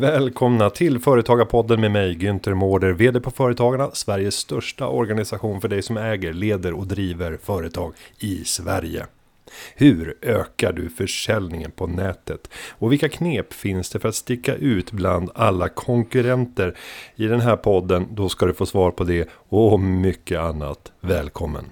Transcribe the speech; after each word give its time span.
Välkomna 0.00 0.70
till 0.70 0.98
Företagarpodden 0.98 1.80
med 1.80 1.90
mig 1.90 2.16
Günther 2.16 2.54
Mårder, 2.54 2.92
VD 2.92 3.20
på 3.20 3.30
Företagarna, 3.30 3.90
Sveriges 3.92 4.34
största 4.34 4.88
organisation 4.88 5.60
för 5.60 5.68
dig 5.68 5.82
som 5.82 5.96
äger, 5.96 6.32
leder 6.32 6.72
och 6.72 6.86
driver 6.86 7.38
företag 7.42 7.94
i 8.18 8.44
Sverige. 8.44 9.06
Hur 9.74 10.16
ökar 10.22 10.72
du 10.72 10.88
försäljningen 10.88 11.70
på 11.70 11.86
nätet? 11.86 12.50
Och 12.70 12.92
vilka 12.92 13.08
knep 13.08 13.52
finns 13.52 13.90
det 13.90 13.98
för 13.98 14.08
att 14.08 14.14
sticka 14.14 14.54
ut 14.54 14.92
bland 14.92 15.30
alla 15.34 15.68
konkurrenter? 15.68 16.76
I 17.16 17.26
den 17.26 17.40
här 17.40 17.56
podden, 17.56 18.06
då 18.10 18.28
ska 18.28 18.46
du 18.46 18.54
få 18.54 18.66
svar 18.66 18.90
på 18.90 19.04
det 19.04 19.28
och 19.48 19.80
mycket 19.80 20.40
annat. 20.40 20.92
Välkommen! 21.00 21.64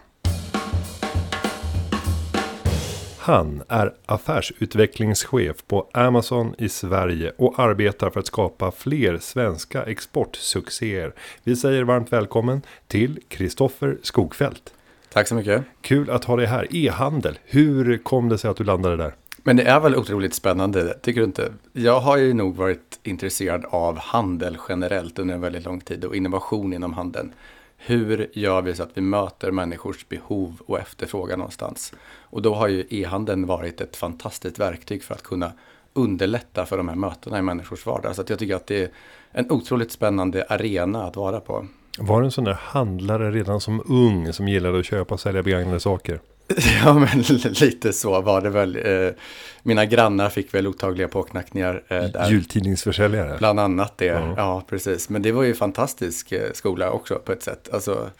Han 3.28 3.62
är 3.68 3.94
affärsutvecklingschef 4.06 5.56
på 5.66 5.86
Amazon 5.92 6.54
i 6.58 6.68
Sverige 6.68 7.32
och 7.36 7.58
arbetar 7.58 8.10
för 8.10 8.20
att 8.20 8.26
skapa 8.26 8.70
fler 8.70 9.18
svenska 9.18 9.82
exportsuccéer. 9.82 11.12
Vi 11.44 11.56
säger 11.56 11.82
varmt 11.82 12.12
välkommen 12.12 12.62
till 12.86 13.20
Kristoffer 13.28 13.98
Skogfält. 14.02 14.74
Tack 15.12 15.28
så 15.28 15.34
mycket. 15.34 15.64
Kul 15.80 16.10
att 16.10 16.24
ha 16.24 16.36
dig 16.36 16.46
här. 16.46 16.66
E-handel, 16.70 17.38
hur 17.44 17.98
kom 17.98 18.28
det 18.28 18.38
sig 18.38 18.50
att 18.50 18.56
du 18.56 18.64
landade 18.64 18.96
där? 18.96 19.14
Men 19.42 19.56
det 19.56 19.62
är 19.62 19.80
väl 19.80 19.96
otroligt 19.96 20.34
spännande, 20.34 20.98
tycker 21.02 21.20
du 21.20 21.26
inte? 21.26 21.52
Jag 21.72 22.00
har 22.00 22.16
ju 22.16 22.34
nog 22.34 22.56
varit 22.56 23.00
intresserad 23.02 23.64
av 23.70 23.98
handel 23.98 24.58
generellt 24.68 25.18
under 25.18 25.34
en 25.34 25.40
väldigt 25.40 25.64
lång 25.64 25.80
tid 25.80 26.04
och 26.04 26.16
innovation 26.16 26.72
inom 26.72 26.92
handeln. 26.92 27.32
Hur 27.78 28.30
gör 28.32 28.62
vi 28.62 28.74
så 28.74 28.82
att 28.82 28.90
vi 28.94 29.00
möter 29.00 29.50
människors 29.50 30.08
behov 30.08 30.60
och 30.66 30.78
efterfrågan 30.78 31.38
någonstans? 31.38 31.92
Och 32.20 32.42
då 32.42 32.54
har 32.54 32.68
ju 32.68 32.86
e-handeln 32.90 33.46
varit 33.46 33.80
ett 33.80 33.96
fantastiskt 33.96 34.58
verktyg 34.58 35.02
för 35.02 35.14
att 35.14 35.22
kunna 35.22 35.52
underlätta 35.92 36.66
för 36.66 36.76
de 36.76 36.88
här 36.88 36.96
mötena 36.96 37.38
i 37.38 37.42
människors 37.42 37.86
vardag. 37.86 38.16
Så 38.16 38.24
jag 38.28 38.38
tycker 38.38 38.56
att 38.56 38.66
det 38.66 38.82
är 38.82 38.90
en 39.32 39.50
otroligt 39.50 39.92
spännande 39.92 40.44
arena 40.48 41.04
att 41.04 41.16
vara 41.16 41.40
på. 41.40 41.66
Var 41.98 42.20
du 42.20 42.24
en 42.24 42.30
sån 42.30 42.44
där 42.44 42.58
handlare 42.60 43.30
redan 43.30 43.60
som 43.60 43.82
ung 43.86 44.32
som 44.32 44.48
gillade 44.48 44.78
att 44.78 44.86
köpa 44.86 45.14
och 45.14 45.20
sälja 45.20 45.42
begagnade 45.42 45.80
saker? 45.80 46.20
Ja, 46.84 46.94
men 46.94 47.22
lite 47.60 47.92
så 47.92 48.20
var 48.20 48.40
det 48.40 48.50
väl. 48.50 48.76
Eh, 48.76 49.14
mina 49.62 49.84
grannar 49.86 50.28
fick 50.28 50.54
väl 50.54 50.66
otagliga 50.66 51.08
påknackningar. 51.08 51.82
Eh, 51.88 52.02
där. 52.02 52.30
Jultidningsförsäljare? 52.30 53.38
Bland 53.38 53.60
annat 53.60 53.98
det, 53.98 54.04
ja. 54.04 54.34
ja. 54.36 54.64
precis. 54.68 55.08
Men 55.08 55.22
det 55.22 55.32
var 55.32 55.42
ju 55.42 55.54
fantastisk 55.54 56.32
eh, 56.32 56.52
skola 56.52 56.90
också 56.90 57.14
på 57.14 57.32
ett 57.32 57.42
sätt. 57.42 57.68
Alltså, 57.72 58.10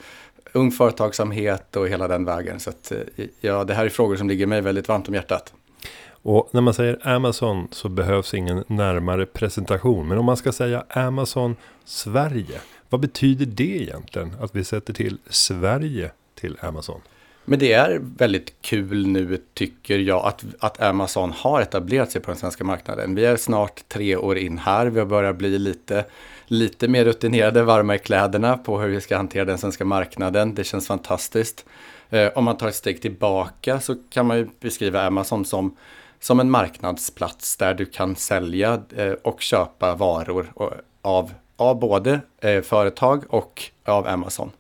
ung 0.53 0.71
företagsamhet 0.71 1.77
och 1.77 1.89
hela 1.89 2.09
den 2.09 2.25
vägen. 2.25 2.61
Så 2.61 2.71
att, 2.71 2.93
ja, 3.41 3.65
det 3.65 3.75
här 3.75 3.85
är 3.85 3.89
frågor 3.89 4.17
som 4.17 4.29
ligger 4.29 4.47
mig 4.47 4.61
väldigt 4.61 4.89
varmt 4.89 5.09
om 5.09 5.15
hjärtat. 5.15 5.53
Och 6.23 6.49
när 6.53 6.61
man 6.61 6.75
säger 6.75 7.09
Amazon 7.09 7.69
så 7.71 7.89
behövs 7.89 8.35
ingen 8.35 8.65
närmare 8.67 9.27
presentation. 9.27 10.09
Men 10.09 10.19
om 10.19 10.25
man 10.25 10.37
ska 10.37 10.53
säga 10.53 10.85
Amazon 10.89 11.57
Sverige, 11.85 12.61
vad 12.89 13.01
betyder 13.01 13.47
det 13.47 13.83
egentligen? 13.83 14.37
Att 14.41 14.57
vi 14.57 14.65
sätter 14.65 14.93
till 14.93 15.19
Sverige 15.29 16.11
till 16.35 16.57
Amazon? 16.61 17.01
Men 17.49 17.59
det 17.59 17.73
är 17.73 18.01
väldigt 18.17 18.63
kul 18.63 19.07
nu 19.07 19.39
tycker 19.55 19.99
jag 19.99 20.27
att, 20.27 20.45
att 20.59 20.81
Amazon 20.81 21.33
har 21.33 21.61
etablerat 21.61 22.11
sig 22.11 22.21
på 22.21 22.31
den 22.31 22.41
svenska 22.41 22.65
marknaden. 22.65 23.15
Vi 23.15 23.25
är 23.25 23.37
snart 23.37 23.89
tre 23.89 24.17
år 24.17 24.39
in 24.39 24.59
här. 24.59 24.87
Vi 24.87 24.99
har 24.99 25.07
börjat 25.07 25.37
bli 25.37 25.59
lite, 25.59 26.05
lite 26.47 26.89
mer 26.89 27.05
rutinerade, 27.05 27.63
varma 27.63 27.95
i 27.95 27.99
kläderna 27.99 28.59
på 28.59 28.81
hur 28.81 28.89
vi 28.89 29.01
ska 29.01 29.17
hantera 29.17 29.45
den 29.45 29.59
svenska 29.59 29.85
marknaden. 29.85 30.55
Det 30.55 30.65
känns 30.65 30.87
fantastiskt. 30.87 31.65
Eh, 32.11 32.29
om 32.35 32.45
man 32.45 32.57
tar 32.57 32.69
ett 32.69 32.75
steg 32.75 33.03
tillbaka 33.03 33.81
så 33.81 33.97
kan 34.11 34.27
man 34.27 34.37
ju 34.37 34.49
beskriva 34.61 35.03
Amazon 35.03 35.45
som, 35.45 35.77
som 36.21 36.41
en 36.41 36.51
marknadsplats 36.51 37.57
där 37.57 37.75
du 37.75 37.85
kan 37.87 38.17
sälja 38.17 38.83
eh, 38.97 39.13
och 39.13 39.41
köpa 39.41 39.95
varor 39.95 40.53
av, 41.03 41.33
av 41.57 41.79
både 41.79 42.21
eh, 42.41 42.63
företag 42.63 43.25
och 43.29 43.63
av 43.85 44.07
Amazon. 44.07 44.51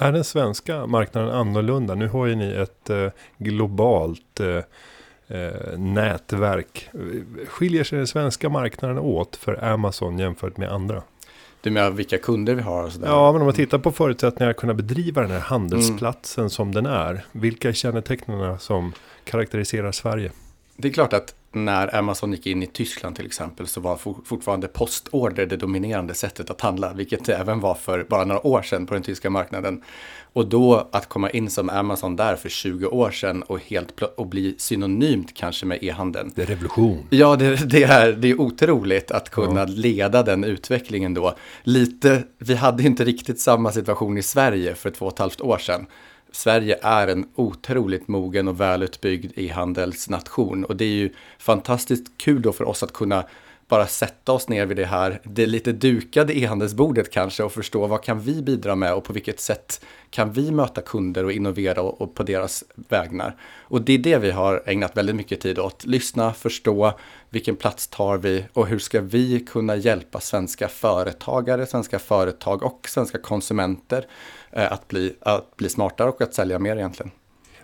Är 0.00 0.12
den 0.12 0.24
svenska 0.24 0.86
marknaden 0.86 1.30
annorlunda? 1.30 1.94
Nu 1.94 2.08
har 2.08 2.26
ju 2.26 2.34
ni 2.34 2.52
ett 2.52 2.90
eh, 2.90 3.08
globalt 3.38 4.40
eh, 4.40 5.38
eh, 5.38 5.78
nätverk. 5.78 6.88
Skiljer 7.48 7.84
sig 7.84 7.98
den 7.98 8.06
svenska 8.06 8.48
marknaden 8.48 8.98
åt 8.98 9.36
för 9.36 9.64
Amazon 9.64 10.18
jämfört 10.18 10.56
med 10.56 10.72
andra? 10.72 11.02
Du 11.60 11.70
menar 11.70 11.90
vilka 11.90 12.18
kunder 12.18 12.54
vi 12.54 12.62
har? 12.62 12.84
Och 12.84 12.92
sådär. 12.92 13.08
Ja, 13.08 13.32
men 13.32 13.40
om 13.40 13.46
man 13.46 13.54
tittar 13.54 13.78
på 13.78 13.92
förutsättningar 13.92 14.50
att 14.50 14.56
kunna 14.56 14.74
bedriva 14.74 15.22
den 15.22 15.30
här 15.30 15.40
handelsplatsen 15.40 16.42
mm. 16.42 16.50
som 16.50 16.74
den 16.74 16.86
är. 16.86 17.24
Vilka 17.32 17.72
kännetecknen 17.72 18.58
som 18.58 18.92
karaktäriserar 19.24 19.92
Sverige? 19.92 20.32
Det 20.76 20.88
är 20.88 20.92
klart 20.92 21.12
att 21.12 21.34
när 21.52 21.96
Amazon 21.96 22.32
gick 22.32 22.46
in 22.46 22.62
i 22.62 22.66
Tyskland 22.66 23.16
till 23.16 23.26
exempel 23.26 23.66
så 23.66 23.80
var 23.80 23.96
fortfarande 24.24 24.68
postorder 24.68 25.46
det 25.46 25.56
dominerande 25.56 26.14
sättet 26.14 26.50
att 26.50 26.60
handla, 26.60 26.92
vilket 26.92 27.24
det 27.24 27.34
även 27.34 27.60
var 27.60 27.74
för 27.74 28.06
bara 28.08 28.24
några 28.24 28.46
år 28.46 28.62
sedan 28.62 28.86
på 28.86 28.94
den 28.94 29.02
tyska 29.02 29.30
marknaden. 29.30 29.82
Och 30.32 30.48
då 30.48 30.88
att 30.92 31.08
komma 31.08 31.30
in 31.30 31.50
som 31.50 31.70
Amazon 31.70 32.16
där 32.16 32.36
för 32.36 32.48
20 32.48 32.86
år 32.86 33.10
sedan 33.10 33.42
och 33.42 33.60
helt 33.60 34.02
och 34.16 34.26
bli 34.26 34.54
synonymt 34.58 35.34
kanske 35.34 35.66
med 35.66 35.78
e-handeln. 35.82 36.32
Det 36.34 36.42
är 36.42 36.46
revolution. 36.46 37.06
Ja, 37.10 37.36
det, 37.36 37.70
det, 37.70 37.82
är, 37.82 38.12
det 38.12 38.28
är 38.30 38.40
otroligt 38.40 39.10
att 39.10 39.30
kunna 39.30 39.60
ja. 39.60 39.66
leda 39.66 40.22
den 40.22 40.44
utvecklingen 40.44 41.14
då. 41.14 41.34
Lite, 41.62 42.24
vi 42.38 42.54
hade 42.54 42.82
inte 42.82 43.04
riktigt 43.04 43.40
samma 43.40 43.72
situation 43.72 44.18
i 44.18 44.22
Sverige 44.22 44.74
för 44.74 44.90
två 44.90 45.06
och 45.06 45.12
ett 45.12 45.18
halvt 45.18 45.40
år 45.40 45.58
sedan. 45.58 45.86
Sverige 46.32 46.78
är 46.82 47.08
en 47.08 47.28
otroligt 47.34 48.08
mogen 48.08 48.48
och 48.48 48.60
välutbyggd 48.60 49.32
e-handelsnation 49.36 50.64
och 50.64 50.76
det 50.76 50.84
är 50.84 50.88
ju 50.88 51.10
fantastiskt 51.38 52.06
kul 52.18 52.42
då 52.42 52.52
för 52.52 52.64
oss 52.64 52.82
att 52.82 52.92
kunna 52.92 53.24
bara 53.68 53.86
sätta 53.86 54.32
oss 54.32 54.48
ner 54.48 54.66
vid 54.66 54.76
det 54.76 54.84
här, 54.84 55.20
det 55.24 55.46
lite 55.46 55.72
dukade 55.72 56.38
e-handelsbordet 56.38 57.10
kanske 57.10 57.42
och 57.42 57.52
förstå 57.52 57.86
vad 57.86 58.02
kan 58.02 58.20
vi 58.20 58.42
bidra 58.42 58.76
med 58.76 58.94
och 58.94 59.04
på 59.04 59.12
vilket 59.12 59.40
sätt 59.40 59.84
kan 60.10 60.32
vi 60.32 60.50
möta 60.50 60.80
kunder 60.80 61.24
och 61.24 61.32
innovera 61.32 61.82
och, 61.82 62.00
och 62.00 62.14
på 62.14 62.22
deras 62.22 62.64
vägnar. 62.74 63.36
Och 63.60 63.82
det 63.82 63.92
är 63.92 63.98
det 63.98 64.18
vi 64.18 64.30
har 64.30 64.62
ägnat 64.66 64.96
väldigt 64.96 65.16
mycket 65.16 65.40
tid 65.40 65.58
åt. 65.58 65.86
Lyssna, 65.86 66.32
förstå, 66.32 66.98
vilken 67.30 67.56
plats 67.56 67.88
tar 67.88 68.18
vi 68.18 68.44
och 68.52 68.66
hur 68.66 68.78
ska 68.78 69.00
vi 69.00 69.40
kunna 69.40 69.76
hjälpa 69.76 70.20
svenska 70.20 70.68
företagare, 70.68 71.66
svenska 71.66 71.98
företag 71.98 72.62
och 72.62 72.88
svenska 72.88 73.18
konsumenter 73.18 74.06
att, 74.52 74.88
bli, 74.88 75.14
att 75.20 75.56
bli 75.56 75.68
smartare 75.68 76.08
och 76.08 76.22
att 76.22 76.34
sälja 76.34 76.58
mer 76.58 76.76
egentligen. 76.76 77.10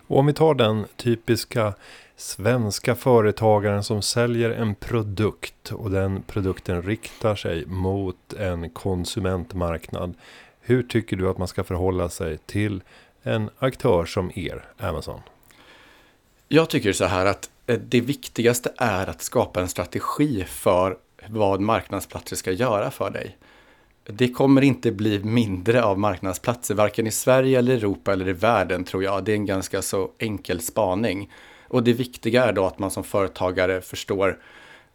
Och 0.07 0.19
om 0.19 0.27
vi 0.27 0.33
tar 0.33 0.55
den 0.55 0.85
typiska 0.97 1.75
svenska 2.17 2.95
företagaren 2.95 3.85
som 3.85 4.03
säljer 4.03 4.51
en 4.51 4.75
produkt 4.75 5.73
och 5.73 5.91
den 5.91 6.23
produkten 6.23 6.83
riktar 6.83 7.37
sig 7.37 7.67
mot 7.67 8.33
en 8.39 8.71
konsumentmarknad. 8.71 10.15
Hur 10.61 10.83
tycker 10.83 11.17
du 11.17 11.29
att 11.29 11.39
man 11.39 11.49
ska 11.49 11.65
förhålla 11.65 12.09
sig 12.09 12.39
till 12.39 12.83
en 13.23 13.51
aktör 13.59 14.05
som 14.05 14.31
er, 14.35 14.65
Amazon? 14.79 15.21
Jag 16.49 16.71
tycker 16.71 16.93
så 16.93 17.05
här 17.05 17.27
att 17.27 17.51
eh, 17.67 17.79
det 17.79 18.01
viktigaste 18.01 18.73
är 18.77 19.07
att 19.07 19.23
skapa 19.23 19.61
en 19.61 19.69
strategi 19.69 20.45
för 20.45 20.97
vad 21.29 21.61
marknadsplatser 21.61 22.37
ska 22.37 22.53
göra 22.53 22.91
för 22.91 23.11
dig. 23.11 23.37
Det 24.07 24.29
kommer 24.29 24.63
inte 24.63 24.93
bli 24.93 25.25
mindre 25.25 25.85
av 25.85 25.99
marknadsplatser, 25.99 26.75
varken 26.75 27.07
i 27.07 27.11
Sverige 27.11 27.59
eller 27.59 27.75
Europa 27.75 28.13
eller 28.13 28.29
i 28.29 28.33
världen 28.33 28.85
tror 28.85 29.05
jag. 29.05 29.25
Det 29.25 29.33
är 29.33 29.37
en 29.37 29.47
ganska 29.47 29.83
så 29.83 30.11
enkel 30.19 30.61
spaning. 30.61 31.31
Och 31.69 31.83
det 31.83 31.93
viktiga 31.93 32.45
är 32.45 32.53
då 32.53 32.67
att 32.67 32.79
man 32.79 32.91
som 32.91 33.05
företagare 33.05 33.81
förstår 33.81 34.39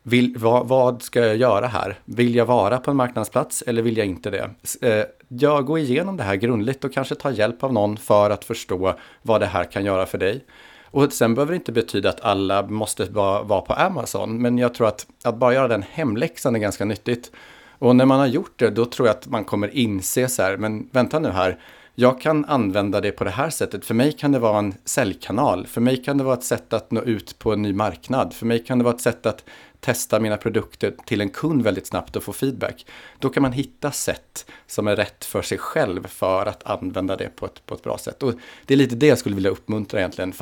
vill, 0.04 0.38
vad, 0.38 0.68
vad, 0.68 1.02
ska 1.02 1.20
jag 1.20 1.38
göra 1.38 1.68
här? 1.68 2.00
Vill 2.06 2.36
jag 2.36 2.46
vara 2.46 2.78
på 2.78 2.92
en 2.92 2.98
marknadsplats 2.98 3.62
eller 3.62 3.82
vill 3.82 3.98
jag 3.98 4.08
inte 4.08 4.30
det? 4.30 4.50
Eh, 4.82 5.06
jag 5.28 5.66
går 5.66 5.80
igenom 5.80 6.18
det 6.18 6.24
här 6.24 6.36
grundligt 6.36 6.84
och 6.84 6.94
kanske 6.94 7.16
ta 7.16 7.32
hjälp 7.32 7.64
av 7.64 7.74
någon 7.74 7.98
för 7.98 8.30
att 8.30 8.46
förstå 8.46 8.96
vad 9.22 9.42
det 9.42 9.48
här 9.48 9.64
kan 9.64 9.86
göra 9.86 10.06
för 10.06 10.18
dig. 10.18 10.46
Och 10.92 11.14
sen 11.14 11.36
behöver 11.36 11.52
det 11.52 11.56
inte 11.56 11.72
betyda 11.72 12.10
att 12.10 12.22
alla 12.22 12.68
måste 12.68 13.06
vara, 13.06 13.44
vara 13.44 13.62
på 13.62 13.74
Amazon, 13.74 14.42
men 14.42 14.58
jag 14.58 14.74
tror 14.74 14.88
att, 14.88 15.08
att 15.24 15.38
bara 15.38 15.54
göra 15.54 15.68
den 15.68 15.84
hemläxan 15.92 16.56
är 16.56 16.60
ganska 16.60 16.86
nyttigt. 16.86 17.32
Och 17.80 17.96
när 17.96 18.06
man 18.06 18.20
har 18.20 18.28
gjort 18.28 18.60
det, 18.60 18.70
då 18.70 18.86
tror 18.86 19.08
jag 19.08 19.18
att 19.18 19.28
man 19.28 19.46
kommer 19.46 19.76
inse 19.76 20.28
så 20.28 20.42
här, 20.42 20.58
men 20.58 20.90
vänta 20.92 21.20
nu 21.20 21.30
här, 21.30 21.60
jag 21.96 22.22
kan 22.22 22.46
använda 22.46 23.02
det 23.02 23.12
på 23.12 23.24
det 23.24 23.30
här 23.30 23.50
sättet. 23.50 23.86
För 23.86 23.94
mig 23.94 24.12
kan 24.12 24.32
det 24.32 24.40
vara 24.40 24.60
en 24.60 24.74
säljkanal. 24.86 25.68
För 25.68 25.82
mig 25.82 26.04
kan 26.04 26.18
det 26.18 26.24
vara 26.24 26.34
ett 26.34 26.44
sätt 26.44 26.74
att 26.74 26.92
nå 26.92 27.02
ut 27.02 27.40
på 27.40 27.54
en 27.54 27.62
ny 27.62 27.74
marknad. 27.74 28.34
För 28.34 28.46
mig 28.46 28.64
kan 28.64 28.78
det 28.78 28.84
vara 28.84 28.96
ett 28.96 29.02
sätt 29.02 29.26
att 29.26 29.44
testa 29.80 30.20
mina 30.20 30.38
produkter 30.38 30.96
till 31.06 31.22
en 31.22 31.30
kund 31.30 31.64
väldigt 31.64 31.88
snabbt 31.88 32.16
och 32.16 32.24
få 32.24 32.34
feedback. 32.34 32.86
Då 33.20 33.30
kan 33.30 33.44
man 33.44 33.52
hitta 33.52 33.92
sätt 33.92 34.46
som 34.68 34.88
är 34.88 34.96
rätt 34.96 35.26
för 35.26 35.42
sig 35.42 35.58
själv 35.58 36.08
för 36.08 36.46
att 36.46 36.64
använda 36.64 37.16
det 37.16 37.36
på 37.36 37.46
ett, 37.46 37.66
på 37.66 37.76
ett 37.76 37.84
bra 37.84 37.98
sätt. 37.98 38.24
Och 38.24 38.34
det 38.66 38.74
är 38.74 38.78
lite 38.78 38.96
det 38.96 39.08
jag 39.08 39.18
skulle 39.18 39.36
vilja 39.36 39.52
uppmuntra 39.52 40.00
egentligen 40.00 40.34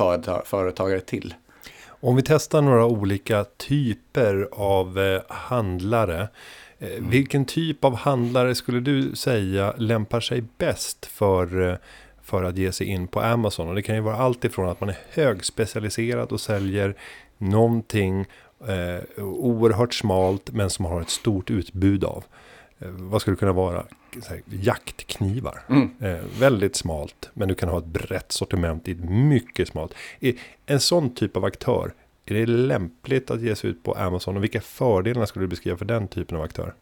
företagare 0.44 1.00
till. 1.00 1.34
Om 2.00 2.16
vi 2.16 2.22
testar 2.22 2.62
några 2.62 2.86
olika 2.86 3.44
typer 3.44 4.48
av 4.52 4.98
eh, 4.98 5.22
handlare. 5.28 6.28
Mm. 6.80 7.10
Vilken 7.10 7.44
typ 7.44 7.84
av 7.84 7.94
handlare 7.94 8.54
skulle 8.54 8.80
du 8.80 9.16
säga 9.16 9.74
lämpar 9.76 10.20
sig 10.20 10.44
bäst 10.58 11.06
för, 11.06 11.70
eh, 11.70 11.76
för 12.22 12.44
att 12.44 12.58
ge 12.58 12.72
sig 12.72 12.86
in 12.86 13.08
på 13.08 13.20
Amazon? 13.20 13.68
Och 13.68 13.74
det 13.74 13.82
kan 13.82 13.94
ju 13.94 14.00
vara 14.00 14.16
allt 14.16 14.44
ifrån 14.44 14.68
att 14.68 14.80
man 14.80 14.88
är 14.88 14.98
högspecialiserad 15.10 16.32
och 16.32 16.40
säljer 16.40 16.94
någonting 17.38 18.26
Eh, 18.66 19.24
oerhört 19.24 19.94
smalt 19.94 20.50
men 20.52 20.70
som 20.70 20.84
har 20.84 21.00
ett 21.00 21.10
stort 21.10 21.50
utbud 21.50 22.04
av. 22.04 22.24
Eh, 22.78 22.88
vad 22.88 23.20
skulle 23.20 23.34
det 23.34 23.38
kunna 23.38 23.52
vara? 23.52 23.86
Här, 24.28 24.42
jaktknivar. 24.46 25.60
Mm. 25.68 25.90
Eh, 26.00 26.24
väldigt 26.40 26.76
smalt 26.76 27.30
men 27.34 27.48
du 27.48 27.54
kan 27.54 27.68
ha 27.68 27.78
ett 27.78 27.84
brett 27.84 28.32
sortiment 28.32 28.88
i 28.88 28.92
ett 28.92 29.10
mycket 29.10 29.68
smalt. 29.68 29.94
En 30.66 30.80
sån 30.80 31.14
typ 31.14 31.36
av 31.36 31.44
aktör. 31.44 31.92
Är 32.36 32.46
det 32.46 32.52
lämpligt 32.52 33.30
att 33.30 33.42
ge 33.42 33.56
sig 33.56 33.70
ut 33.70 33.82
på 33.82 33.92
Amazon 33.94 34.36
och 34.36 34.42
vilka 34.42 34.60
fördelar 34.60 35.26
skulle 35.26 35.44
du 35.44 35.48
beskriva 35.48 35.76
för 35.76 35.84
den 35.84 36.08
typen 36.08 36.36
av 36.36 36.42
aktör? 36.42 36.74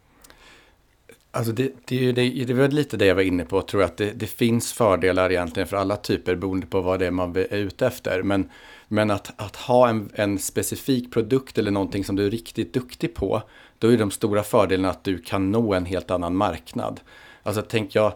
Alltså 1.31 1.51
det, 1.51 1.71
det, 1.85 2.11
det, 2.11 2.45
det 2.45 2.53
var 2.53 2.67
lite 2.67 2.97
det 2.97 3.05
jag 3.05 3.15
var 3.15 3.21
inne 3.21 3.45
på, 3.45 3.61
tror 3.61 3.81
jag 3.81 3.89
att 3.89 3.97
det, 3.97 4.11
det 4.11 4.27
finns 4.27 4.73
fördelar 4.73 5.31
egentligen 5.31 5.67
för 5.67 5.77
alla 5.77 5.95
typer 5.95 6.35
beroende 6.35 6.67
på 6.67 6.81
vad 6.81 6.99
det 6.99 7.07
är 7.07 7.11
man 7.11 7.35
är 7.35 7.57
ute 7.57 7.87
efter. 7.87 8.23
Men, 8.23 8.49
men 8.87 9.11
att, 9.11 9.41
att 9.41 9.55
ha 9.55 9.89
en, 9.89 10.09
en 10.13 10.39
specifik 10.39 11.13
produkt 11.13 11.57
eller 11.57 11.71
någonting 11.71 12.03
som 12.03 12.15
du 12.15 12.25
är 12.25 12.31
riktigt 12.31 12.73
duktig 12.73 13.15
på, 13.15 13.41
då 13.79 13.93
är 13.93 13.97
de 13.97 14.11
stora 14.11 14.43
fördelarna 14.43 14.89
att 14.89 15.03
du 15.03 15.17
kan 15.17 15.51
nå 15.51 15.73
en 15.73 15.85
helt 15.85 16.11
annan 16.11 16.35
marknad. 16.35 16.99
Alltså 17.43 17.61
tänk 17.61 17.95
jag, 17.95 18.13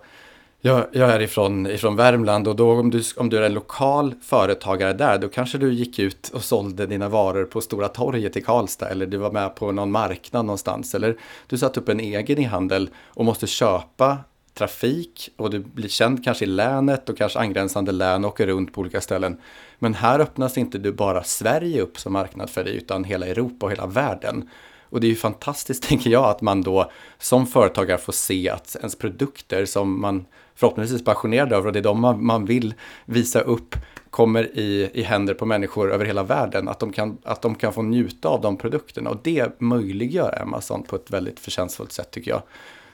jag, 0.63 0.85
jag 0.91 1.09
är 1.09 1.19
ifrån, 1.19 1.67
ifrån 1.67 1.95
Värmland 1.95 2.47
och 2.47 2.55
då 2.55 2.71
om 2.71 2.89
du, 2.89 3.03
om 3.17 3.29
du 3.29 3.37
är 3.37 3.41
en 3.41 3.53
lokal 3.53 4.13
företagare 4.21 4.93
där, 4.93 5.17
då 5.17 5.27
kanske 5.27 5.57
du 5.57 5.73
gick 5.73 5.99
ut 5.99 6.31
och 6.33 6.43
sålde 6.43 6.85
dina 6.85 7.09
varor 7.09 7.45
på 7.45 7.61
Stora 7.61 7.87
torget 7.87 8.37
i 8.37 8.41
Karlstad 8.41 8.89
eller 8.89 9.05
du 9.05 9.17
var 9.17 9.31
med 9.31 9.55
på 9.55 9.71
någon 9.71 9.91
marknad 9.91 10.45
någonstans 10.45 10.95
eller 10.95 11.17
du 11.47 11.57
satte 11.57 11.79
upp 11.79 11.89
en 11.89 11.99
egen 11.99 12.39
e-handel 12.39 12.89
och 13.07 13.25
måste 13.25 13.47
köpa 13.47 14.17
trafik 14.53 15.29
och 15.37 15.49
du 15.49 15.59
blir 15.59 15.89
känd 15.89 16.23
kanske 16.23 16.45
i 16.45 16.47
länet 16.47 17.09
och 17.09 17.17
kanske 17.17 17.39
angränsande 17.39 17.91
län 17.91 18.25
och 18.25 18.31
åker 18.31 18.47
runt 18.47 18.73
på 18.73 18.81
olika 18.81 19.01
ställen. 19.01 19.37
Men 19.79 19.93
här 19.93 20.19
öppnas 20.19 20.57
inte 20.57 20.77
du 20.77 20.91
bara 20.91 21.23
Sverige 21.23 21.81
upp 21.81 21.99
som 21.99 22.13
marknad 22.13 22.49
för 22.49 22.63
dig 22.63 22.75
utan 22.75 23.03
hela 23.03 23.27
Europa 23.27 23.65
och 23.65 23.71
hela 23.71 23.87
världen. 23.87 24.49
Och 24.91 25.01
det 25.01 25.07
är 25.07 25.09
ju 25.09 25.15
fantastiskt, 25.15 25.83
tänker 25.89 26.09
jag, 26.09 26.25
att 26.25 26.41
man 26.41 26.61
då 26.61 26.91
som 27.19 27.47
företagare 27.47 27.97
får 27.97 28.13
se 28.13 28.49
att 28.49 28.75
ens 28.75 28.95
produkter 28.95 29.65
som 29.65 30.01
man 30.01 30.25
förhoppningsvis 30.61 31.03
passionerade 31.03 31.55
över 31.55 31.67
och 31.67 31.73
det 31.73 31.79
är 31.79 31.83
de 31.83 32.01
man, 32.01 32.25
man 32.25 32.45
vill 32.45 32.73
visa 33.05 33.41
upp 33.41 33.75
kommer 34.09 34.57
i, 34.57 34.91
i 34.93 35.03
händer 35.03 35.33
på 35.33 35.45
människor 35.45 35.93
över 35.93 36.05
hela 36.05 36.23
världen. 36.23 36.67
Att 36.67 36.79
de, 36.79 36.91
kan, 36.91 37.17
att 37.23 37.41
de 37.41 37.55
kan 37.55 37.73
få 37.73 37.81
njuta 37.81 38.29
av 38.29 38.41
de 38.41 38.57
produkterna 38.57 39.09
och 39.09 39.17
det 39.23 39.61
möjliggör 39.61 40.41
Amazon 40.41 40.83
på 40.83 40.95
ett 40.95 41.11
väldigt 41.11 41.39
förtjänstfullt 41.39 41.91
sätt 41.91 42.11
tycker 42.11 42.31
jag. 42.31 42.41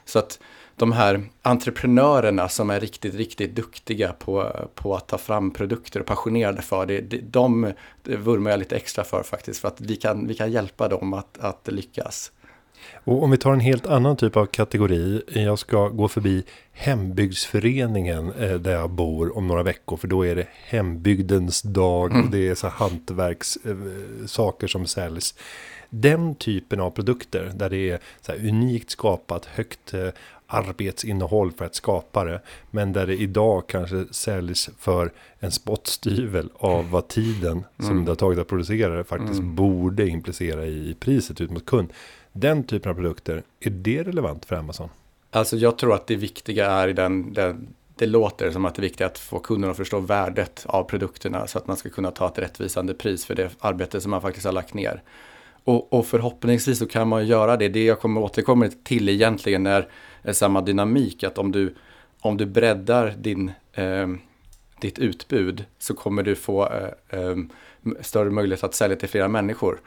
Så 0.06 0.20
att 0.20 0.40
de 0.76 0.92
här 0.92 1.24
entreprenörerna 1.42 2.50
som 2.50 2.70
är 2.70 2.80
riktigt, 2.80 3.16
riktigt 3.16 3.56
duktiga 3.56 4.14
på, 4.14 4.52
på 4.76 4.96
att 4.96 5.08
ta 5.08 5.18
fram 5.18 5.52
produkter 5.52 6.00
och 6.00 6.06
passionerade 6.06 6.62
för 6.62 6.86
det, 6.86 7.02
de, 7.02 7.74
de 8.04 8.16
vurmar 8.16 8.52
jag 8.52 8.60
lite 8.60 8.76
extra 8.76 9.04
för 9.04 9.24
faktiskt, 9.24 9.62
för 9.62 9.68
att 9.68 9.82
vi 9.82 9.96
kan, 9.96 10.28
vi 10.28 10.34
kan 10.34 10.52
hjälpa 10.52 10.88
dem 10.88 11.14
att, 11.14 11.38
att 11.40 11.68
lyckas. 11.68 12.32
Och 13.08 13.24
om 13.24 13.32
vi 13.32 13.38
tar 13.38 13.54
en 13.54 13.60
helt 13.60 13.86
annan 13.86 14.18
typ 14.18 14.38
av 14.38 14.46
kategori. 14.46 15.22
Jag 15.28 15.60
ska 15.60 15.88
gå 15.88 16.08
förbi 16.08 16.44
hembygdsföreningen 16.72 18.32
eh, 18.40 18.54
där 18.54 18.72
jag 18.72 18.90
bor 18.90 19.38
om 19.38 19.48
några 19.48 19.64
veckor. 19.64 19.98
För 19.98 20.08
då 20.08 20.26
är 20.26 20.36
det 20.36 20.48
hembygdens 20.66 21.62
dag. 21.62 22.12
Mm. 22.12 22.26
Och 22.26 22.32
det 22.32 22.48
är 22.48 22.56
så 22.56 22.68
hantverkssaker 22.68 24.68
eh, 24.68 24.68
som 24.68 24.88
säljs. 24.88 25.36
Den 25.90 26.36
typen 26.36 26.80
av 26.80 26.92
produkter 26.92 27.52
där 27.56 27.70
det 27.70 27.90
är 27.90 28.00
så 28.22 28.34
unikt 28.34 28.90
skapat, 28.90 29.46
högt 29.46 29.94
eh, 29.94 30.10
arbetsinnehåll 30.48 31.52
för 31.52 31.66
att 31.66 31.76
skapa 31.76 32.24
det. 32.24 32.42
Men 32.72 32.94
där 32.94 33.08
det 33.08 33.16
idag 33.16 33.68
kanske 33.68 34.06
säljs 34.12 34.70
för 34.80 35.12
en 35.40 35.52
spottstyvel 35.52 36.50
av 36.56 36.90
vad 36.90 37.08
tiden 37.08 37.64
som 37.78 37.92
mm. 37.92 38.06
det 38.06 38.12
har 38.12 38.16
tagit 38.16 38.40
att 38.40 38.48
producera 38.48 38.98
det 38.98 39.04
faktiskt 39.04 39.40
mm. 39.40 39.56
borde 39.56 40.08
implicera 40.08 40.66
i 40.66 40.96
priset 41.00 41.42
ut 41.42 41.52
mot 41.52 41.66
kund. 41.66 41.90
Den 42.40 42.64
typen 42.64 42.90
av 42.90 42.96
produkter, 42.96 43.44
är 43.60 43.70
det 43.70 44.04
relevant 44.04 44.46
för 44.46 44.56
Amazon? 44.56 44.90
Alltså 45.32 45.58
jag 45.58 45.78
tror 45.78 45.94
att 45.94 46.08
det 46.08 46.16
viktiga 46.16 46.72
är 46.72 46.88
i 46.88 46.94
den, 46.94 47.34
den 47.34 47.68
det 47.96 48.06
låter 48.06 48.52
som 48.52 48.66
att 48.66 48.76
det 48.76 48.80
är 48.80 48.82
viktigt 48.82 49.08
att 49.08 49.20
få 49.20 49.40
kunderna 49.40 49.72
att 49.72 49.78
förstå 49.78 50.00
värdet 50.00 50.66
av 50.66 50.84
produkterna 50.84 51.48
så 51.48 51.58
att 51.58 51.68
man 51.68 51.78
ska 51.78 51.90
kunna 51.90 52.12
ta 52.12 52.28
ett 52.28 52.40
rättvisande 52.40 52.94
pris 52.94 53.26
för 53.26 53.36
det 53.36 53.50
arbete 53.60 54.02
som 54.02 54.12
man 54.12 54.22
faktiskt 54.22 54.46
har 54.46 54.54
lagt 54.54 54.74
ner. 54.74 55.02
Och, 55.64 55.94
och 55.94 56.06
förhoppningsvis 56.06 56.80
så 56.80 56.88
kan 56.88 57.08
man 57.08 57.28
göra 57.28 57.58
det. 57.58 57.70
Det 57.70 57.86
jag 57.86 58.00
kommer 58.00 58.22
återkomma 58.22 58.70
till 58.84 59.10
egentligen 59.10 59.68
är, 59.68 59.88
är 60.22 60.34
samma 60.34 60.62
dynamik. 60.62 61.24
Att 61.24 61.38
om 61.38 61.52
du, 61.52 61.76
om 62.20 62.38
du 62.38 62.46
breddar 62.46 63.16
din, 63.18 63.52
eh, 63.74 64.08
ditt 64.82 65.00
utbud 65.00 65.66
så 65.80 65.94
kommer 65.94 66.24
du 66.24 66.36
få 66.36 66.70
eh, 66.70 67.20
eh, 67.20 67.36
större 68.02 68.30
möjlighet 68.30 68.64
att 68.64 68.76
sälja 68.76 68.96
till 68.98 69.10
flera 69.10 69.28
människor. 69.28 69.80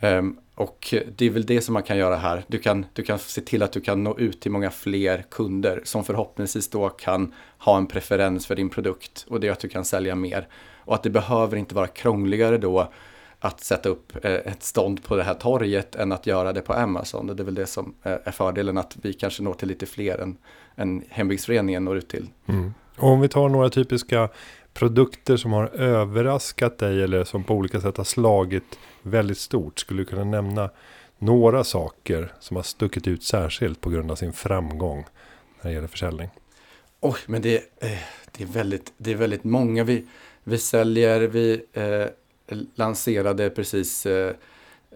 Ehm, 0.00 0.36
och 0.58 0.94
det 1.16 1.26
är 1.26 1.30
väl 1.30 1.46
det 1.46 1.60
som 1.60 1.72
man 1.72 1.82
kan 1.82 1.96
göra 1.96 2.16
här. 2.16 2.44
Du 2.46 2.58
kan, 2.58 2.86
du 2.92 3.02
kan 3.02 3.18
se 3.18 3.40
till 3.40 3.62
att 3.62 3.72
du 3.72 3.80
kan 3.80 4.04
nå 4.04 4.18
ut 4.18 4.40
till 4.40 4.50
många 4.50 4.70
fler 4.70 5.24
kunder 5.30 5.80
som 5.84 6.04
förhoppningsvis 6.04 6.70
då 6.70 6.88
kan 6.88 7.34
ha 7.58 7.76
en 7.76 7.86
preferens 7.86 8.46
för 8.46 8.56
din 8.56 8.68
produkt 8.68 9.26
och 9.28 9.40
det 9.40 9.48
är 9.48 9.52
att 9.52 9.60
du 9.60 9.68
kan 9.68 9.84
sälja 9.84 10.14
mer. 10.14 10.48
Och 10.76 10.94
att 10.94 11.02
det 11.02 11.10
behöver 11.10 11.56
inte 11.56 11.74
vara 11.74 11.86
krångligare 11.86 12.58
då 12.58 12.92
att 13.40 13.60
sätta 13.60 13.88
upp 13.88 14.24
eh, 14.24 14.32
ett 14.32 14.62
stånd 14.62 15.04
på 15.04 15.16
det 15.16 15.22
här 15.22 15.34
torget 15.34 15.94
än 15.94 16.12
att 16.12 16.26
göra 16.26 16.52
det 16.52 16.60
på 16.60 16.72
Amazon. 16.72 17.26
Det 17.26 17.42
är 17.42 17.44
väl 17.44 17.54
det 17.54 17.66
som 17.66 17.94
eh, 18.02 18.12
är 18.24 18.30
fördelen 18.30 18.78
att 18.78 18.96
vi 19.02 19.12
kanske 19.12 19.42
når 19.42 19.54
till 19.54 19.68
lite 19.68 19.86
fler 19.86 20.18
än, 20.18 20.36
än 20.76 21.04
hembygdsföreningen 21.08 21.84
når 21.84 21.96
ut 21.96 22.08
till. 22.08 22.26
Mm. 22.46 22.74
Och 22.96 23.08
om 23.08 23.20
vi 23.20 23.28
tar 23.28 23.48
några 23.48 23.70
typiska 23.70 24.28
produkter 24.74 25.36
som 25.36 25.52
har 25.52 25.66
överraskat 25.66 26.78
dig 26.78 27.02
eller 27.02 27.24
som 27.24 27.44
på 27.44 27.54
olika 27.54 27.80
sätt 27.80 27.96
har 27.96 28.04
slagit 28.04 28.78
väldigt 29.02 29.38
stort. 29.38 29.78
Skulle 29.78 30.00
du 30.00 30.04
kunna 30.04 30.24
nämna 30.24 30.70
några 31.18 31.64
saker 31.64 32.32
som 32.40 32.56
har 32.56 32.62
stuckit 32.62 33.08
ut 33.08 33.22
särskilt 33.22 33.80
på 33.80 33.90
grund 33.90 34.10
av 34.10 34.16
sin 34.16 34.32
framgång 34.32 35.06
när 35.60 35.70
det 35.70 35.74
gäller 35.74 35.88
försäljning? 35.88 36.28
Oj, 37.00 37.18
men 37.26 37.42
det, 37.42 37.56
eh, 37.56 37.98
det, 38.32 38.44
är, 38.44 38.46
väldigt, 38.46 38.92
det 38.96 39.10
är 39.10 39.14
väldigt 39.14 39.44
många. 39.44 39.84
Vi, 39.84 40.06
vi 40.44 40.58
säljer, 40.58 41.20
vi 41.20 41.64
eh, 41.72 42.56
lanserade 42.74 43.50
precis 43.50 44.06
eh, 44.06 44.34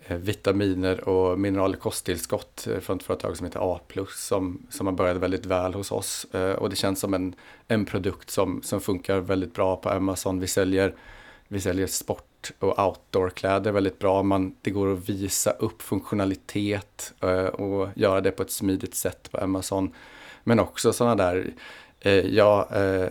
eh 0.06 0.16
vitaminer 0.16 1.08
och 1.08 1.40
mineralkosttillskott 1.40 2.66
eh, 2.66 2.81
från 2.81 2.96
ett 2.96 3.02
företag 3.02 3.37
som 3.37 3.46
heter 3.46 3.75
A+, 3.75 3.81
som, 4.08 4.66
som 4.70 4.87
har 4.87 4.94
börjat 4.94 5.16
väldigt 5.16 5.46
väl 5.46 5.75
hos 5.75 5.93
oss. 5.93 6.26
Eh, 6.32 6.52
och 6.52 6.70
det 6.70 6.76
känns 6.76 7.00
som 7.00 7.14
en, 7.14 7.34
en 7.69 7.84
produkt 7.84 8.31
som, 8.31 8.62
som 8.62 8.81
funkar 8.81 9.20
väldigt 9.20 9.55
bra 9.55 9.76
på 9.76 9.88
Amazon. 9.88 10.40
Vi 10.40 10.46
säljer, 10.46 10.94
vi 11.48 11.60
säljer 11.60 11.87
sport 11.87 12.31
och 12.58 12.86
outdoorkläder 12.86 13.72
väldigt 13.72 13.98
bra. 13.98 14.22
Man, 14.22 14.55
det 14.62 14.70
går 14.70 14.93
att 14.93 15.08
visa 15.08 15.50
upp 15.50 15.82
funktionalitet 15.82 17.14
eh, 17.20 17.44
och 17.44 17.88
göra 17.94 18.20
det 18.20 18.31
på 18.31 18.43
ett 18.43 18.50
smidigt 18.50 18.94
sätt 18.94 19.32
på 19.32 19.38
Amazon. 19.38 19.94
Men 20.44 20.60
också 20.60 20.93
sådana 20.93 21.14
där, 21.14 21.55
eh, 22.00 22.12
ja, 22.12 22.69
eh, 22.74 23.06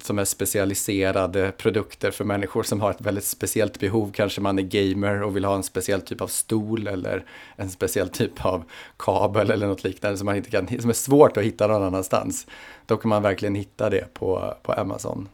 som 0.00 0.18
är 0.18 0.24
specialiserade 0.24 1.52
produkter 1.56 2.10
för 2.10 2.24
människor 2.24 2.62
som 2.62 2.80
har 2.80 2.90
ett 2.90 3.00
väldigt 3.00 3.24
speciellt 3.24 3.80
behov. 3.80 4.12
Kanske 4.14 4.40
man 4.40 4.58
är 4.58 4.62
gamer 4.62 5.22
och 5.22 5.36
vill 5.36 5.44
ha 5.44 5.54
en 5.54 5.62
speciell 5.62 6.00
typ 6.00 6.20
av 6.20 6.26
stol 6.26 6.86
eller 6.86 7.24
en 7.56 7.70
speciell 7.70 8.08
typ 8.08 8.44
av 8.44 8.64
kabel 8.96 9.50
eller 9.50 9.66
något 9.66 9.84
liknande 9.84 10.18
som, 10.18 10.26
man 10.26 10.36
inte 10.36 10.50
kan, 10.50 10.80
som 10.80 10.90
är 10.90 10.94
svårt 10.94 11.36
att 11.36 11.44
hitta 11.44 11.66
någon 11.66 11.82
annanstans. 11.82 12.46
Då 12.86 12.96
kan 12.96 13.08
man 13.08 13.22
verkligen 13.22 13.54
hitta 13.54 13.90
det 13.90 14.14
på, 14.14 14.54
på 14.62 14.72
Amazon. 14.72 15.28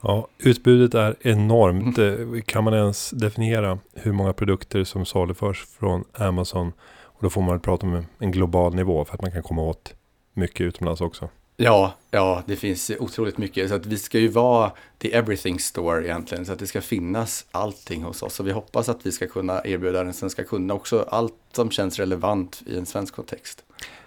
Ja, 0.00 0.28
utbudet 0.38 0.94
är 0.94 1.16
enormt. 1.20 1.98
Mm. 1.98 2.42
Kan 2.42 2.64
man 2.64 2.74
ens 2.74 3.10
definiera 3.10 3.78
hur 3.94 4.12
många 4.12 4.32
produkter 4.32 4.84
som 4.84 5.04
saluförs 5.04 5.66
från 5.78 6.04
Amazon? 6.12 6.72
Och 7.02 7.22
då 7.22 7.30
får 7.30 7.42
man 7.42 7.60
prata 7.60 7.86
om 7.86 8.04
en 8.18 8.30
global 8.30 8.74
nivå 8.74 9.04
för 9.04 9.14
att 9.14 9.22
man 9.22 9.32
kan 9.32 9.42
komma 9.42 9.62
åt 9.62 9.94
mycket 10.34 10.60
utomlands 10.60 11.00
också. 11.00 11.28
Ja, 11.56 11.94
ja, 12.10 12.42
det 12.46 12.56
finns 12.56 12.90
otroligt 12.98 13.38
mycket. 13.38 13.68
Så 13.68 13.74
att 13.74 13.86
vi 13.86 13.98
ska 13.98 14.18
ju 14.18 14.28
vara 14.28 14.72
the 14.98 15.14
everything 15.14 15.60
store 15.60 16.04
egentligen. 16.04 16.46
Så 16.46 16.52
att 16.52 16.58
det 16.58 16.66
ska 16.66 16.80
finnas 16.80 17.46
allting 17.50 18.02
hos 18.02 18.22
oss. 18.22 18.40
Och 18.40 18.46
vi 18.46 18.52
hoppas 18.52 18.88
att 18.88 19.06
vi 19.06 19.12
ska 19.12 19.26
kunna 19.26 19.64
erbjuda 19.64 20.04
den 20.04 20.14
svenska 20.14 20.44
kunden 20.44 20.76
också 20.76 21.06
allt 21.08 21.34
som 21.52 21.70
känns 21.70 21.98
relevant 21.98 22.62
i 22.66 22.78
en 22.78 22.86
svensk 22.86 23.14
kontext. 23.14 23.64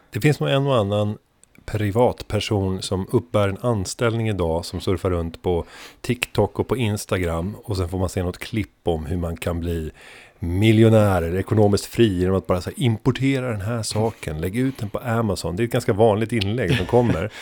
Det 0.10 0.22
finns 0.22 0.40
nog 0.40 0.50
en 0.50 0.68
och 0.68 0.78
annan 0.78 1.18
privatperson 1.72 2.82
som 2.82 3.08
uppbär 3.12 3.48
en 3.48 3.58
anställning 3.62 4.30
idag 4.30 4.66
som 4.66 4.82
surfar 4.82 5.10
runt 5.10 5.42
på 5.42 5.66
TikTok 6.02 6.60
och 6.60 6.68
på 6.68 6.78
Instagram. 6.78 7.56
Och 7.64 7.78
sen 7.78 7.90
får 7.90 7.98
man 7.98 8.10
se 8.10 8.24
något 8.24 8.38
klipp 8.38 8.78
om 8.84 9.06
hur 9.06 9.18
man 9.18 9.38
kan 9.38 9.60
bli 9.60 9.92
miljonärer, 10.40 11.36
ekonomiskt 11.36 11.86
fri 11.86 12.20
genom 12.20 12.36
att 12.36 12.48
bara 12.48 12.62
så 12.62 12.70
här, 12.70 12.84
importera 12.84 13.52
den 13.52 13.62
här 13.62 13.84
saken, 13.84 14.42
lägga 14.42 14.62
ut 14.62 14.78
den 14.78 14.90
på 14.90 15.00
Amazon. 15.00 15.56
Det 15.56 15.64
är 15.64 15.66
ett 15.66 15.72
ganska 15.72 15.94
vanligt 15.94 16.32
inlägg 16.32 16.78
som 16.78 16.86
kommer. 16.86 17.32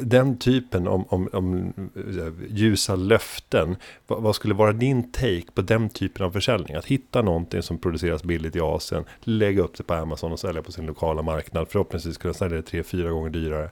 Den 0.00 0.38
typen 0.38 0.88
om, 0.88 1.04
om, 1.08 1.28
om 1.32 1.72
eh, 1.96 2.56
ljusa 2.56 2.96
löften. 2.96 3.76
Vad, 4.06 4.22
vad, 4.22 4.34
skulle 4.34 4.54
vara 4.54 4.72
din 4.72 5.12
take 5.12 5.46
på 5.54 5.62
den 5.62 5.88
typen 5.88 6.26
av 6.26 6.30
försäljning? 6.30 6.76
Att 6.76 6.86
hitta 6.86 7.22
någonting 7.22 7.62
som 7.62 7.78
produceras 7.78 8.22
billigt 8.22 8.56
i 8.56 8.60
Asien, 8.60 9.04
lägga 9.20 9.62
upp 9.62 9.76
det 9.76 9.82
på 9.82 9.94
Amazon 9.94 10.32
och 10.32 10.40
sälja 10.40 10.62
på 10.62 10.72
sin 10.72 10.86
lokala 10.86 11.22
marknad. 11.22 11.68
Förhoppningsvis 11.68 12.18
kunna 12.18 12.34
sälja 12.34 12.56
det 12.56 12.62
tre, 12.62 12.82
fyra 12.82 13.10
gånger 13.10 13.30
dyrare. 13.30 13.70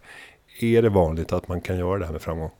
Är 0.60 0.82
det 0.82 0.88
vanligt 0.88 1.32
att 1.32 1.48
man 1.48 1.60
kan 1.60 1.78
göra 1.78 1.98
det 1.98 2.04
här 2.04 2.12
med 2.12 2.22
framgång? 2.22 2.50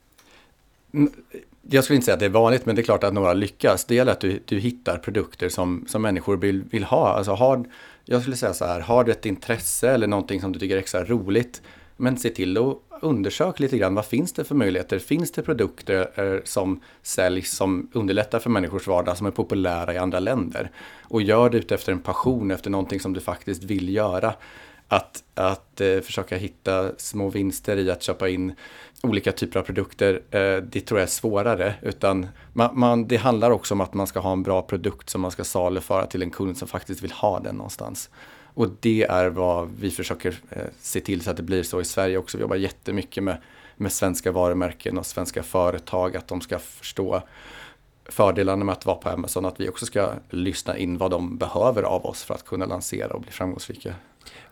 Jag 1.70 1.84
skulle 1.84 1.94
inte 1.94 2.04
säga 2.04 2.14
att 2.14 2.20
det 2.20 2.26
är 2.26 2.30
vanligt, 2.30 2.66
men 2.66 2.76
det 2.76 2.82
är 2.82 2.84
klart 2.84 3.04
att 3.04 3.14
några 3.14 3.32
lyckas. 3.32 3.84
Det 3.84 3.94
gäller 3.94 4.12
att 4.12 4.20
du, 4.20 4.42
du 4.44 4.58
hittar 4.58 4.98
produkter 4.98 5.48
som, 5.48 5.84
som 5.88 6.02
människor 6.02 6.37
vill, 6.37 6.62
vill 6.62 6.84
ha. 6.84 7.08
Alltså 7.08 7.32
har, 7.32 7.64
jag 8.04 8.20
skulle 8.20 8.37
säga 8.37 8.54
så 8.54 8.64
här, 8.64 8.80
har 8.80 9.04
du 9.04 9.12
ett 9.12 9.26
intresse 9.26 9.90
eller 9.90 10.06
någonting 10.06 10.40
som 10.40 10.52
du 10.52 10.58
tycker 10.58 10.76
är 10.76 10.80
extra 10.80 11.04
roligt, 11.04 11.62
men 11.96 12.16
se 12.16 12.30
till 12.30 12.58
att 12.58 12.78
undersöka 13.02 13.62
lite 13.62 13.78
grann, 13.78 13.94
vad 13.94 14.06
finns 14.06 14.32
det 14.32 14.44
för 14.44 14.54
möjligheter? 14.54 14.98
Finns 14.98 15.32
det 15.32 15.42
produkter 15.42 16.10
eh, 16.14 16.40
som 16.44 16.80
säljs 17.02 17.56
som 17.56 17.90
underlättar 17.92 18.38
för 18.38 18.50
människors 18.50 18.87
vardag, 18.87 19.16
som 19.16 19.26
är 19.26 19.30
populära 19.30 19.94
i 19.94 19.98
andra 19.98 20.20
länder? 20.20 20.70
Och 21.02 21.22
gör 21.22 21.50
det 21.50 21.72
efter 21.72 21.92
en 21.92 22.00
passion, 22.00 22.50
efter 22.50 22.70
någonting 22.70 23.00
som 23.00 23.12
du 23.12 23.20
faktiskt 23.20 23.64
vill 23.64 23.88
göra. 23.88 24.34
Att, 24.88 25.22
att 25.34 25.80
eh, 25.80 26.00
försöka 26.00 26.37
hitta 26.37 26.90
små 26.98 27.28
vinster 27.28 27.76
i 27.76 27.90
att 27.90 28.02
köpa 28.02 28.28
in 28.28 28.52
olika 29.02 29.33
typer 29.33 29.61
av 29.61 29.64
produkter, 29.64 30.23
eh, 30.31 30.57
det 30.57 30.81
tror 30.81 31.00
jag 31.00 31.07
är 31.07 31.11
svårare. 31.11 31.75
Utan 31.83 32.26
man, 32.52 32.78
man, 32.78 33.09
det 33.09 33.17
handlar 33.17 33.50
också 33.50 33.75
om 33.75 33.81
att 33.81 33.95
man 33.95 34.07
ska 34.07 34.21
ha 34.21 34.33
en 34.33 34.43
bra 34.43 34.62
produkt 34.62 35.11
som 35.11 35.21
man 35.21 35.31
ska 35.31 35.45
saluföra 35.45 36.07
till 36.07 36.23
en 36.23 36.31
kund 36.31 36.57
som 36.57 36.69
faktiskt 36.69 37.02
vill 37.02 37.12
ha 37.12 37.40
den 37.40 37.57
någonstans. 37.57 38.11
Och 38.55 38.69
det 38.81 39.02
är 39.02 39.28
vad 39.28 39.71
vi 39.81 39.90
försöker 39.90 40.38
eh, 40.50 40.62
se 40.81 41.00
till 41.00 41.21
så 41.21 41.31
att 41.31 41.37
det 41.37 41.43
blir 41.43 41.62
så 41.62 41.81
i 41.81 41.85
Sverige 41.85 42.19
också. 42.19 42.37
Vi 42.37 42.43
jobbar 42.43 42.57
jättemycket 42.57 43.23
med, 43.23 43.37
med 43.76 43.93
svenska 43.93 44.33
varumärken 44.33 44.99
och 44.99 45.07
svenska 45.07 45.43
företag, 45.43 46.17
att 46.17 46.28
de 46.28 46.40
ska 46.40 46.59
förstå 46.59 47.23
fördelarna 48.05 48.64
med 48.64 48.73
att 48.73 48.87
vara 48.87 48.97
på 48.97 49.09
Amazon, 49.09 49.45
att 49.45 49.61
vi 49.61 49.69
också 49.69 49.87
ska 49.87 50.12
lyssna 50.31 50.76
in 50.76 50.99
vad 50.99 51.11
de 51.11 51.38
behöver 51.38 51.83
av 51.83 52.07
oss 52.07 52.23
för 52.23 52.35
att 52.35 52.45
kunna 52.45 52.67
lansera 52.67 53.14
och 53.14 53.21
bli 53.21 53.31
framgångsrika. 53.31 53.95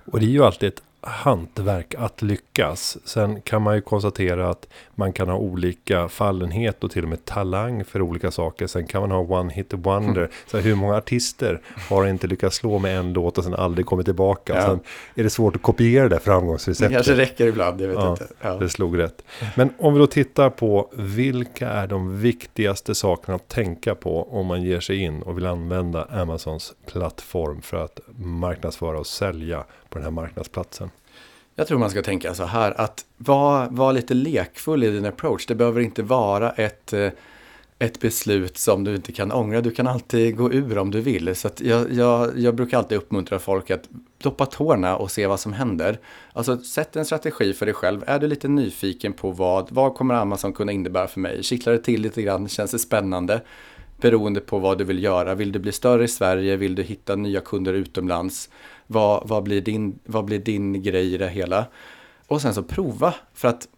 Och 0.05 0.21
det 0.21 0.26
är 0.26 0.31
ju 0.31 0.45
alltid 0.45 0.69
ett 0.69 0.83
hantverk 1.07 1.95
att 1.99 2.23
lyckas. 2.23 2.99
Sen 3.05 3.41
kan 3.41 3.63
man 3.63 3.75
ju 3.75 3.81
konstatera 3.81 4.51
att 4.51 4.69
man 4.95 5.13
kan 5.13 5.29
ha 5.29 5.37
olika 5.37 6.09
fallenhet 6.09 6.85
och 6.85 6.91
till 6.91 7.03
och 7.03 7.09
med 7.09 7.25
talang 7.25 7.85
för 7.85 8.03
olika 8.03 8.31
saker. 8.31 8.67
Sen 8.67 8.87
kan 8.87 9.01
man 9.01 9.11
ha 9.11 9.19
one 9.19 9.53
hit 9.53 9.75
wonder. 9.75 10.21
Mm. 10.21 10.31
Så 10.47 10.59
hur 10.59 10.75
många 10.75 10.97
artister 10.97 11.61
har 11.89 12.07
inte 12.07 12.27
lyckats 12.27 12.57
slå 12.57 12.79
med 12.79 12.99
en 12.99 13.13
låt 13.13 13.39
och 13.39 13.45
sen 13.45 13.55
aldrig 13.55 13.87
kommit 13.87 14.07
tillbaka. 14.07 14.55
Ja. 14.55 14.63
Sen 14.63 14.81
är 15.15 15.23
det 15.23 15.31
svårt 15.31 15.57
att 15.57 15.63
kopiera 15.63 16.09
det 16.09 16.19
framgångsreceptet. 16.19 16.91
Det 16.91 16.95
kanske 16.95 17.17
räcker 17.17 17.47
ibland, 17.47 17.81
jag 17.81 17.89
vet 17.89 17.99
ja, 17.99 18.11
inte. 18.11 18.27
Ja. 18.41 18.55
Det 18.55 18.69
slog 18.69 18.99
rätt. 18.99 19.23
Men 19.55 19.71
om 19.79 19.93
vi 19.95 19.99
då 19.99 20.07
tittar 20.07 20.51
på 20.51 20.91
vilka 20.93 21.69
är 21.69 21.87
de 21.87 22.21
viktigaste 22.21 22.95
sakerna 22.95 23.37
att 23.37 23.49
tänka 23.49 23.95
på 23.95 24.29
om 24.31 24.47
man 24.47 24.63
ger 24.63 24.81
sig 24.81 24.97
in 24.97 25.23
och 25.23 25.37
vill 25.37 25.47
använda 25.47 26.05
Amazons 26.05 26.75
plattform 26.87 27.63
för 27.63 27.85
att 27.85 28.01
marknadsföra 28.17 28.99
och 28.99 29.07
sälja 29.07 29.65
på 29.97 29.99
den 29.99 30.05
här 30.05 30.23
marknadsplatsen? 30.23 30.91
Jag 31.55 31.67
tror 31.67 31.79
man 31.79 31.91
ska 31.91 32.03
tänka 32.03 32.35
så 32.35 32.45
här 32.45 32.81
att 32.81 33.05
var, 33.17 33.69
var 33.71 33.93
lite 33.93 34.15
lekfull 34.15 34.85
i 34.85 34.91
din 34.91 35.07
approach. 35.07 35.47
Det 35.47 35.55
behöver 35.55 35.81
inte 35.81 36.03
vara 36.03 36.50
ett, 36.50 36.93
eh, 36.93 37.11
ett 37.79 38.00
beslut 38.00 38.59
som 38.59 38.85
du 38.85 38.95
inte 38.95 39.12
kan 39.12 39.33
ångra. 39.33 39.61
Du 39.61 39.71
kan 39.71 39.87
alltid 39.87 40.37
gå 40.37 40.53
ur 40.53 40.79
om 40.79 40.91
du 40.91 41.00
vill. 41.00 41.37
Så 41.37 41.49
jag, 41.59 41.93
jag, 41.93 42.38
jag 42.38 42.55
brukar 42.55 42.79
alltid 42.79 42.99
uppmuntra 42.99 43.38
folk 43.38 43.71
att 43.71 43.88
doppa 44.23 44.47
tårna 44.47 44.97
och 44.97 45.11
se 45.11 45.26
vad 45.26 45.41
som 45.41 45.53
händer. 45.53 45.99
Alltså 46.33 46.59
sätt 46.59 46.97
en 46.97 47.05
strategi 47.05 47.53
för 47.53 47.67
dig 47.67 47.75
själv. 47.75 48.05
Är 48.07 48.19
du 48.19 48.26
lite 48.26 48.49
nyfiken 48.49 49.12
på 49.12 49.31
vad, 49.31 49.69
vad 49.73 49.95
kommer 49.95 50.15
Amazon 50.15 50.53
kunna 50.53 50.73
innebära 50.73 51.07
för 51.07 51.21
mig? 51.21 51.43
Kittlar 51.43 51.73
det 51.73 51.79
till 51.79 52.03
lite 52.03 52.23
grann? 52.23 52.49
Känns 52.49 52.71
det 52.71 52.79
spännande? 52.79 53.41
Beroende 54.00 54.41
på 54.41 54.59
vad 54.59 54.79
du 54.79 54.85
vill 54.85 55.03
göra. 55.03 55.35
Vill 55.35 55.53
du 55.53 55.59
bli 55.59 55.73
större 55.73 56.05
i 56.05 56.09
Sverige? 56.09 56.57
Vill 56.57 56.75
du 56.75 56.83
hitta 56.83 57.17
nya 57.17 57.41
kunder 57.41 57.73
utomlands? 57.73 58.50
Vad, 58.87 59.28
vad, 59.28 59.43
blir 59.43 59.61
din, 59.61 59.99
vad 60.05 60.25
blir 60.25 60.38
din 60.38 60.83
grej 60.83 61.14
i 61.14 61.16
det 61.16 61.28
hela? 61.28 61.66
Och 62.26 62.43
sen 62.43 62.55
så 62.55 62.62
prova. 62.62 63.14
För 63.35 63.49
att 63.49 63.69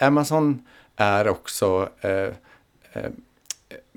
Amazon 0.00 0.62
är 0.96 1.28
också 1.28 1.88
eh, 2.00 2.32
eh, 2.92 3.10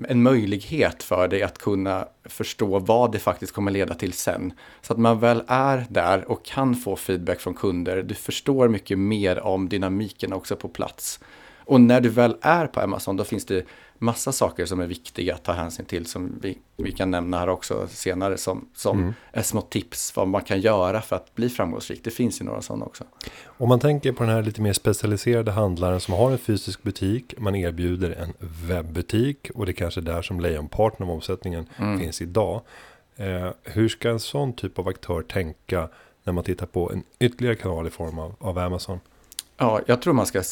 en 0.08 0.22
möjlighet 0.22 1.02
för 1.02 1.28
dig 1.28 1.42
att 1.42 1.58
kunna 1.58 2.08
förstå 2.24 2.78
vad 2.78 3.12
det 3.12 3.18
faktiskt 3.18 3.52
kommer 3.52 3.70
leda 3.70 3.94
till 3.94 4.12
sen. 4.12 4.52
Så 4.82 4.92
att 4.92 4.98
man 4.98 5.20
väl 5.20 5.42
är 5.46 5.86
där 5.88 6.30
och 6.30 6.44
kan 6.44 6.74
få 6.74 6.96
feedback 6.96 7.40
från 7.40 7.54
kunder. 7.54 8.02
Du 8.02 8.14
förstår 8.14 8.68
mycket 8.68 8.98
mer 8.98 9.40
om 9.40 9.68
dynamiken 9.68 10.32
också 10.32 10.56
på 10.56 10.68
plats. 10.68 11.20
Och 11.68 11.80
när 11.80 12.00
du 12.00 12.08
väl 12.08 12.36
är 12.40 12.66
på 12.66 12.80
Amazon, 12.80 13.16
då 13.16 13.24
finns 13.24 13.44
det 13.44 13.66
massa 13.98 14.32
saker 14.32 14.66
som 14.66 14.80
är 14.80 14.86
viktiga 14.86 15.34
att 15.34 15.42
ta 15.42 15.52
hänsyn 15.52 15.86
till 15.86 16.06
som 16.06 16.38
vi, 16.42 16.58
vi 16.76 16.92
kan 16.92 17.10
nämna 17.10 17.38
här 17.38 17.48
också 17.48 17.88
senare 17.90 18.38
som, 18.38 18.68
som 18.74 18.98
mm. 18.98 19.14
är 19.32 19.42
små 19.42 19.60
tips 19.60 20.16
vad 20.16 20.28
man 20.28 20.42
kan 20.42 20.60
göra 20.60 21.00
för 21.00 21.16
att 21.16 21.34
bli 21.34 21.48
framgångsrik. 21.48 22.04
Det 22.04 22.10
finns 22.10 22.40
ju 22.40 22.44
några 22.44 22.62
sådana 22.62 22.84
också. 22.84 23.04
Om 23.46 23.68
man 23.68 23.80
tänker 23.80 24.12
på 24.12 24.24
den 24.24 24.32
här 24.32 24.42
lite 24.42 24.60
mer 24.60 24.72
specialiserade 24.72 25.50
handlaren 25.50 26.00
som 26.00 26.14
har 26.14 26.30
en 26.30 26.38
fysisk 26.38 26.82
butik, 26.82 27.34
man 27.38 27.54
erbjuder 27.54 28.10
en 28.10 28.32
webbutik 28.68 29.50
och 29.54 29.66
det 29.66 29.72
är 29.72 29.74
kanske 29.74 30.00
där 30.00 30.22
som 30.22 30.40
lejonparten 30.40 31.06
av 31.06 31.12
omsättningen 31.12 31.66
mm. 31.76 32.00
finns 32.00 32.22
idag. 32.22 32.62
Eh, 33.16 33.50
hur 33.62 33.88
ska 33.88 34.10
en 34.10 34.20
sån 34.20 34.52
typ 34.52 34.78
av 34.78 34.88
aktör 34.88 35.22
tänka 35.22 35.88
när 36.24 36.32
man 36.32 36.44
tittar 36.44 36.66
på 36.66 36.92
en 36.92 37.02
ytterligare 37.18 37.56
kanal 37.56 37.86
i 37.86 37.90
form 37.90 38.18
av, 38.18 38.34
av 38.38 38.58
Amazon? 38.58 39.00
Ja, 39.56 39.80
jag 39.86 40.02
tror 40.02 40.14
man 40.14 40.26
ska 40.26 40.42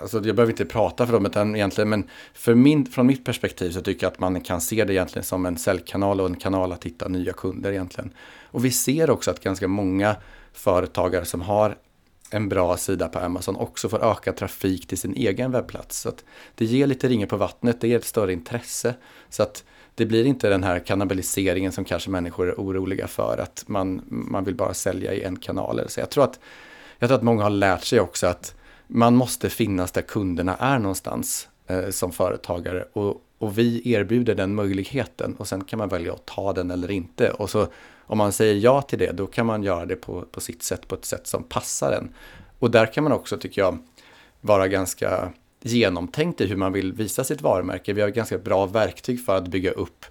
Alltså 0.00 0.16
jag 0.24 0.36
behöver 0.36 0.52
inte 0.52 0.64
prata 0.64 1.06
för 1.06 1.12
dem 1.12 1.26
utan 1.26 1.56
egentligen, 1.56 1.88
men 1.88 2.08
för 2.34 2.54
min, 2.54 2.86
från 2.86 3.06
mitt 3.06 3.24
perspektiv 3.24 3.70
så 3.70 3.80
tycker 3.80 4.06
jag 4.06 4.12
att 4.12 4.20
man 4.20 4.40
kan 4.40 4.60
se 4.60 4.84
det 4.84 4.94
egentligen 4.94 5.24
som 5.24 5.46
en 5.46 5.58
säljkanal 5.58 6.20
och 6.20 6.26
en 6.26 6.36
kanal 6.36 6.72
att 6.72 6.84
hitta 6.84 7.08
nya 7.08 7.32
kunder 7.32 7.72
egentligen. 7.72 8.10
Och 8.44 8.64
vi 8.64 8.70
ser 8.70 9.10
också 9.10 9.30
att 9.30 9.40
ganska 9.40 9.68
många 9.68 10.16
företagare 10.52 11.24
som 11.24 11.40
har 11.40 11.76
en 12.30 12.48
bra 12.48 12.76
sida 12.76 13.08
på 13.08 13.18
Amazon 13.18 13.56
också 13.56 13.88
får 13.88 14.04
ökad 14.04 14.36
trafik 14.36 14.86
till 14.86 14.98
sin 14.98 15.14
egen 15.14 15.52
webbplats. 15.52 16.00
Så 16.00 16.08
att 16.08 16.24
det 16.54 16.64
ger 16.64 16.86
lite 16.86 17.08
ringar 17.08 17.26
på 17.26 17.36
vattnet, 17.36 17.80
det 17.80 17.88
ger 17.88 17.96
ett 17.96 18.04
större 18.04 18.32
intresse. 18.32 18.94
Så 19.28 19.42
att 19.42 19.64
det 19.94 20.06
blir 20.06 20.24
inte 20.24 20.48
den 20.48 20.64
här 20.64 20.78
kannibaliseringen 20.78 21.72
som 21.72 21.84
kanske 21.84 22.10
människor 22.10 22.48
är 22.48 22.54
oroliga 22.54 23.06
för, 23.06 23.38
att 23.38 23.64
man, 23.66 24.02
man 24.06 24.44
vill 24.44 24.54
bara 24.54 24.74
sälja 24.74 25.14
i 25.14 25.22
en 25.22 25.36
kanal. 25.36 25.80
Så 25.88 26.00
jag 26.00 26.10
tror, 26.10 26.24
att, 26.24 26.40
jag 26.98 27.08
tror 27.08 27.18
att 27.18 27.24
många 27.24 27.42
har 27.42 27.50
lärt 27.50 27.84
sig 27.84 28.00
också 28.00 28.26
att 28.26 28.54
man 28.92 29.16
måste 29.16 29.50
finnas 29.50 29.92
där 29.92 30.02
kunderna 30.02 30.56
är 30.56 30.78
någonstans 30.78 31.48
eh, 31.66 31.90
som 31.90 32.12
företagare. 32.12 32.84
Och, 32.92 33.22
och 33.38 33.58
vi 33.58 33.92
erbjuder 33.92 34.34
den 34.34 34.54
möjligheten 34.54 35.34
och 35.38 35.48
sen 35.48 35.64
kan 35.64 35.78
man 35.78 35.88
välja 35.88 36.12
att 36.12 36.26
ta 36.26 36.52
den 36.52 36.70
eller 36.70 36.90
inte. 36.90 37.30
Och 37.30 37.50
så 37.50 37.66
om 38.00 38.18
man 38.18 38.32
säger 38.32 38.54
ja 38.54 38.82
till 38.82 38.98
det, 38.98 39.12
då 39.12 39.26
kan 39.26 39.46
man 39.46 39.62
göra 39.62 39.86
det 39.86 39.96
på, 39.96 40.22
på 40.22 40.40
sitt 40.40 40.62
sätt, 40.62 40.88
på 40.88 40.94
ett 40.94 41.04
sätt 41.04 41.26
som 41.26 41.44
passar 41.44 41.92
en. 41.92 42.14
Och 42.58 42.70
där 42.70 42.86
kan 42.86 43.04
man 43.04 43.12
också, 43.12 43.38
tycker 43.38 43.62
jag, 43.62 43.78
vara 44.40 44.68
ganska 44.68 45.32
genomtänkt 45.62 46.40
i 46.40 46.46
hur 46.46 46.56
man 46.56 46.72
vill 46.72 46.92
visa 46.92 47.24
sitt 47.24 47.42
varumärke. 47.42 47.92
Vi 47.92 48.00
har 48.00 48.08
ganska 48.08 48.38
bra 48.38 48.66
verktyg 48.66 49.24
för 49.24 49.36
att 49.36 49.48
bygga 49.48 49.70
upp 49.70 50.06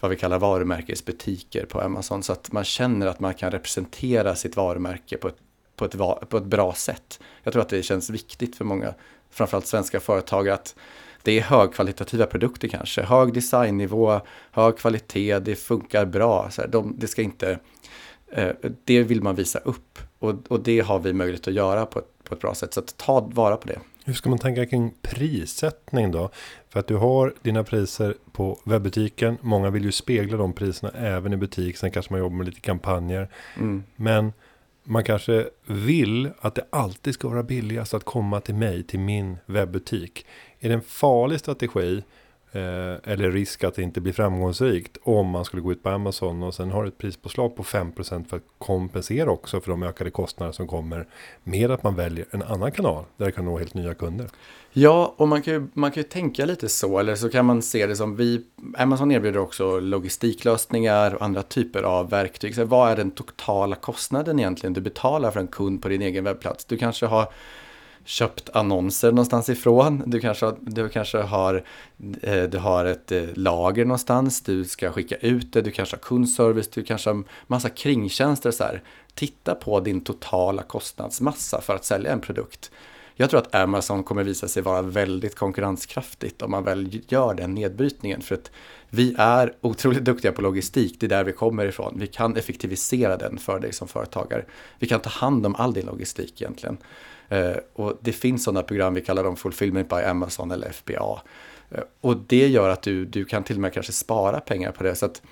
vad 0.00 0.10
vi 0.10 0.16
kallar 0.16 0.38
varumärkesbutiker 0.38 1.66
på 1.66 1.80
Amazon 1.80 2.22
så 2.22 2.32
att 2.32 2.52
man 2.52 2.64
känner 2.64 3.06
att 3.06 3.20
man 3.20 3.34
kan 3.34 3.50
representera 3.50 4.34
sitt 4.34 4.56
varumärke 4.56 5.16
på 5.16 5.28
ett 5.28 5.38
på 5.78 5.84
ett, 5.84 6.28
på 6.28 6.36
ett 6.36 6.44
bra 6.44 6.74
sätt. 6.74 7.20
Jag 7.42 7.52
tror 7.52 7.62
att 7.62 7.68
det 7.68 7.82
känns 7.82 8.10
viktigt 8.10 8.56
för 8.56 8.64
många, 8.64 8.94
framförallt 9.30 9.66
svenska 9.66 10.00
företag, 10.00 10.48
att 10.48 10.74
det 11.22 11.38
är 11.38 11.42
högkvalitativa 11.42 12.26
produkter 12.26 12.68
kanske. 12.68 13.02
Hög 13.02 13.34
designnivå, 13.34 14.20
hög 14.50 14.78
kvalitet, 14.78 15.38
det 15.38 15.56
funkar 15.56 16.04
bra. 16.06 16.50
Så 16.50 16.62
här, 16.62 16.68
de, 16.68 16.94
det 16.98 17.06
ska 17.06 17.22
inte... 17.22 17.58
Eh, 18.32 18.52
det 18.84 19.02
vill 19.02 19.22
man 19.22 19.34
visa 19.34 19.58
upp. 19.58 19.98
Och, 20.18 20.34
och 20.48 20.60
det 20.60 20.80
har 20.80 20.98
vi 20.98 21.12
möjlighet 21.12 21.48
att 21.48 21.54
göra 21.54 21.86
på 21.86 21.98
ett, 21.98 22.24
på 22.24 22.34
ett 22.34 22.40
bra 22.40 22.54
sätt. 22.54 22.74
Så 22.74 22.80
att 22.80 22.96
ta 22.96 23.20
vara 23.20 23.56
på 23.56 23.68
det. 23.68 23.78
Hur 24.04 24.14
ska 24.14 24.30
man 24.30 24.38
tänka 24.38 24.66
kring 24.66 24.94
prissättning 25.02 26.10
då? 26.10 26.30
För 26.68 26.80
att 26.80 26.86
du 26.86 26.96
har 26.96 27.34
dina 27.42 27.64
priser 27.64 28.14
på 28.32 28.58
webbutiken. 28.64 29.38
Många 29.40 29.70
vill 29.70 29.84
ju 29.84 29.92
spegla 29.92 30.36
de 30.36 30.52
priserna 30.52 30.92
även 30.92 31.32
i 31.32 31.36
butik. 31.36 31.76
Sen 31.76 31.90
kanske 31.90 32.12
man 32.12 32.20
jobbar 32.20 32.36
med 32.36 32.46
lite 32.46 32.60
kampanjer. 32.60 33.28
Mm. 33.56 33.84
Men 33.96 34.32
man 34.88 35.04
kanske 35.04 35.48
vill 35.66 36.30
att 36.40 36.54
det 36.54 36.64
alltid 36.70 37.14
ska 37.14 37.28
vara 37.28 37.42
billigast 37.42 37.94
att 37.94 38.04
komma 38.04 38.40
till 38.40 38.54
mig, 38.54 38.82
till 38.82 39.00
min 39.00 39.36
webbutik. 39.46 40.26
Är 40.60 40.68
det 40.68 40.74
en 40.74 40.82
farlig 40.82 41.40
strategi 41.40 41.96
eh, 41.96 42.02
Eh, 42.52 43.12
eller 43.12 43.30
risk 43.30 43.64
att 43.64 43.74
det 43.74 43.82
inte 43.82 44.00
blir 44.00 44.12
framgångsrikt 44.12 44.96
om 45.02 45.26
man 45.26 45.44
skulle 45.44 45.62
gå 45.62 45.72
ut 45.72 45.82
på 45.82 45.88
Amazon 45.88 46.42
och 46.42 46.54
sen 46.54 46.70
har 46.70 46.84
ett 46.84 46.98
prispåslag 46.98 47.56
på 47.56 47.62
5% 47.62 48.28
för 48.28 48.36
att 48.36 48.42
kompensera 48.58 49.30
också 49.30 49.60
för 49.60 49.70
de 49.70 49.82
ökade 49.82 50.10
kostnader 50.10 50.52
som 50.52 50.66
kommer 50.66 51.06
med 51.44 51.70
att 51.70 51.82
man 51.82 51.94
väljer 51.94 52.26
en 52.30 52.42
annan 52.42 52.72
kanal 52.72 53.04
där 53.16 53.26
det 53.26 53.32
kan 53.32 53.44
nå 53.44 53.58
helt 53.58 53.74
nya 53.74 53.94
kunder. 53.94 54.28
Ja, 54.72 55.14
och 55.16 55.28
man 55.28 55.42
kan, 55.42 55.54
ju, 55.54 55.66
man 55.72 55.90
kan 55.90 56.02
ju 56.02 56.08
tänka 56.08 56.44
lite 56.44 56.68
så, 56.68 56.98
eller 56.98 57.14
så 57.14 57.28
kan 57.28 57.46
man 57.46 57.62
se 57.62 57.86
det 57.86 57.96
som 57.96 58.16
vi, 58.16 58.44
Amazon 58.78 59.12
erbjuder 59.12 59.40
också 59.40 59.80
logistiklösningar 59.80 61.14
och 61.14 61.22
andra 61.22 61.42
typer 61.42 61.82
av 61.82 62.10
verktyg. 62.10 62.54
Så 62.54 62.64
vad 62.64 62.90
är 62.90 62.96
den 62.96 63.10
totala 63.10 63.76
kostnaden 63.76 64.38
egentligen 64.38 64.72
du 64.72 64.80
betalar 64.80 65.30
för 65.30 65.40
en 65.40 65.48
kund 65.48 65.82
på 65.82 65.88
din 65.88 66.02
egen 66.02 66.24
webbplats? 66.24 66.64
Du 66.64 66.76
kanske 66.76 67.06
har 67.06 67.32
köpt 68.08 68.50
annonser 68.52 69.12
någonstans 69.12 69.48
ifrån. 69.48 70.02
Du 70.06 70.20
kanske, 70.20 70.52
du 70.60 70.88
kanske 70.88 71.18
har, 71.18 71.64
eh, 72.22 72.42
du 72.42 72.58
har 72.58 72.84
ett 72.84 73.12
eh, 73.12 73.22
lager 73.34 73.84
någonstans, 73.84 74.40
du 74.40 74.64
ska 74.64 74.92
skicka 74.92 75.16
ut 75.16 75.52
det, 75.52 75.62
du 75.62 75.70
kanske 75.70 75.96
har 75.96 76.00
kundservice, 76.00 76.68
du 76.68 76.82
kanske 76.82 77.10
har 77.10 77.24
massa 77.46 77.68
kringtjänster. 77.68 78.50
Så 78.50 78.64
här. 78.64 78.82
Titta 79.14 79.54
på 79.54 79.80
din 79.80 80.00
totala 80.00 80.62
kostnadsmassa 80.62 81.60
för 81.60 81.74
att 81.74 81.84
sälja 81.84 82.12
en 82.12 82.20
produkt. 82.20 82.70
Jag 83.20 83.30
tror 83.30 83.40
att 83.40 83.54
Amazon 83.54 84.04
kommer 84.04 84.24
visa 84.24 84.48
sig 84.48 84.62
vara 84.62 84.82
väldigt 84.82 85.34
konkurrenskraftigt 85.34 86.42
om 86.42 86.50
man 86.50 86.64
väl 86.64 87.00
gör 87.08 87.34
den 87.34 87.54
nedbrytningen. 87.54 88.22
För 88.22 88.34
att 88.34 88.50
vi 88.90 89.14
är 89.18 89.54
otroligt 89.60 90.04
duktiga 90.04 90.32
på 90.32 90.42
logistik, 90.42 90.96
det 91.00 91.06
är 91.06 91.08
där 91.08 91.24
vi 91.24 91.32
kommer 91.32 91.66
ifrån. 91.66 91.94
Vi 91.98 92.06
kan 92.06 92.36
effektivisera 92.36 93.16
den 93.16 93.38
för 93.38 93.60
dig 93.60 93.72
som 93.72 93.88
företagare. 93.88 94.44
Vi 94.78 94.86
kan 94.86 95.00
ta 95.00 95.10
hand 95.10 95.46
om 95.46 95.54
all 95.54 95.72
din 95.72 95.86
logistik 95.86 96.42
egentligen. 96.42 96.76
Eh, 97.28 97.56
och 97.72 97.98
det 98.00 98.12
finns 98.12 98.44
sådana 98.44 98.62
program, 98.62 98.94
vi 98.94 99.00
kallar 99.00 99.24
dem 99.24 99.36
Fulfillment 99.36 99.88
by 99.88 99.96
Amazon 99.96 100.50
eller 100.50 100.72
FBA. 100.72 101.22
Eh, 101.70 101.80
och 102.00 102.16
det 102.16 102.48
gör 102.48 102.68
att 102.68 102.82
du, 102.82 103.04
du 103.04 103.24
kan 103.24 103.44
till 103.44 103.56
och 103.56 103.62
med 103.62 103.72
kanske 103.72 103.92
spara 103.92 104.40
pengar 104.40 104.72
på 104.72 104.82
det. 104.82 104.94
Så 104.94 105.06
att 105.06 105.22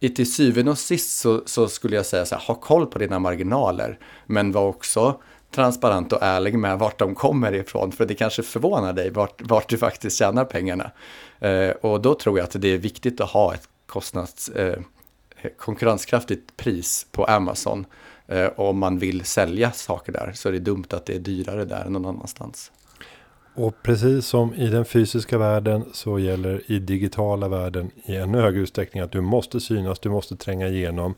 till 0.00 0.32
syvende 0.32 0.70
och 0.70 0.78
sist 0.78 1.20
så, 1.20 1.42
så 1.46 1.68
skulle 1.68 1.96
jag 1.96 2.06
säga 2.06 2.26
så 2.26 2.34
här, 2.34 2.42
ha 2.42 2.54
koll 2.54 2.86
på 2.86 2.98
dina 2.98 3.18
marginaler. 3.18 3.98
Men 4.26 4.52
var 4.52 4.66
också 4.66 5.20
transparent 5.52 6.12
och 6.12 6.22
ärlig 6.22 6.58
med 6.58 6.78
vart 6.78 6.98
de 6.98 7.14
kommer 7.14 7.52
ifrån. 7.54 7.92
För 7.92 8.06
det 8.06 8.14
kanske 8.14 8.42
förvånar 8.42 8.92
dig 8.92 9.10
vart, 9.10 9.42
vart 9.42 9.68
du 9.68 9.78
faktiskt 9.78 10.18
tjänar 10.18 10.44
pengarna. 10.44 10.90
Eh, 11.40 11.70
och 11.70 12.00
då 12.00 12.14
tror 12.14 12.38
jag 12.38 12.44
att 12.44 12.56
det 12.62 12.68
är 12.68 12.78
viktigt 12.78 13.20
att 13.20 13.30
ha 13.30 13.54
ett 13.54 13.68
kostnads, 13.86 14.48
eh, 14.48 14.78
konkurrenskraftigt 15.58 16.56
pris 16.56 17.06
på 17.10 17.24
Amazon. 17.24 17.86
Eh, 18.26 18.50
om 18.56 18.78
man 18.78 18.98
vill 18.98 19.24
sälja 19.24 19.72
saker 19.72 20.12
där 20.12 20.32
så 20.34 20.48
är 20.48 20.52
det 20.52 20.58
dumt 20.58 20.86
att 20.90 21.06
det 21.06 21.14
är 21.14 21.18
dyrare 21.18 21.64
där 21.64 21.84
än 21.84 21.92
någon 21.92 22.06
annanstans. 22.06 22.72
Och 23.54 23.82
precis 23.82 24.26
som 24.26 24.54
i 24.54 24.68
den 24.68 24.84
fysiska 24.84 25.38
världen 25.38 25.84
så 25.92 26.18
gäller 26.18 26.62
i 26.66 26.78
digitala 26.78 27.48
världen 27.48 27.90
i 28.04 28.16
ännu 28.16 28.40
högre 28.40 28.60
utsträckning 28.60 29.02
att 29.02 29.12
du 29.12 29.20
måste 29.20 29.60
synas, 29.60 29.98
du 29.98 30.08
måste 30.08 30.36
tränga 30.36 30.68
igenom. 30.68 31.14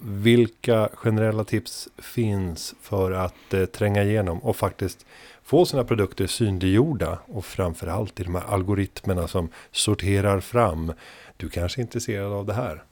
Vilka 0.00 0.88
generella 0.94 1.44
tips 1.44 1.88
finns 1.98 2.74
för 2.82 3.12
att 3.12 3.54
eh, 3.54 3.64
tränga 3.64 4.02
igenom 4.02 4.38
och 4.38 4.56
faktiskt 4.56 5.06
få 5.44 5.66
sina 5.66 5.84
produkter 5.84 6.26
synliggjorda 6.26 7.18
och 7.26 7.44
framförallt 7.44 8.20
i 8.20 8.24
de 8.24 8.34
här 8.34 8.44
algoritmerna 8.44 9.28
som 9.28 9.48
sorterar 9.72 10.40
fram. 10.40 10.92
Du 11.36 11.48
kanske 11.48 11.80
är 11.80 11.82
intresserad 11.82 12.32
av 12.32 12.46
det 12.46 12.54
här. 12.54 12.82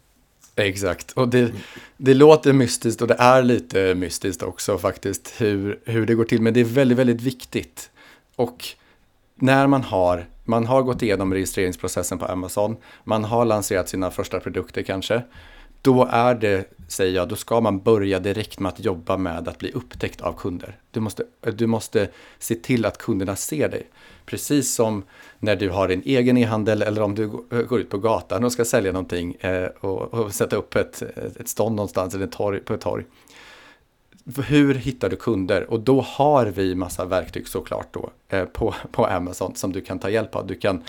Exakt, 0.56 1.12
och 1.12 1.28
det, 1.28 1.52
det 1.97 2.14
låter 2.14 2.52
mystiskt 2.52 3.02
och 3.02 3.09
det 3.09 3.16
är 3.18 3.42
lite 3.42 3.94
mystiskt 3.94 4.42
också 4.42 4.78
faktiskt 4.78 5.35
hur, 5.38 5.80
hur 5.85 6.06
det 6.06 6.14
går 6.14 6.25
till. 6.25 6.42
Men 6.42 6.54
det 6.54 6.61
är 6.61 6.64
väldigt, 6.64 6.99
väldigt 6.99 7.21
viktigt. 7.21 7.90
Och 8.37 8.64
när 9.35 9.66
man 9.66 9.82
har, 9.82 10.26
man 10.44 10.66
har 10.66 10.82
gått 10.82 11.02
igenom 11.02 11.32
registreringsprocessen 11.35 12.18
på 12.18 12.26
Amazon, 12.26 12.76
man 13.04 13.25
har 13.25 13.44
lanserat 13.44 13.88
sina 13.88 14.11
första 14.11 14.40
produkter 14.40 14.82
kanske, 14.82 15.23
då 15.82 16.08
är 16.10 16.34
det, 16.34 16.64
säger 16.88 17.14
jag, 17.14 17.28
då 17.28 17.36
ska 17.36 17.60
man 17.60 17.78
börja 17.78 18.20
direkt 18.20 18.60
med 18.60 18.68
att 18.68 18.84
jobba 18.84 19.16
med 19.16 19.48
att 19.48 19.58
bli 19.58 19.72
upptäckt 19.72 20.20
av 20.20 20.32
kunder. 20.32 20.78
Du 20.90 21.00
måste, 21.00 21.24
du 21.40 21.66
måste 21.66 22.08
se 22.38 22.54
till 22.54 22.86
att 22.86 22.98
kunderna 22.98 23.36
ser 23.36 23.68
dig. 23.68 23.86
Precis 24.24 24.74
som 24.74 25.02
när 25.38 25.56
du 25.56 25.70
har 25.70 25.88
din 25.88 26.02
egen 26.04 26.36
e-handel 26.36 26.82
eller 26.82 27.02
om 27.02 27.14
du 27.14 27.28
går 27.28 27.44
eh, 27.50 27.74
ut 27.74 27.90
på 27.90 27.98
gatan 27.98 28.44
och 28.44 28.52
ska 28.52 28.64
sälja 28.64 28.92
någonting 28.92 29.34
eh, 29.34 29.66
och, 29.80 30.14
och, 30.14 30.34
sätta 30.34 30.56
upp 30.56 30.76
ett, 30.76 31.02
ett 31.40 31.48
stånd 31.48 31.76
någonstans 31.76 32.14
eller 32.14 32.24
ett 32.24 32.32
torg, 32.32 32.60
på 32.60 32.74
ett 32.74 32.80
torg. 32.80 33.04
Hur 34.46 34.74
hittar 34.74 35.08
du 35.08 35.16
kunder? 35.16 35.70
Och 35.70 35.80
då 35.80 36.00
har 36.00 36.46
vi 36.46 36.74
massa 36.74 37.04
verktyg 37.04 37.48
såklart 37.48 37.88
då 37.90 38.10
eh, 38.28 38.44
på, 38.44 38.74
på 38.92 39.06
Amazon 39.06 39.54
som 39.54 39.72
du 39.72 39.80
kan 39.80 39.98
ta 39.98 40.10
hjälp 40.10 40.36
av. 40.36 40.46
Du 40.46 40.54
kan 40.54 40.82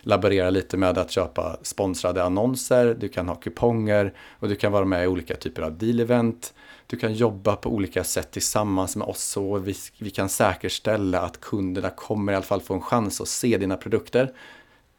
laborera 0.00 0.50
lite 0.50 0.76
med 0.76 0.98
att 0.98 1.10
köpa 1.10 1.56
sponsrade 1.62 2.24
annonser, 2.24 2.96
du 3.00 3.08
kan 3.08 3.28
ha 3.28 3.34
kuponger 3.34 4.12
och 4.38 4.48
du 4.48 4.56
kan 4.56 4.72
vara 4.72 4.84
med 4.84 5.04
i 5.04 5.06
olika 5.06 5.36
typer 5.36 5.62
av 5.62 5.78
deal-event. 5.78 6.52
Du 6.86 6.96
kan 6.96 7.14
jobba 7.14 7.56
på 7.56 7.70
olika 7.70 8.04
sätt 8.04 8.30
tillsammans 8.30 8.96
med 8.96 9.08
oss 9.08 9.22
så 9.22 9.58
vi, 9.58 9.74
vi 9.98 10.10
kan 10.10 10.28
säkerställa 10.28 11.20
att 11.20 11.40
kunderna 11.40 11.90
kommer 11.90 12.32
i 12.32 12.36
alla 12.36 12.44
fall 12.44 12.60
få 12.60 12.74
en 12.74 12.80
chans 12.80 13.20
att 13.20 13.28
se 13.28 13.58
dina 13.58 13.76
produkter. 13.76 14.32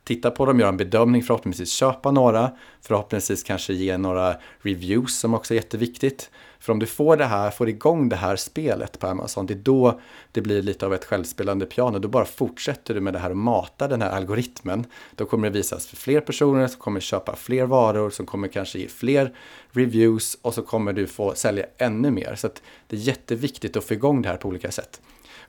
Titta 0.03 0.31
på 0.31 0.46
dem, 0.46 0.60
göra 0.60 0.70
en 0.70 0.77
bedömning, 0.77 1.24
förhoppningsvis 1.24 1.72
köpa 1.72 2.12
några, 2.12 2.51
förhoppningsvis 2.81 3.43
kanske 3.43 3.74
ge 3.74 3.98
några 3.98 4.36
reviews 4.62 5.20
som 5.20 5.34
också 5.34 5.53
är 5.53 5.55
jätteviktigt. 5.55 6.29
För 6.59 6.74
om 6.74 6.79
du 6.79 6.85
får 6.85 7.18
det 7.18 7.25
här, 7.25 7.51
får 7.51 7.70
igång 7.70 8.09
det 8.09 8.16
här 8.16 8.35
spelet 8.35 9.00
på 9.00 9.07
Amazon, 9.07 9.46
det 9.46 9.53
är 9.53 9.55
då 9.55 10.00
det 10.31 10.42
blir 10.42 10.61
lite 10.61 10.85
av 10.85 10.94
ett 10.94 11.05
självspelande 11.05 11.66
piano. 11.66 12.00
Då 12.00 12.07
bara 12.07 12.25
fortsätter 12.25 12.94
du 12.94 13.01
med 13.01 13.14
det 13.14 13.20
här 13.20 13.29
och 13.29 13.37
matar 13.37 13.90
den 13.90 14.01
här 14.01 14.09
algoritmen. 14.09 14.85
Då 15.16 15.25
kommer 15.25 15.50
det 15.50 15.57
visas 15.57 15.87
för 15.87 15.96
fler 15.96 16.22
personer 16.22 16.68
som 16.68 16.79
kommer 16.79 17.00
köpa 17.00 17.35
fler 17.35 17.66
varor, 17.66 18.09
som 18.09 18.25
kommer 18.25 18.48
kanske 18.48 18.79
ge 18.79 18.87
fler 18.87 19.33
reviews 19.72 20.37
och 20.42 20.53
så 20.53 20.61
kommer 20.61 20.94
du 20.94 21.07
få 21.07 21.35
sälja 21.35 21.66
ännu 21.77 22.11
mer. 22.11 22.35
Så 22.35 22.50
det 22.87 22.96
är 22.96 23.00
jätteviktigt 23.00 23.77
att 23.77 23.83
få 23.83 23.94
igång 23.94 24.22
det 24.22 24.29
här 24.29 24.37
på 24.37 24.48
olika 24.48 24.72
sätt. 24.72 25.01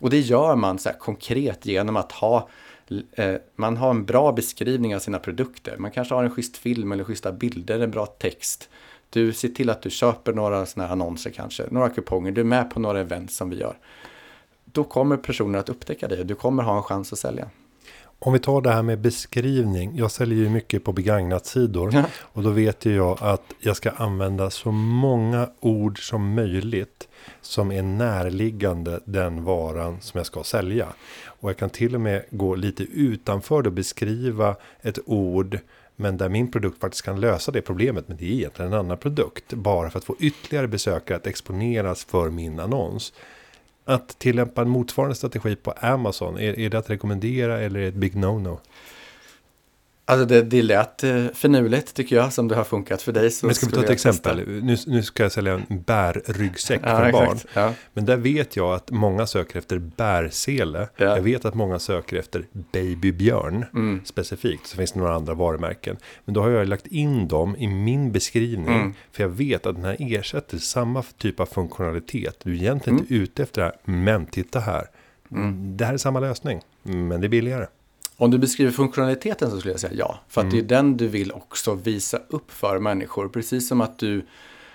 Och 0.03 0.11
det 0.11 0.21
gör 0.21 0.57
man 0.57 0.79
så 0.79 0.91
konkret 0.99 1.67
genom 1.67 1.97
att 1.97 2.13
ha 2.13 2.49
Eh, 3.13 3.35
man 3.57 3.77
har 3.77 3.91
en 3.91 4.05
bra 4.05 4.33
beskrivning 4.33 4.95
av 4.95 4.99
sina 4.99 5.19
produkter. 5.19 5.77
Man 5.77 5.91
kanske 5.91 6.15
har 6.15 6.25
en 6.25 6.31
schysst 6.31 6.57
film 6.57 6.93
eller 6.93 7.05
schyssta 7.05 7.33
bilder, 7.33 7.81
en 7.81 7.91
bra 7.91 8.07
text. 8.07 8.69
Du 9.11 9.33
ser 9.33 9.49
till 9.49 9.71
att 9.71 9.83
du 9.83 9.91
köper 9.91 10.33
några 10.33 10.67
sådana 10.67 10.87
här 10.87 10.93
annonser 10.93 11.31
kanske, 11.31 11.65
några 11.71 11.89
kuponger, 11.89 12.33
du 12.33 12.41
är 12.41 12.45
med 12.45 12.71
på 12.71 12.81
några 12.81 13.01
event 13.01 13.33
som 13.33 13.51
vi 13.51 13.57
gör. 13.57 13.79
Då 14.65 14.85
kommer 14.85 15.17
personer 15.17 15.59
att 15.59 15.69
upptäcka 15.69 16.09
dig 16.09 16.21
och 16.21 16.27
du 16.27 16.35
kommer 16.35 16.63
ha 16.63 16.77
en 16.77 16.83
chans 16.83 17.13
att 17.13 17.19
sälja. 17.19 17.51
Om 18.25 18.33
vi 18.33 18.39
tar 18.39 18.61
det 18.61 18.71
här 18.71 18.83
med 18.83 18.99
beskrivning. 19.01 19.93
Jag 19.97 20.11
säljer 20.11 20.39
ju 20.39 20.49
mycket 20.49 20.85
på 20.85 20.93
begagnat 20.93 21.47
sidor. 21.47 21.91
Ja. 21.95 22.05
Och 22.21 22.43
då 22.43 22.51
vet 22.51 22.85
ju 22.85 22.95
jag 22.95 23.19
att 23.21 23.43
jag 23.59 23.77
ska 23.77 23.91
använda 23.91 24.51
så 24.51 24.71
många 24.73 25.49
ord 25.61 26.09
som 26.09 26.35
möjligt. 26.35 27.09
Som 27.41 27.73
är 27.73 27.83
närliggande 27.83 29.01
den 29.05 29.45
varan 29.45 30.01
som 30.01 30.19
jag 30.19 30.27
ska 30.27 30.45
sälja. 30.45 30.87
Och 31.25 31.51
jag 31.51 31.57
kan 31.57 31.71
till 31.71 31.95
och 31.95 32.01
med 32.01 32.25
gå 32.31 32.55
lite 32.55 32.83
utanför 32.83 33.67
och 33.67 33.73
beskriva 33.73 34.57
ett 34.83 34.99
ord 35.07 35.59
men 35.97 36.17
där 36.17 36.29
min 36.29 36.51
produkt 36.51 36.81
faktiskt 36.81 37.05
kan 37.05 37.21
lösa 37.21 37.53
det 37.53 37.63
problemet. 37.63 38.09
Men 38.09 38.17
det 38.17 38.25
är 38.25 38.33
egentligen 38.33 38.73
en 38.73 38.79
annan 38.79 38.99
produkt. 38.99 39.53
Bara 39.53 39.91
för 39.91 39.99
att 39.99 40.05
få 40.05 40.17
ytterligare 40.19 40.69
besökare 40.69 41.17
att 41.17 41.27
exponeras 41.27 42.05
för 42.05 42.31
min 42.31 42.61
annons. 42.61 43.13
Att 43.85 44.19
tillämpa 44.19 44.63
en 44.63 44.69
motsvarande 44.69 45.15
strategi 45.15 45.57
på 45.57 45.71
Amazon. 45.71 46.39
Är, 46.39 46.59
är 46.59 46.71
det 46.71 46.79
att 46.79 46.91
rekommendera 46.91 47.61
eller 47.61 47.81
är 47.81 47.83
det 47.83 47.89
ett 47.89 47.95
big 47.95 48.15
no-no? 48.15 48.59
Alltså 50.05 50.27
det, 50.27 50.43
det 50.43 50.63
lät 50.63 51.05
eh, 51.05 51.27
finurligt 51.35 51.95
tycker 51.95 52.17
jag, 52.17 52.33
som 52.33 52.49
det 52.49 52.55
har 52.55 52.65
funkat 52.65 53.03
för 53.03 53.13
dig. 53.13 53.31
Men 53.43 53.55
ska 53.55 53.67
vi 53.67 53.73
ta 53.73 53.85
ett 53.85 53.91
exempel? 53.91 54.37
Nu, 54.63 54.77
nu 54.87 55.03
ska 55.03 55.23
jag 55.23 55.33
sälja 55.33 55.53
en 55.53 55.83
bärryggsäck 55.83 56.81
ja, 56.85 56.99
för 56.99 57.13
barn. 57.13 57.39
Ja. 57.55 57.73
Men 57.93 58.05
där 58.05 58.17
vet 58.17 58.57
jag 58.57 58.75
att 58.75 58.91
många 58.91 59.27
söker 59.27 59.59
efter 59.59 59.79
bärsele. 59.79 60.89
Ja. 60.97 61.05
Jag 61.05 61.23
vet 61.23 61.45
att 61.45 61.55
många 61.55 61.79
söker 61.79 62.17
efter 62.17 62.47
babybjörn 62.73 63.65
mm. 63.75 64.01
specifikt. 64.05 64.67
Så 64.67 64.77
finns 64.77 64.93
det 64.93 64.99
några 64.99 65.15
andra 65.15 65.35
varumärken. 65.35 65.97
Men 66.25 66.35
då 66.35 66.43
har 66.43 66.51
jag 66.51 66.69
lagt 66.69 66.87
in 66.87 67.29
dem 67.29 67.57
i 67.57 67.67
min 67.67 68.13
beskrivning. 68.13 68.75
Mm. 68.75 68.95
För 69.13 69.23
jag 69.23 69.31
vet 69.31 69.67
att 69.67 69.75
den 69.75 69.85
här 69.85 69.97
ersätter 69.99 70.59
samma 70.59 71.03
typ 71.03 71.41
av 71.41 71.47
funktionalitet. 71.47 72.41
Du 72.43 72.51
är 72.51 72.57
egentligen 72.57 72.99
mm. 72.99 73.03
inte 73.03 73.15
ute 73.15 73.43
efter 73.43 73.61
det 73.61 73.67
här. 73.67 73.77
Men 73.85 74.27
titta 74.27 74.61
här. 74.61 74.87
Mm. 75.31 75.77
Det 75.77 75.85
här 75.85 75.95
är 75.95 75.99
samma 75.99 76.21
lösning. 76.21 76.61
Men 76.83 77.21
det 77.21 77.27
är 77.27 77.29
billigare. 77.29 77.67
Om 78.17 78.31
du 78.31 78.39
beskriver 78.39 78.73
funktionaliteten 78.73 79.51
så 79.51 79.59
skulle 79.59 79.73
jag 79.73 79.81
säga 79.81 79.93
ja. 79.97 80.19
För 80.29 80.41
att 80.41 80.53
mm. 80.53 80.67
det 80.67 80.75
är 80.75 80.77
den 80.77 80.97
du 80.97 81.09
vill 81.09 81.33
också 81.33 81.75
visa 81.75 82.19
upp 82.29 82.51
för 82.51 82.79
människor. 82.79 83.29
Precis 83.29 83.69
som 83.69 83.81
att 83.81 83.99
du 83.99 84.27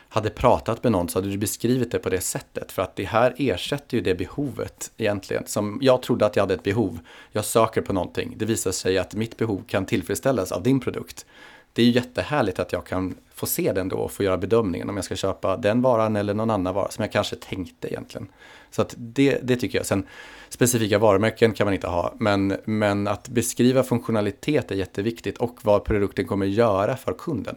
hade 0.09 0.29
pratat 0.29 0.83
med 0.83 0.91
någon 0.91 1.09
så 1.09 1.19
hade 1.19 1.29
du 1.29 1.37
beskrivit 1.37 1.91
det 1.91 1.99
på 1.99 2.09
det 2.09 2.21
sättet. 2.21 2.71
För 2.71 2.81
att 2.81 2.95
det 2.95 3.03
här 3.03 3.33
ersätter 3.37 3.97
ju 3.97 4.03
det 4.03 4.15
behovet 4.15 4.91
egentligen. 4.97 5.43
Som 5.45 5.79
jag 5.81 6.01
trodde 6.01 6.25
att 6.25 6.35
jag 6.35 6.43
hade 6.43 6.53
ett 6.53 6.63
behov. 6.63 6.99
Jag 7.31 7.45
söker 7.45 7.81
på 7.81 7.93
någonting. 7.93 8.33
Det 8.37 8.45
visar 8.45 8.71
sig 8.71 8.97
att 8.97 9.15
mitt 9.15 9.37
behov 9.37 9.63
kan 9.67 9.85
tillfredsställas 9.85 10.51
av 10.51 10.63
din 10.63 10.79
produkt. 10.79 11.25
Det 11.73 11.81
är 11.81 11.85
ju 11.85 11.91
jättehärligt 11.91 12.59
att 12.59 12.71
jag 12.71 12.85
kan 12.85 13.15
få 13.33 13.45
se 13.45 13.73
den 13.73 13.89
då 13.89 13.95
och 13.95 14.11
få 14.11 14.23
göra 14.23 14.37
bedömningen 14.37 14.89
om 14.89 14.95
jag 14.95 15.05
ska 15.05 15.15
köpa 15.15 15.57
den 15.57 15.81
varan 15.81 16.15
eller 16.15 16.33
någon 16.33 16.49
annan 16.49 16.73
vara 16.73 16.91
som 16.91 17.01
jag 17.01 17.11
kanske 17.11 17.35
tänkte 17.35 17.87
egentligen. 17.87 18.27
Så 18.77 18.81
att 18.81 18.95
det, 18.97 19.39
det 19.43 19.55
tycker 19.55 19.77
jag. 19.77 19.85
Sen 19.85 20.03
specifika 20.49 20.99
varumärken 20.99 21.53
kan 21.53 21.67
man 21.67 21.73
inte 21.73 21.87
ha, 21.87 22.13
men, 22.17 22.57
men 22.65 23.07
att 23.07 23.29
beskriva 23.29 23.83
funktionalitet 23.83 24.71
är 24.71 24.75
jätteviktigt 24.75 25.37
och 25.37 25.57
vad 25.61 25.83
produkten 25.83 26.25
kommer 26.25 26.45
göra 26.45 26.97
för 26.97 27.13
kunden. 27.13 27.55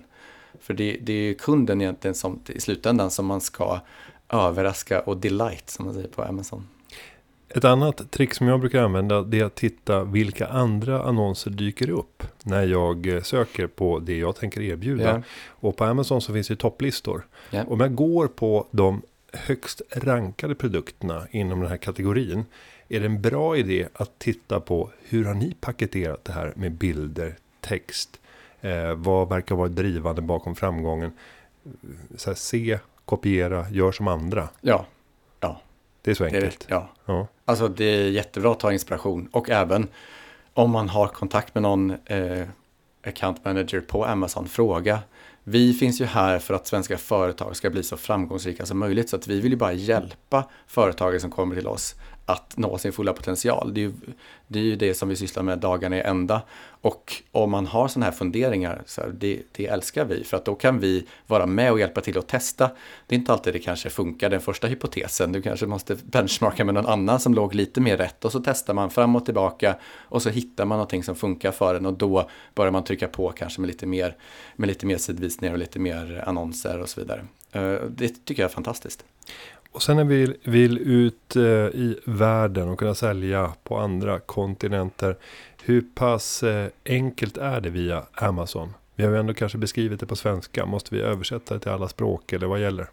För 0.61 0.75
det, 0.75 0.99
det 1.03 1.13
är 1.13 1.35
kunden 1.35 1.81
egentligen 1.81 2.15
som 2.15 2.41
i 2.47 2.61
slutändan 2.61 3.11
som 3.11 3.27
man 3.27 3.41
ska 3.41 3.81
överraska 4.29 5.01
och 5.01 5.17
delight 5.17 5.71
som 5.71 5.85
man 5.85 5.95
säger 5.95 6.09
på 6.09 6.23
Amazon. 6.23 6.69
Ett 7.49 7.65
annat 7.65 8.11
trick 8.11 8.35
som 8.35 8.47
jag 8.47 8.61
brukar 8.61 8.83
använda 8.83 9.23
det 9.23 9.41
är 9.41 9.45
att 9.45 9.55
titta 9.55 10.05
vilka 10.05 10.47
andra 10.47 11.03
annonser 11.03 11.51
dyker 11.51 11.91
upp 11.91 12.23
när 12.43 12.67
jag 12.67 13.07
eh, 13.07 13.23
söker 13.23 13.67
på 13.67 13.99
det 13.99 14.19
jag 14.19 14.37
tänker 14.37 14.61
erbjuda. 14.61 15.05
Yeah. 15.05 15.21
Och 15.49 15.77
på 15.77 15.85
Amazon 15.85 16.21
så 16.21 16.33
finns 16.33 16.49
det 16.49 16.57
topplistor. 16.57 17.27
Yeah. 17.53 17.73
Om 17.73 17.81
jag 17.81 17.95
går 17.95 18.29
på 18.29 18.67
de 18.71 19.03
högst 19.33 19.83
rankade 19.91 20.55
produkterna 20.55 21.27
inom 21.31 21.61
den 21.61 21.69
här 21.71 21.77
kategorin 21.77 22.45
är 22.89 23.01
det 23.01 23.07
en 23.07 23.23
bra 23.23 23.57
idé 23.57 23.89
att 23.93 24.19
titta 24.19 24.61
på 24.61 24.91
hur 25.09 25.25
har 25.25 25.35
ni 25.35 25.55
paketerat 25.61 26.25
det 26.25 26.33
här 26.33 26.53
med 26.57 26.73
bilder, 26.73 27.37
text, 27.61 28.21
eh, 28.61 28.95
vad 28.95 29.29
verkar 29.29 29.55
vara 29.55 29.69
drivande 29.69 30.23
bakom 30.23 30.55
framgången. 30.57 31.13
Så 32.17 32.31
här, 32.31 32.35
se, 32.35 32.79
kopiera, 33.05 33.67
gör 33.71 33.93
som 33.93 34.09
andra. 34.09 34.49
Ja, 34.61 34.87
ja. 35.41 35.61
Det 36.03 36.11
är 36.11 36.15
så 36.15 36.25
Det 36.25 36.31
är, 36.31 36.35
enkelt. 36.35 36.67
ja. 36.69 36.91
Ja. 37.07 37.27
Alltså 37.45 37.69
det 37.69 37.85
är 37.85 38.11
jättebra 38.11 38.53
att 38.53 38.61
ta 38.61 38.73
inspiration 38.73 39.29
och 39.33 39.51
även 39.51 39.89
om 40.55 40.71
man 40.71 40.89
har 40.89 41.07
kontakt 41.07 41.55
med 41.55 41.63
någon 41.63 41.91
eh, 42.05 42.47
account 43.07 43.45
manager 43.45 43.81
på 43.81 44.05
Amazon, 44.05 44.49
fråga. 44.49 44.99
Vi 45.53 45.75
finns 45.75 46.01
ju 46.01 46.05
här 46.05 46.39
för 46.39 46.55
att 46.55 46.67
svenska 46.67 46.99
företag 46.99 47.57
ska 47.57 47.71
bli 47.71 47.83
så 47.83 47.97
framgångsrika 47.97 48.67
som 48.67 48.79
möjligt 48.79 49.09
så 49.09 49.17
att 49.17 49.29
vi 49.29 49.41
vill 49.41 49.53
ju 49.53 49.59
bara 49.59 49.73
hjälpa 49.73 50.45
företagare 50.67 51.21
som 51.21 51.31
kommer 51.31 51.57
till 51.57 51.67
oss 51.67 51.95
att 52.33 52.57
nå 52.57 52.79
sin 52.79 52.93
fulla 52.93 53.13
potential. 53.13 53.75
Det 53.75 53.81
är 53.81 53.83
ju 53.83 53.93
det, 54.47 54.59
är 54.59 54.63
ju 54.63 54.77
det 54.77 54.95
som 54.95 55.09
vi 55.09 55.17
sysslar 55.17 55.43
med 55.43 55.59
dagarna 55.59 55.97
i 55.97 56.01
ända. 56.01 56.43
Och 56.83 57.23
om 57.33 57.51
man 57.51 57.67
har 57.67 57.89
sådana 57.89 58.07
här 58.07 58.13
funderingar, 58.13 58.83
så 58.87 59.01
här, 59.01 59.09
det, 59.09 59.43
det 59.53 59.67
älskar 59.67 60.05
vi. 60.05 60.25
För 60.25 60.37
att 60.37 60.45
då 60.45 60.55
kan 60.55 60.81
vi 60.81 61.07
vara 61.27 61.47
med 61.47 61.73
och 61.73 61.81
hjälpa 61.81 62.01
till 62.01 62.19
att 62.19 62.29
testa. 62.29 62.71
Det 63.07 63.15
är 63.15 63.19
inte 63.19 63.33
alltid 63.33 63.55
det 63.55 63.59
kanske 63.59 63.91
funkar, 63.91 64.31
den 64.31 64.41
första 64.41 64.67
hypotesen. 64.67 65.33
Du 65.33 65.43
kanske 65.43 65.67
måste 65.67 65.95
benchmarka 65.95 66.65
med 66.65 66.75
någon 66.75 66.87
annan 66.87 67.21
som 67.21 67.35
låg 67.35 67.55
lite 67.55 67.81
mer 67.81 67.97
rätt. 67.97 68.25
Och 68.25 68.33
så 68.33 68.41
testar 68.41 68.75
man 68.75 68.91
fram 68.91 69.17
och 69.17 69.25
tillbaka. 69.25 69.77
Och 69.97 70.23
så 70.23 70.31
hittar 70.31 70.65
man 70.65 70.79
någonting 70.79 71.05
som 71.05 71.15
funkar 71.15 71.53
för 71.53 71.75
en. 71.75 71.87
Och 71.87 71.95
då 71.95 72.29
börjar 72.55 72.73
man 72.73 72.85
trycka 72.85 73.09
på 73.09 73.33
kanske 73.33 73.61
med 73.61 73.69
lite 73.69 73.87
mer, 73.87 74.17
med 74.57 74.67
lite 74.67 74.87
mer 74.87 74.99
sidvisningar 74.99 75.53
och 75.53 75.59
lite 75.59 75.79
mer 75.79 76.25
annonser 76.27 76.81
och 76.81 76.89
så 76.89 77.01
vidare. 77.01 77.27
Eh, 77.53 77.75
det 77.89 78.25
tycker 78.25 78.43
jag 78.43 78.51
är 78.51 78.55
fantastiskt. 78.55 79.05
Och 79.73 79.83
sen 79.83 79.97
när 79.97 80.05
vi 80.05 80.37
vill 80.45 80.79
ut 80.79 81.37
eh, 81.37 81.43
i 81.43 81.99
världen 82.05 82.69
och 82.69 82.79
kunna 82.79 82.95
sälja 82.95 83.53
på 83.65 83.77
andra 83.77 84.21
kontinenter. 84.21 85.17
Hur 85.63 85.85
pass 85.95 86.43
eh, 86.43 86.69
enkelt 86.85 87.37
är 87.37 87.61
det 87.61 87.71
via 87.71 88.03
Amazon? 88.15 88.75
Vi 88.97 89.05
har 89.05 89.13
ju 89.13 89.19
ändå 89.19 89.35
kanske 89.35 89.59
beskrivit 89.59 90.01
det 90.01 90.07
på 90.07 90.17
svenska. 90.17 90.67
Måste 90.67 90.95
vi 90.95 91.01
översätta 91.01 91.55
det 91.55 91.61
till 91.61 91.71
alla 91.71 91.89
språk 91.89 92.33
eller 92.33 92.47
vad 92.47 92.61
gäller? 92.61 92.87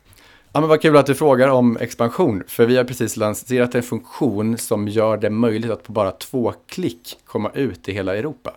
Ja, 0.51 0.59
men 0.59 0.69
vad 0.69 0.81
kul 0.81 0.97
att 0.97 1.05
du 1.05 1.15
frågar 1.15 1.47
om 1.47 1.77
expansion, 1.77 2.43
för 2.47 2.65
vi 2.65 2.77
har 2.77 2.83
precis 2.83 3.17
lanserat 3.17 3.75
en 3.75 3.83
funktion 3.83 4.57
som 4.57 4.87
gör 4.87 5.17
det 5.17 5.29
möjligt 5.29 5.71
att 5.71 5.83
på 5.83 5.91
bara 5.91 6.11
två 6.11 6.53
klick 6.67 7.17
komma 7.25 7.51
ut 7.53 7.89
i 7.89 7.93
hela 7.93 8.15
Europa. 8.15 8.53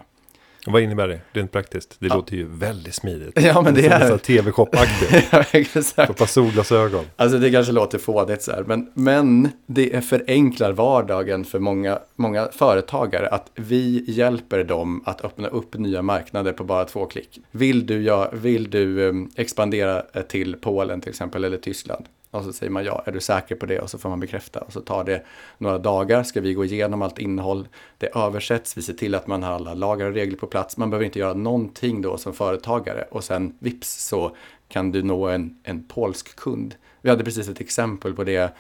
Vad 0.66 0.83
innebär 0.83 1.09
det 1.09 1.20
rent 1.33 1.53
praktiskt? 1.53 1.96
Det 1.99 2.07
Ja. 2.07 2.14
låter 2.14 2.37
ju 2.37 2.46
väldigt 2.49 2.94
smidigt. 2.94 3.42
Ja, 3.42 3.62
men 3.62 3.75
det 3.75 3.87
är 3.87 3.90
är- 3.90 3.99
nästan 3.99 4.18
tv-shop-aktigt. 4.18 5.29
Ja, 5.33 5.44
Exakt. 5.53 6.11
Ett 6.11 6.16
par 6.16 6.27
solglasögon. 6.27 7.05
Alltså 7.16 7.38
det 7.38 7.51
kanske 7.51 7.73
låter 7.73 7.99
fånigt 7.99 8.42
så 8.42 8.53
här, 8.53 8.62
men, 8.62 8.90
men 8.94 9.49
det 9.66 10.05
förenklar 10.05 10.73
vardagen 10.73 11.44
för 11.44 11.59
många, 11.59 11.99
många 12.16 12.49
företagare 12.53 13.29
att 13.29 13.51
vi 13.55 14.05
hjälper 14.09 14.64
dem 14.64 15.03
att 15.07 15.25
öppna 15.25 15.49
upp 15.49 15.75
nya 15.79 16.03
marknader 16.03 16.53
på 16.53 16.64
bara 16.64 16.85
två 16.85 17.07
klick. 17.07 17.38
Vill 17.51 17.87
du, 17.87 18.03
ja, 18.03 18.31
vill 18.33 18.70
du 18.70 19.01
um, 19.09 19.31
expandera 19.37 20.03
eh, 20.12 20.23
till 20.23 20.57
Polen 20.61 21.01
till 21.01 21.11
exempel 21.11 21.44
eller 21.44 21.57
Tyskland? 21.59 22.05
Och 22.31 22.45
så 22.45 22.53
säger 22.53 22.71
man 22.71 22.85
ja, 22.85 23.03
är 23.07 23.12
du 23.12 23.21
säker 23.21 23.55
på 23.55 23.66
det? 23.66 23.79
Och 23.79 23.90
så 23.90 23.99
får 23.99 24.09
man 24.09 24.21
bekräfta. 24.21 24.61
Och 24.61 24.73
så 24.73 24.81
tar 24.81 25.05
det 25.05 25.23
några 25.59 25.79
dagar, 25.79 26.23
ska 26.23 26.40
vi 26.40 26.55
gå 26.55 26.64
igenom 26.64 27.03
allt 27.03 27.19
innehåll. 27.19 27.69
Det 27.99 28.16
översätts, 28.16 28.77
vi 28.77 28.83
ser 28.83 28.93
till 28.93 29.14
att 29.14 29.27
man 29.27 29.43
har 29.43 29.53
alla 29.53 29.75
lagar 29.75 30.07
och 30.07 30.14
regler 30.14 30.37
på 30.37 30.47
plats. 30.47 30.77
Man 30.77 30.90
behöver 30.90 31.05
inte 31.05 31.19
göra 31.19 31.35
någonting 31.35 32.03
då 32.03 32.19
som 32.19 32.33
företagare. 32.35 33.05
Och 33.11 33.25
sen 33.25 33.55
vips 33.59 34.05
så 34.05 34.37
kan 34.69 34.93
du 34.93 35.03
nå 35.03 35.29
en, 35.29 35.59
en 35.62 35.85
polsk 35.88 36.37
kund. 36.37 36.75
Vi 37.01 37.11
hade 37.11 37.25
precis 37.25 37.49
ett 37.49 37.61
exempel 37.61 38.14
på 38.14 38.25
det. 38.25 38.55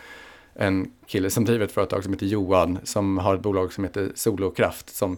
En 0.54 0.92
kille 1.06 1.30
som 1.30 1.44
driver 1.44 1.64
ett 1.64 1.72
företag 1.72 2.04
som 2.04 2.12
heter 2.12 2.26
Johan 2.26 2.78
som 2.84 3.18
har 3.18 3.34
ett 3.34 3.40
bolag 3.40 3.72
som 3.72 3.84
heter 3.84 4.12
Solokraft 4.14 4.96
som, 4.96 5.16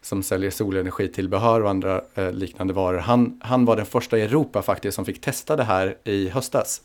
som 0.00 0.22
säljer 0.22 0.50
solenergitillbehör 0.50 1.60
och 1.60 1.70
andra 1.70 2.02
eh, 2.14 2.32
liknande 2.32 2.74
varor. 2.74 2.98
Han, 2.98 3.40
han 3.42 3.64
var 3.64 3.76
den 3.76 3.86
första 3.86 4.18
i 4.18 4.22
Europa 4.22 4.62
faktiskt 4.62 4.94
som 4.94 5.04
fick 5.04 5.20
testa 5.20 5.56
det 5.56 5.64
här 5.64 5.96
i 6.04 6.28
höstas. 6.28 6.82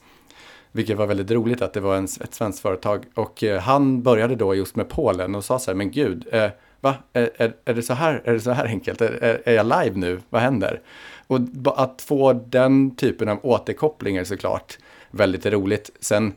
Vilket 0.72 0.98
var 0.98 1.08
väldigt 1.08 1.32
roligt 1.32 1.62
att 1.62 1.74
det 1.74 1.80
var 1.80 1.96
en, 1.96 2.04
ett 2.04 2.34
svenskt 2.34 2.60
företag. 2.60 3.06
Och 3.14 3.44
eh, 3.44 3.62
han 3.62 4.04
började 4.04 4.36
då 4.36 4.56
just 4.56 4.76
med 4.76 4.90
Polen 4.90 5.36
och 5.36 5.46
sa 5.46 5.60
så 5.60 5.72
här, 5.72 5.76
men 5.76 5.92
gud, 5.92 6.28
eh, 6.32 6.50
va? 6.80 6.96
Är, 7.14 7.30
är, 7.38 7.54
är, 7.66 7.74
det 7.74 7.82
så 7.82 7.94
här, 7.94 8.22
är 8.26 8.34
det 8.34 8.40
så 8.40 8.52
här 8.52 8.66
enkelt? 8.66 9.02
Är, 9.02 9.12
är, 9.12 9.42
är 9.46 9.54
jag 9.54 9.66
live 9.66 9.96
nu? 9.96 10.20
Vad 10.30 10.42
händer? 10.42 10.82
Och 11.28 11.40
att 11.76 12.02
få 12.02 12.34
den 12.34 12.96
typen 12.96 13.30
av 13.30 13.40
återkoppling 13.44 14.18
är 14.18 14.24
såklart 14.24 14.78
väldigt 15.12 15.46
roligt. 15.46 15.92
Sen 16.00 16.34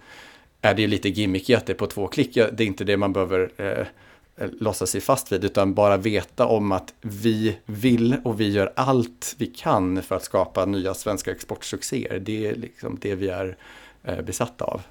är 0.60 0.74
det 0.74 0.82
ju 0.82 0.88
lite 0.88 1.08
gimmicky 1.08 1.54
att 1.54 1.66
det 1.66 1.72
är 1.72 1.76
på 1.76 1.86
två 1.86 2.06
klick. 2.06 2.34
Det 2.34 2.60
är 2.60 2.66
inte 2.66 2.84
det 2.84 2.96
man 2.96 3.12
behöver 3.12 3.50
eh, 3.56 3.86
eh, 4.36 4.50
låsa 4.60 4.86
sig 4.86 5.00
fast 5.00 5.32
vid, 5.32 5.44
utan 5.44 5.74
bara 5.74 5.96
veta 5.96 6.46
om 6.46 6.72
att 6.72 6.94
vi 7.00 7.56
vill 7.66 8.16
och 8.24 8.40
vi 8.40 8.50
gör 8.50 8.72
allt 8.76 9.34
vi 9.38 9.46
kan 9.46 10.02
för 10.02 10.16
att 10.16 10.24
skapa 10.24 10.64
nya 10.64 10.94
svenska 10.94 11.30
exportsuccéer. 11.30 12.18
Det 12.18 12.46
är 12.46 12.54
liksom 12.54 12.98
det 13.00 13.14
vi 13.14 13.28
är 13.28 13.46
eh, 13.46 13.54
besatta 14.02 14.64
av. 14.64 14.82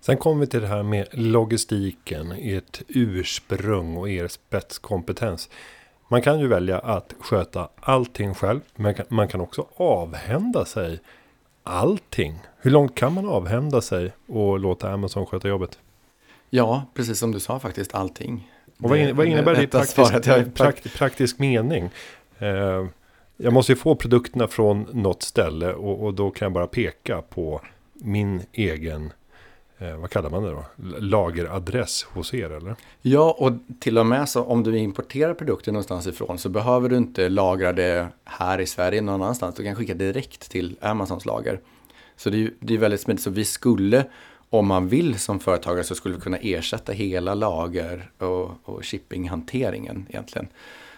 Sen 0.00 0.16
kommer 0.16 0.40
vi 0.40 0.46
till 0.46 0.60
det 0.60 0.66
här 0.66 0.82
med 0.82 1.06
logistiken, 1.12 2.32
ert 2.32 2.82
ursprung 2.88 3.96
och 3.96 4.10
er 4.10 4.28
spetskompetens. 4.28 5.50
Man 6.08 6.22
kan 6.22 6.40
ju 6.40 6.46
välja 6.46 6.78
att 6.78 7.14
sköta 7.20 7.68
allting 7.80 8.34
själv, 8.34 8.60
men 8.76 8.94
man 9.08 9.28
kan 9.28 9.40
också 9.40 9.66
avhända 9.76 10.64
sig 10.64 11.00
allting. 11.62 12.38
Hur 12.60 12.70
långt 12.70 12.94
kan 12.94 13.12
man 13.12 13.28
avhända 13.28 13.80
sig 13.80 14.12
och 14.26 14.58
låta 14.58 14.90
Amazon 14.90 15.26
sköta 15.26 15.48
jobbet? 15.48 15.78
Ja, 16.50 16.84
precis 16.94 17.18
som 17.18 17.32
du 17.32 17.40
sa 17.40 17.58
faktiskt, 17.58 17.94
allting. 17.94 18.52
Och 18.82 18.90
vad, 18.90 18.98
in, 18.98 19.16
vad 19.16 19.26
innebär 19.26 19.54
det 19.54 19.62
i 19.62 19.66
praktisk, 19.66 20.54
prakt, 20.54 20.94
praktisk 20.94 21.38
mening? 21.38 21.90
Eh, 22.38 22.86
jag 23.36 23.52
måste 23.52 23.72
ju 23.72 23.76
få 23.76 23.94
produkterna 23.94 24.48
från 24.48 24.86
något 24.92 25.22
ställe 25.22 25.72
och, 25.72 26.04
och 26.04 26.14
då 26.14 26.30
kan 26.30 26.46
jag 26.46 26.52
bara 26.52 26.66
peka 26.66 27.22
på 27.22 27.60
min 27.98 28.42
egen, 28.52 29.12
eh, 29.78 29.96
vad 29.96 30.10
kallar 30.10 30.30
man 30.30 30.42
det 30.42 30.50
då? 30.50 30.64
Lageradress 30.98 32.02
hos 32.02 32.34
er 32.34 32.50
eller? 32.50 32.76
Ja, 33.02 33.36
och 33.38 33.52
till 33.80 33.98
och 33.98 34.06
med 34.06 34.28
så 34.28 34.44
om 34.44 34.62
du 34.62 34.78
importerar 34.78 35.34
produkter 35.34 35.72
någonstans 35.72 36.06
ifrån 36.06 36.38
så 36.38 36.48
behöver 36.48 36.88
du 36.88 36.96
inte 36.96 37.28
lagra 37.28 37.72
det 37.72 38.08
här 38.24 38.60
i 38.60 38.66
Sverige 38.66 39.00
någon 39.00 39.22
annanstans. 39.22 39.54
Du 39.54 39.64
kan 39.64 39.74
skicka 39.74 39.94
direkt 39.94 40.50
till 40.50 40.76
Amazons 40.80 41.26
lager. 41.26 41.60
Så 42.16 42.30
det 42.30 42.36
är 42.36 42.38
ju 42.38 42.54
det 42.60 42.74
är 42.74 42.78
väldigt 42.78 43.00
smidigt. 43.00 43.22
Så 43.22 43.30
vi 43.30 43.44
skulle, 43.44 44.04
om 44.50 44.66
man 44.66 44.88
vill 44.88 45.18
som 45.18 45.40
företagare, 45.40 45.84
så 45.84 45.94
skulle 45.94 46.14
vi 46.14 46.20
kunna 46.20 46.38
ersätta 46.38 46.92
hela 46.92 47.34
lager 47.34 48.10
och, 48.18 48.50
och 48.64 48.84
shippinghanteringen 48.84 50.06
egentligen. 50.08 50.48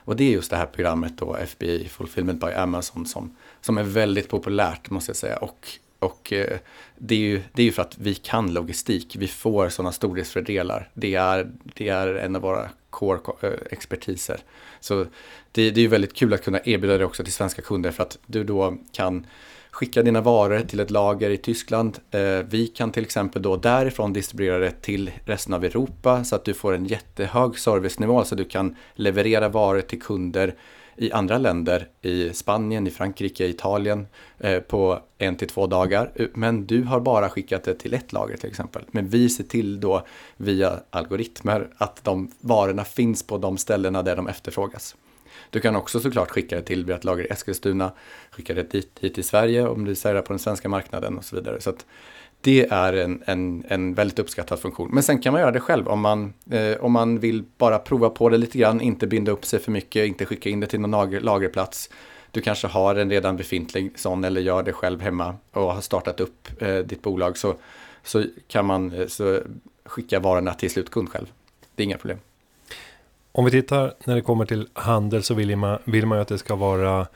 Och 0.05 0.17
det 0.17 0.25
är 0.25 0.31
just 0.31 0.51
det 0.51 0.57
här 0.57 0.67
programmet 0.67 1.19
då, 1.19 1.37
FBI 1.37 1.89
Fulfillment 1.89 2.41
by 2.41 2.53
Amazon, 2.53 3.07
som, 3.07 3.37
som 3.61 3.79
är 3.79 3.83
väldigt 3.83 4.29
populärt 4.29 4.91
måste 4.91 5.11
jag 5.11 5.17
säga. 5.17 5.37
Och, 5.37 5.69
och 6.01 6.33
eh, 6.33 6.59
det, 6.99 7.15
är 7.15 7.19
ju, 7.19 7.43
det 7.53 7.63
är 7.63 7.67
ju 7.67 7.73
för 7.73 7.83
att 7.83 7.99
vi 7.99 8.15
kan 8.15 8.53
logistik. 8.53 9.17
Vi 9.19 9.29
får 9.29 9.69
sådana 9.69 9.93
storleksfördelar. 9.93 10.91
Det 10.95 11.15
är, 11.15 11.51
det 11.75 11.89
är 11.89 12.15
en 12.15 12.37
av 12.37 12.43
våra 12.43 12.71
core-expertiser. 12.91 14.35
Eh, 14.35 14.41
så 14.81 15.07
det, 15.53 15.71
det 15.71 15.81
är 15.81 15.83
ju 15.83 15.89
väldigt 15.89 16.15
kul 16.15 16.35
att 16.35 16.45
kunna 16.45 16.61
erbjuda 16.65 16.99
det 16.99 17.05
också 17.05 17.25
till 17.25 17.33
svenska 17.33 17.63
kunder 17.63 17.91
för 17.91 18.03
att 18.03 18.19
du 18.27 18.45
då 18.45 18.77
kan 18.93 19.27
skicka 19.71 20.03
dina 20.03 20.21
varor 20.21 20.61
till 20.61 20.81
ett 20.81 20.91
lager 20.91 21.31
i 21.31 21.37
Tyskland. 21.37 21.99
Eh, 22.11 22.21
vi 22.49 22.67
kan 22.67 22.93
till 22.93 23.03
exempel 23.03 23.43
då 23.43 23.57
därifrån 23.57 24.13
distribuera 24.13 24.59
det 24.59 24.83
till 24.83 25.11
resten 25.25 25.55
av 25.55 25.65
Europa 25.65 26.25
så 26.25 26.37
att 26.37 26.45
du 26.45 26.55
får 26.55 26.75
en 26.75 26.87
jättehög 26.87 27.59
servicenivå 27.59 28.25
så 28.25 28.35
att 28.35 28.39
du 28.39 28.45
kan 28.45 28.77
leverera 28.95 29.49
varor 29.49 29.81
till 29.81 30.03
kunder 30.03 30.55
i 31.01 31.13
andra 31.13 31.39
länder, 31.39 31.89
i 32.03 32.33
Spanien, 32.33 32.87
i 32.87 32.91
Frankrike, 32.91 33.47
i 33.47 33.51
Italien 33.51 34.07
eh, 34.39 34.61
på 34.61 35.01
en 35.19 35.37
till 35.37 35.49
två 35.49 35.67
dagar. 35.67 36.13
Eh, 36.15 36.27
men 36.35 36.67
du 36.67 36.83
har 36.83 37.01
bara 37.01 37.29
skickat 37.29 37.65
det 37.65 37.75
till 37.75 37.95
ett 37.95 38.13
lager 38.13 38.37
till 38.37 38.51
exempel. 38.51 38.83
Men 38.91 39.09
vi 39.09 39.29
ser 39.29 39.45
till 39.45 39.81
då 39.81 40.07
via 40.37 40.81
algoritmer 40.91 41.69
att 41.77 42.05
de 42.05 42.31
varorna 42.41 42.85
finns 42.85 43.23
på 43.23 43.39
de 43.39 43.59
ställena 43.59 44.03
där 44.03 44.17
de 44.17 44.29
efterfrågas. 44.29 44.97
Du 45.51 45.61
kan 45.61 45.77
också 45.77 46.01
såklart 46.01 46.31
skicka 46.31 46.57
det 46.57 46.63
till 46.63 46.91
ett 46.91 47.05
lager 47.05 47.25
i 47.25 47.27
Eskilstuna, 47.27 47.93
skicka 48.31 48.55
det 48.55 48.71
dit, 48.71 48.99
hit 49.01 49.15
till 49.15 49.25
Sverige 49.25 49.67
om 49.67 49.85
du 49.85 49.95
säljer 49.95 50.23
på 50.23 50.33
den 50.33 50.39
svenska 50.39 50.69
marknaden 50.69 51.19
och 51.19 51.25
så 51.25 51.37
vidare. 51.37 51.61
Så 51.61 51.71
att 51.71 51.87
det 52.41 52.67
är 52.71 52.93
en, 52.93 53.23
en, 53.27 53.65
en 53.69 53.95
väldigt 53.95 54.19
uppskattad 54.19 54.59
funktion. 54.59 54.91
Men 54.93 55.03
sen 55.03 55.19
kan 55.19 55.33
man 55.33 55.41
göra 55.41 55.51
det 55.51 55.61
själv 55.61 55.89
om 55.89 56.01
man, 56.01 56.35
eh, 56.51 56.77
om 56.81 56.93
man 56.93 57.19
vill 57.19 57.45
bara 57.59 57.79
prova 57.79 58.11
på 58.11 58.29
det 58.29 58.37
lite 58.37 58.59
grann, 58.59 58.81
inte 58.81 59.07
binda 59.07 59.33
upp 59.33 59.45
sig 59.45 59.59
för 59.59 59.73
mycket, 59.73 60.07
inte 60.07 60.27
skicka 60.27 60.49
in 60.49 60.61
det 60.61 60.67
till 60.67 60.81
någon 60.81 60.91
lager, 60.91 61.21
lagerplats. 61.21 61.91
Du 62.31 62.41
kanske 62.41 62.67
har 62.67 62.95
en 62.95 63.11
redan 63.11 63.37
befintlig 63.37 63.93
sån 63.99 64.25
eller 64.25 64.41
gör 64.41 64.63
det 64.63 64.73
själv 64.73 65.01
hemma 65.01 65.35
och 65.53 65.75
har 65.75 65.81
startat 65.81 66.21
upp 66.21 66.49
eh, 66.63 66.77
ditt 66.77 67.03
bolag 67.03 67.39
så, 67.39 67.55
så 68.05 68.25
kan 68.49 68.67
man 68.67 68.93
eh, 68.93 69.07
så 69.07 69.41
skicka 69.85 70.21
varorna 70.21 70.55
till 70.55 70.71
slutkund 70.71 71.09
själv. 71.09 71.27
Det 71.75 71.83
är 71.83 71.85
inga 71.85 71.99
problem. 71.99 72.19
Om 73.33 73.45
vi 73.45 73.51
tittar 73.51 73.95
när 74.05 74.15
det 74.15 74.21
kommer 74.21 74.45
till 74.45 74.69
handel 74.73 75.23
så 75.23 75.35
vill 75.35 75.57
man, 75.57 75.79
vill 75.85 76.07
man 76.07 76.19
ju 76.19 76.23
att 76.23 76.29
det 76.29 76.39
ska 76.39 76.55
vara 76.55 77.07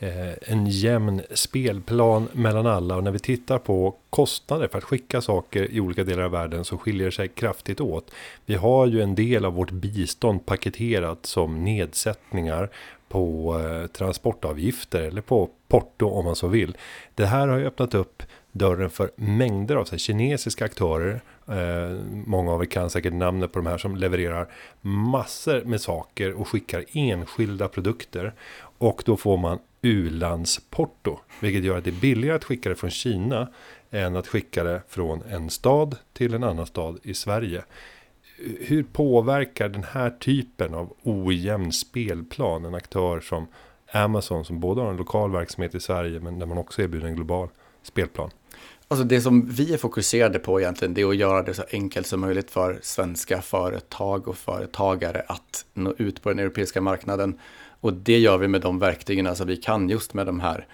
Eh, 0.00 0.52
en 0.52 0.66
jämn 0.66 1.22
spelplan 1.30 2.28
mellan 2.32 2.66
alla. 2.66 2.96
Och 2.96 3.04
när 3.04 3.10
vi 3.10 3.18
tittar 3.18 3.58
på 3.58 3.94
kostnader 4.10 4.68
för 4.68 4.78
att 4.78 4.84
skicka 4.84 5.20
saker 5.20 5.72
i 5.72 5.80
olika 5.80 6.04
delar 6.04 6.22
av 6.22 6.30
världen 6.30 6.64
så 6.64 6.78
skiljer 6.78 7.04
det 7.04 7.12
sig 7.12 7.28
kraftigt 7.28 7.80
åt. 7.80 8.10
Vi 8.46 8.54
har 8.54 8.86
ju 8.86 9.02
en 9.02 9.14
del 9.14 9.44
av 9.44 9.54
vårt 9.54 9.70
bistånd 9.70 10.46
paketerat 10.46 11.26
som 11.26 11.64
nedsättningar 11.64 12.70
på 13.08 13.54
eh, 13.60 13.86
transportavgifter 13.86 15.00
eller 15.00 15.20
på 15.20 15.50
porto 15.68 16.08
om 16.08 16.24
man 16.24 16.36
så 16.36 16.46
vill. 16.48 16.76
Det 17.14 17.26
här 17.26 17.48
har 17.48 17.58
ju 17.58 17.66
öppnat 17.66 17.94
upp 17.94 18.22
dörren 18.58 18.90
för 18.90 19.10
mängder 19.16 19.76
av 19.76 19.84
så 19.84 19.90
här, 19.90 19.98
kinesiska 19.98 20.64
aktörer. 20.64 21.20
Eh, 21.46 22.00
många 22.26 22.52
av 22.52 22.62
er 22.62 22.66
kan 22.66 22.90
säkert 22.90 23.12
namnet 23.12 23.52
på 23.52 23.58
de 23.58 23.66
här 23.66 23.78
som 23.78 23.96
levererar 23.96 24.48
massor 24.80 25.64
med 25.64 25.80
saker 25.80 26.32
och 26.32 26.48
skickar 26.48 26.84
enskilda 26.92 27.68
produkter. 27.68 28.34
Och 28.78 29.02
då 29.06 29.16
får 29.16 29.36
man 29.36 29.58
u-landsporto, 29.82 31.18
vilket 31.40 31.64
gör 31.64 31.78
att 31.78 31.84
det 31.84 31.90
är 31.90 32.00
billigare 32.00 32.36
att 32.36 32.44
skicka 32.44 32.68
det 32.68 32.76
från 32.76 32.90
Kina 32.90 33.48
än 33.90 34.16
att 34.16 34.26
skicka 34.26 34.64
det 34.64 34.82
från 34.88 35.22
en 35.22 35.50
stad 35.50 35.96
till 36.12 36.34
en 36.34 36.44
annan 36.44 36.66
stad 36.66 36.98
i 37.02 37.14
Sverige. 37.14 37.64
Hur 38.60 38.82
påverkar 38.82 39.68
den 39.68 39.84
här 39.84 40.10
typen 40.10 40.74
av 40.74 40.92
ojämn 41.02 41.72
spelplan 41.72 42.64
en 42.64 42.74
aktör 42.74 43.20
som 43.20 43.46
Amazon 43.92 44.44
som 44.44 44.60
både 44.60 44.80
har 44.80 44.90
en 44.90 44.96
lokal 44.96 45.32
verksamhet 45.32 45.74
i 45.74 45.80
Sverige 45.80 46.20
men 46.20 46.38
där 46.38 46.46
man 46.46 46.58
också 46.58 46.82
erbjuder 46.82 47.06
en 47.06 47.14
global 47.14 47.48
spelplan? 47.82 48.30
Alltså 48.90 49.04
det 49.04 49.20
som 49.20 49.46
vi 49.46 49.72
är 49.72 49.78
fokuserade 49.78 50.38
på 50.38 50.60
egentligen 50.60 50.94
det 50.94 51.00
är 51.00 51.08
att 51.08 51.16
göra 51.16 51.42
det 51.42 51.54
så 51.54 51.62
enkelt 51.70 52.06
som 52.06 52.20
möjligt 52.20 52.50
för 52.50 52.78
svenska 52.82 53.42
företag 53.42 54.28
och 54.28 54.36
företagare 54.36 55.22
att 55.26 55.64
nå 55.74 55.94
ut 55.98 56.22
på 56.22 56.28
den 56.28 56.38
europeiska 56.38 56.80
marknaden. 56.80 57.38
Och 57.80 57.92
det 57.92 58.18
gör 58.18 58.38
vi 58.38 58.48
med 58.48 58.60
de 58.60 58.78
verktygen 58.78 59.26
alltså 59.26 59.44
vi 59.44 59.56
kan 59.56 59.88
just 59.88 60.14
med 60.14 60.26
de 60.26 60.40
här 60.40 60.66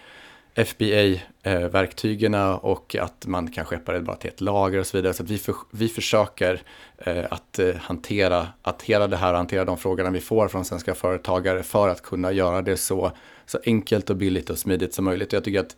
FBA-verktygen 0.54 2.34
och 2.34 2.96
att 2.96 3.26
man 3.26 3.50
kan 3.50 3.64
skeppa 3.64 3.92
det 3.92 4.00
bara 4.00 4.16
till 4.16 4.30
ett 4.30 4.40
lager 4.40 4.78
och 4.78 4.86
så 4.86 4.96
vidare. 4.96 5.14
Så 5.14 5.24
vi, 5.24 5.38
för, 5.38 5.54
vi 5.70 5.88
försöker 5.88 6.62
eh, 6.98 7.24
att 7.30 7.58
eh, 7.58 7.74
hantera, 7.74 8.48
att 8.62 8.82
hela 8.82 9.06
det 9.06 9.16
här 9.16 9.32
och 9.32 9.36
hantera 9.36 9.64
de 9.64 9.78
frågorna 9.78 10.10
vi 10.10 10.20
får 10.20 10.48
från 10.48 10.64
svenska 10.64 10.94
företagare 10.94 11.62
för 11.62 11.88
att 11.88 12.02
kunna 12.02 12.32
göra 12.32 12.62
det 12.62 12.76
så, 12.76 13.12
så 13.46 13.58
enkelt 13.66 14.10
och 14.10 14.16
billigt 14.16 14.50
och 14.50 14.58
smidigt 14.58 14.94
som 14.94 15.04
möjligt. 15.04 15.32
Jag 15.32 15.44
tycker 15.44 15.60
att 15.60 15.76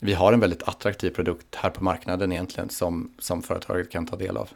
vi 0.00 0.14
har 0.14 0.32
en 0.32 0.40
väldigt 0.40 0.68
attraktiv 0.68 1.10
produkt 1.10 1.54
här 1.54 1.70
på 1.70 1.84
marknaden 1.84 2.32
egentligen 2.32 2.70
som, 2.70 3.10
som 3.18 3.42
företaget 3.42 3.90
kan 3.90 4.06
ta 4.06 4.16
del 4.16 4.36
av. 4.36 4.48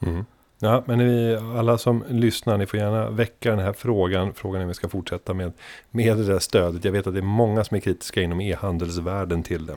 Mm. 0.00 0.24
Ja, 0.58 0.82
men 0.86 0.98
ni, 0.98 1.36
alla 1.58 1.78
som 1.78 2.04
lyssnar, 2.08 2.58
ni 2.58 2.66
får 2.66 2.80
gärna 2.80 3.10
väcka 3.10 3.50
den 3.50 3.58
här 3.58 3.72
frågan. 3.72 4.34
Frågan 4.34 4.60
är 4.60 4.64
om 4.64 4.68
vi 4.68 4.74
ska 4.74 4.88
fortsätta 4.88 5.34
med, 5.34 5.52
med 5.90 6.16
det 6.16 6.24
där 6.24 6.38
stödet. 6.38 6.84
Jag 6.84 6.92
vet 6.92 7.06
att 7.06 7.14
det 7.14 7.20
är 7.20 7.22
många 7.22 7.64
som 7.64 7.76
är 7.76 7.80
kritiska 7.80 8.22
inom 8.22 8.40
e-handelsvärlden 8.40 9.42
till 9.42 9.66
det. 9.66 9.76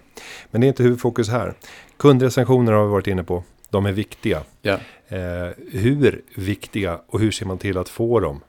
Men 0.52 0.62
det 0.62 0.68
är 0.68 0.70
inte 0.70 0.84
huvudfokus 0.84 1.30
här. 1.30 1.54
Kundrecensioner 1.98 2.72
har 2.72 2.84
vi 2.84 2.92
varit 2.92 3.08
inne 3.08 3.24
på. 3.24 3.44
De 3.70 3.86
är 3.86 3.92
viktiga. 3.92 4.44
Ja. 4.62 4.80
Eh, 5.08 5.50
hur 5.72 6.22
viktiga 6.36 7.00
och 7.08 7.20
hur 7.20 7.32
ser 7.32 7.46
man 7.46 7.58
till 7.58 7.78
att 7.78 7.90
få 7.90 8.20
dem? 8.20 8.42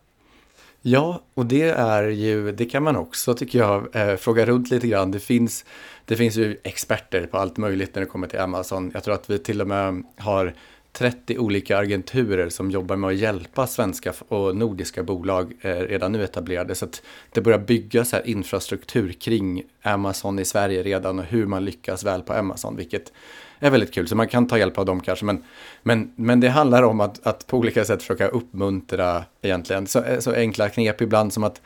Ja, 0.83 1.23
och 1.35 1.47
det 1.47 1.69
är 1.69 2.03
ju, 2.03 2.53
det 2.53 2.65
kan 2.65 2.83
man 2.83 2.97
också 2.97 3.35
tycker 3.35 3.59
jag 3.59 3.97
eh, 3.97 4.17
fråga 4.17 4.47
runt 4.47 4.71
lite 4.71 4.89
grann. 4.89 5.11
Det 5.11 5.21
finns, 5.21 5.65
det 6.05 6.17
finns 6.17 6.37
ju 6.37 6.61
experter 6.65 7.27
på 7.27 7.39
allt 7.39 7.57
möjligt 7.57 7.95
när 7.95 8.03
det 8.03 8.09
kommer 8.09 8.27
till 8.27 8.39
Amazon. 8.39 8.91
Jag 8.95 9.05
tror 9.05 9.15
att 9.15 9.31
vi 9.31 9.39
till 9.39 9.61
och 9.61 9.67
med 9.67 10.05
har 10.17 10.55
30 10.93 11.39
olika 11.39 11.79
agenturer 11.79 12.49
som 12.49 12.71
jobbar 12.71 12.97
med 12.97 13.11
att 13.11 13.17
hjälpa 13.17 13.67
svenska 13.67 14.13
och 14.29 14.57
nordiska 14.57 15.03
bolag 15.03 15.53
eh, 15.61 15.75
redan 15.75 16.13
nu 16.13 16.25
etablerade. 16.25 16.75
Så 16.75 16.85
att 16.85 17.03
det 17.33 17.41
börjar 17.41 17.59
byggas 17.59 18.13
här 18.13 18.27
infrastruktur 18.29 19.13
kring 19.13 19.63
Amazon 19.83 20.39
i 20.39 20.45
Sverige 20.45 20.83
redan 20.83 21.19
och 21.19 21.25
hur 21.25 21.47
man 21.47 21.65
lyckas 21.65 22.05
väl 22.05 22.23
på 22.23 22.33
Amazon, 22.33 22.77
vilket 22.77 23.13
är 23.67 23.71
väldigt 23.71 23.95
kul. 23.95 24.09
Så 24.09 24.17
man 24.17 24.29
kan 24.29 24.47
ta 24.47 24.59
hjälp 24.59 24.79
av 24.79 24.85
dem 24.85 25.01
kanske. 25.01 25.25
Men, 25.25 25.45
men, 25.83 26.13
men 26.17 26.41
det 26.41 26.49
handlar 26.49 26.83
om 26.83 27.01
att, 27.01 27.27
att 27.27 27.47
på 27.47 27.59
olika 27.59 27.85
sätt 27.85 28.03
försöka 28.03 28.29
uppmuntra 28.29 29.25
egentligen. 29.43 29.87
Så, 29.87 30.05
så 30.19 30.33
enkla 30.33 30.69
knep 30.69 31.01
ibland 31.01 31.33
som 31.33 31.45
att 31.45 31.61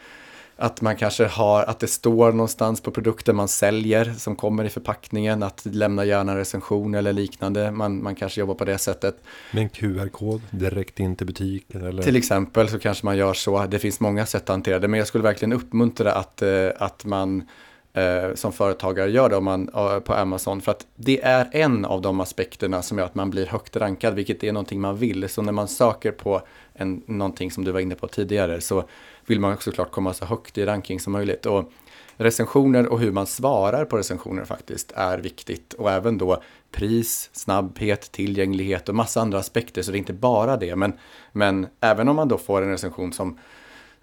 att 0.57 0.81
man 0.81 0.97
kanske 0.97 1.25
har, 1.25 1.63
att 1.63 1.81
det 1.81 1.87
står 1.87 2.33
någonstans 2.33 2.81
på 2.81 2.91
produkten 2.91 3.37
man 3.37 3.49
säljer 3.49 4.15
som 4.19 4.37
kommer 4.37 4.65
i 4.65 4.69
förpackningen, 4.69 5.43
att 5.43 5.65
lämna 5.65 6.05
gärna 6.05 6.37
recension 6.37 6.95
eller 6.95 7.13
liknande. 7.13 7.71
Man, 7.71 8.03
man 8.03 8.15
kanske 8.15 8.41
jobbar 8.41 8.55
på 8.55 8.65
det 8.65 8.79
sättet. 8.79 9.17
Med 9.53 9.63
en 9.63 9.69
QR-kod 9.69 10.43
direkt 10.51 11.01
in 11.01 11.17
till 11.17 11.27
butiken 11.27 11.87
eller? 11.87 12.03
Till 12.03 12.17
exempel 12.17 12.69
så 12.69 12.79
kanske 12.79 13.07
man 13.07 13.17
gör 13.17 13.35
så. 13.35 13.67
Det 13.67 13.79
finns 13.79 14.01
många 14.01 14.27
sätt 14.27 14.43
att 14.43 14.49
hantera 14.49 14.79
det, 14.79 14.89
men 14.89 14.99
jag 14.99 15.07
skulle 15.07 15.25
verkligen 15.25 15.53
uppmuntra 15.53 16.13
att, 16.13 16.43
eh, 16.43 16.69
att 16.79 17.05
man 17.05 17.49
eh, 17.93 18.35
som 18.35 18.53
företagare 18.53 19.11
gör 19.11 19.29
det 19.29 19.37
om 19.37 19.45
man, 19.45 19.69
eh, 19.75 19.99
på 19.99 20.15
Amazon. 20.15 20.61
För 20.61 20.73
att 20.73 20.87
det 20.97 21.23
är 21.23 21.49
en 21.53 21.85
av 21.85 22.03
de 22.03 22.21
aspekterna 22.21 22.83
som 22.83 22.99
gör 22.99 23.05
att 23.05 23.15
man 23.15 23.31
blir 23.31 23.47
högt 23.47 23.77
rankad, 23.77 24.15
vilket 24.15 24.45
är 24.45 24.53
någonting 24.53 24.81
man 24.81 24.97
vill. 24.97 25.29
Så 25.29 25.43
när 25.43 25.53
man 25.53 25.69
söker 25.69 26.13
på 26.13 26.43
en, 26.75 27.03
någonting 27.07 27.51
som 27.51 27.65
du 27.65 27.73
var 27.73 27.81
inne 27.81 27.95
på 27.95 28.09
tidigare 28.09 28.61
så 28.61 28.85
vill 29.27 29.41
man 29.41 29.57
såklart 29.59 29.91
komma 29.91 30.15
så 30.15 30.25
högt 30.25 30.59
i 30.59 30.67
ranking 30.67 31.01
som 31.01 31.13
möjligt. 31.13 31.47
Och 31.47 31.73
recensioner 32.17 32.87
och 32.87 33.01
hur 33.01 33.13
man 33.13 33.27
svarar 33.27 33.85
på 33.85 33.97
recensioner 33.97 34.45
faktiskt 34.45 34.93
är 34.97 35.19
viktigt. 35.19 35.73
Och 35.73 35.91
även 35.91 36.19
då 36.19 36.43
pris, 36.71 37.31
snabbhet, 37.33 38.13
tillgänglighet 38.13 38.89
och 38.89 38.95
massa 38.95 39.21
andra 39.21 39.39
aspekter. 39.39 39.83
Så 39.83 39.91
det 39.91 39.97
är 39.97 39.99
inte 39.99 40.13
bara 40.13 40.57
det. 40.57 40.77
Men, 40.77 40.93
men 41.33 41.67
även 41.81 42.09
om 42.09 42.17
man 42.17 42.29
då 42.29 42.39
får 42.39 42.63
en 42.63 42.71
recension 42.71 43.13
som 43.13 43.39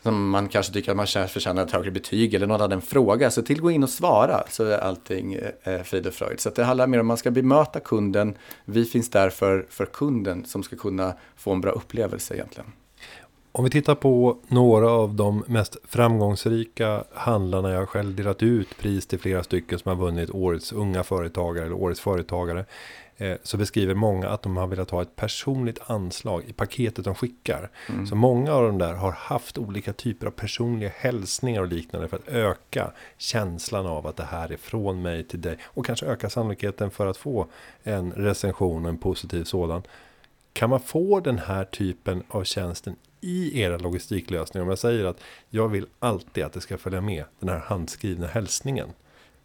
som 0.02 0.30
man 0.30 0.48
kanske 0.48 0.74
tycker 0.74 0.92
att 0.92 0.98
man 0.98 1.08
förtjänar 1.08 1.64
ett 1.64 1.72
högre 1.72 1.92
betyg 1.92 2.34
eller 2.34 2.48
någon 2.48 2.62
hade 2.62 2.76
en 2.76 2.82
fråga. 2.82 3.32
Så 3.32 3.42
till 3.42 3.62
gå 3.62 3.72
in 3.72 3.84
och 3.84 3.90
svara 3.90 4.44
så 4.50 4.64
är 4.64 4.78
allting 4.78 5.34
eh, 5.64 5.82
frid 5.84 6.08
och 6.08 6.14
fröjd. 6.14 6.40
Så 6.40 6.50
det 6.50 6.64
handlar 6.64 6.88
mer 6.88 7.00
om 7.00 7.06
att 7.06 7.08
man 7.08 7.18
ska 7.18 7.32
bemöta 7.32 7.80
kunden. 7.80 8.38
Vi 8.66 8.86
finns 8.86 9.10
där 9.10 9.30
för, 9.30 9.66
för 9.70 9.86
kunden 9.86 10.46
som 10.46 10.64
ska 10.64 10.76
kunna 10.76 11.14
få 11.36 11.52
en 11.52 11.62
bra 11.62 11.72
upplevelse 11.72 12.34
egentligen. 12.34 12.72
Om 13.52 13.64
vi 13.64 13.70
tittar 13.70 13.96
på 13.96 14.38
några 14.48 14.90
av 14.90 15.14
de 15.14 15.44
mest 15.48 15.78
framgångsrika 15.88 17.04
handlarna 17.14 17.72
jag 17.72 17.80
har 17.80 17.86
själv 17.86 18.16
delat 18.16 18.44
ut 18.44 18.78
pris 18.78 19.08
till 19.08 19.20
flera 19.20 19.44
stycken 19.44 19.80
som 19.80 19.90
har 19.90 20.06
vunnit 20.06 20.30
årets 20.30 20.72
unga 20.74 21.04
företagare 21.04 21.66
eller 21.66 21.76
årets 21.76 22.00
företagare. 22.00 22.66
Eh, 23.22 23.38
så 23.44 23.58
beskriver 23.58 23.94
många 23.94 24.30
att 24.30 24.42
de 24.42 24.58
har 24.58 24.68
velat 24.68 24.90
ha 24.90 25.02
ett 25.02 25.16
personligt 25.16 25.80
anslag 25.86 26.44
i 26.48 26.54
paketet 26.54 27.06
de 27.06 27.16
skickar. 27.16 27.70
Mm. 27.90 28.08
Så 28.08 28.16
många 28.16 28.54
av 28.54 28.64
de 28.64 28.78
där 28.78 28.94
har 28.94 29.12
haft 29.12 29.58
olika 29.58 29.94
typer 29.94 30.28
av 30.28 30.32
personliga 30.32 30.92
hälsningar 30.96 31.62
och 31.62 31.68
liknande 31.68 32.08
för 32.08 32.18
att 32.18 32.28
öka 32.28 32.92
känslan 33.18 33.86
av 33.86 34.08
att 34.08 34.16
det 34.16 34.24
här 34.24 34.52
är 34.52 34.58
från 34.58 35.02
mig 35.02 35.24
till 35.24 35.42
dig. 35.42 35.58
Och 35.64 35.86
kanske 35.86 36.06
öka 36.06 36.30
sannolikheten 36.30 36.92
för 36.92 37.08
att 37.08 37.18
få 37.18 37.48
en 37.84 38.12
recension 38.12 38.84
och 38.86 38.90
en 38.90 38.98
positiv 38.98 39.44
sådan. 39.44 39.84
Kan 40.54 40.70
man 40.70 40.80
få 40.80 41.20
den 41.20 41.40
här 41.40 41.64
typen 41.64 42.24
av 42.28 42.44
tjänsten 42.44 42.96
i 43.22 43.62
era 43.62 43.78
logistiklösningar? 43.78 44.64
Om 44.64 44.70
jag 44.70 44.80
säger 44.80 45.06
att 45.06 45.22
jag 45.50 45.68
vill 45.70 45.86
alltid 46.00 46.44
att 46.44 46.54
det 46.54 46.62
ska 46.62 46.78
följa 46.78 47.02
med 47.02 47.24
den 47.40 47.50
här 47.50 47.60
handskrivna 47.60 48.28
hälsningen. 48.28 48.90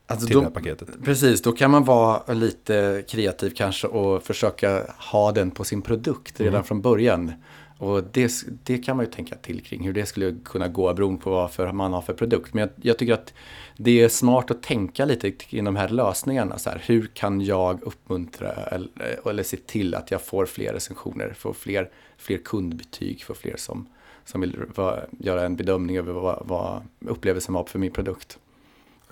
Alltså 0.07 0.27
till 0.27 0.35
då, 0.35 0.41
det 0.41 0.47
här 0.47 0.53
paketet. 0.53 0.89
Precis, 1.05 1.43
då 1.43 1.53
kan 1.53 1.71
man 1.71 1.85
vara 1.85 2.33
lite 2.35 3.05
kreativ 3.09 3.51
kanske 3.57 3.87
och 3.87 4.23
försöka 4.23 4.83
ha 4.99 5.33
den 5.33 5.51
på 5.51 5.65
sin 5.65 5.83
produkt 5.83 6.41
redan 6.41 6.55
mm. 6.55 6.65
från 6.65 6.81
början. 6.81 7.33
Och 7.79 8.05
det, 8.13 8.33
det 8.65 8.79
kan 8.79 8.97
man 8.97 9.07
ju 9.07 9.13
tänka 9.13 9.37
till 9.37 9.63
kring 9.63 9.85
hur 9.85 9.93
det 9.93 10.07
skulle 10.07 10.37
kunna 10.45 10.69
gå 10.69 10.95
beroende 10.95 11.23
på 11.23 11.31
vad 11.31 11.53
för 11.53 11.73
man 11.73 11.93
har 11.93 12.03
för 12.03 12.15
produkt. 12.15 12.55
Men 12.55 12.61
jag, 12.61 12.71
jag, 12.83 12.99
tycker 12.99 13.13
att 13.13 13.33
det 13.77 14.01
är 14.01 14.09
smart 14.09 14.51
att 14.51 14.63
tänka 14.63 15.05
lite 15.05 15.31
kring 15.31 15.65
de 15.65 15.77
här 15.77 15.89
lösningarna. 15.89 16.59
Så 16.59 16.71
här, 16.71 16.83
hur 16.87 17.07
kan 17.07 17.41
jag 17.41 17.83
uppmuntra 17.83 18.53
eller, 18.53 18.91
eller 19.31 19.43
se 19.43 19.57
till 19.57 19.95
att 19.95 20.11
jag 20.11 20.23
får 20.23 20.47
fler 20.47 20.73
recensioner, 20.73 21.33
får 21.33 21.53
fler, 21.53 21.91
fler 22.17 22.39
kundbetyg, 22.39 23.25
får 23.25 23.35
fler 23.35 23.57
som, 23.57 23.89
som 24.25 24.41
vill 24.41 24.57
va, 24.75 25.01
göra 25.19 25.45
en 25.45 25.57
bedömning 25.57 25.97
över 25.97 26.13
vad, 26.13 26.47
vad 26.47 26.83
upplevelsen 27.07 27.55
var 27.55 27.65
för 27.65 27.79
min 27.79 27.93
produkt. 27.93 28.39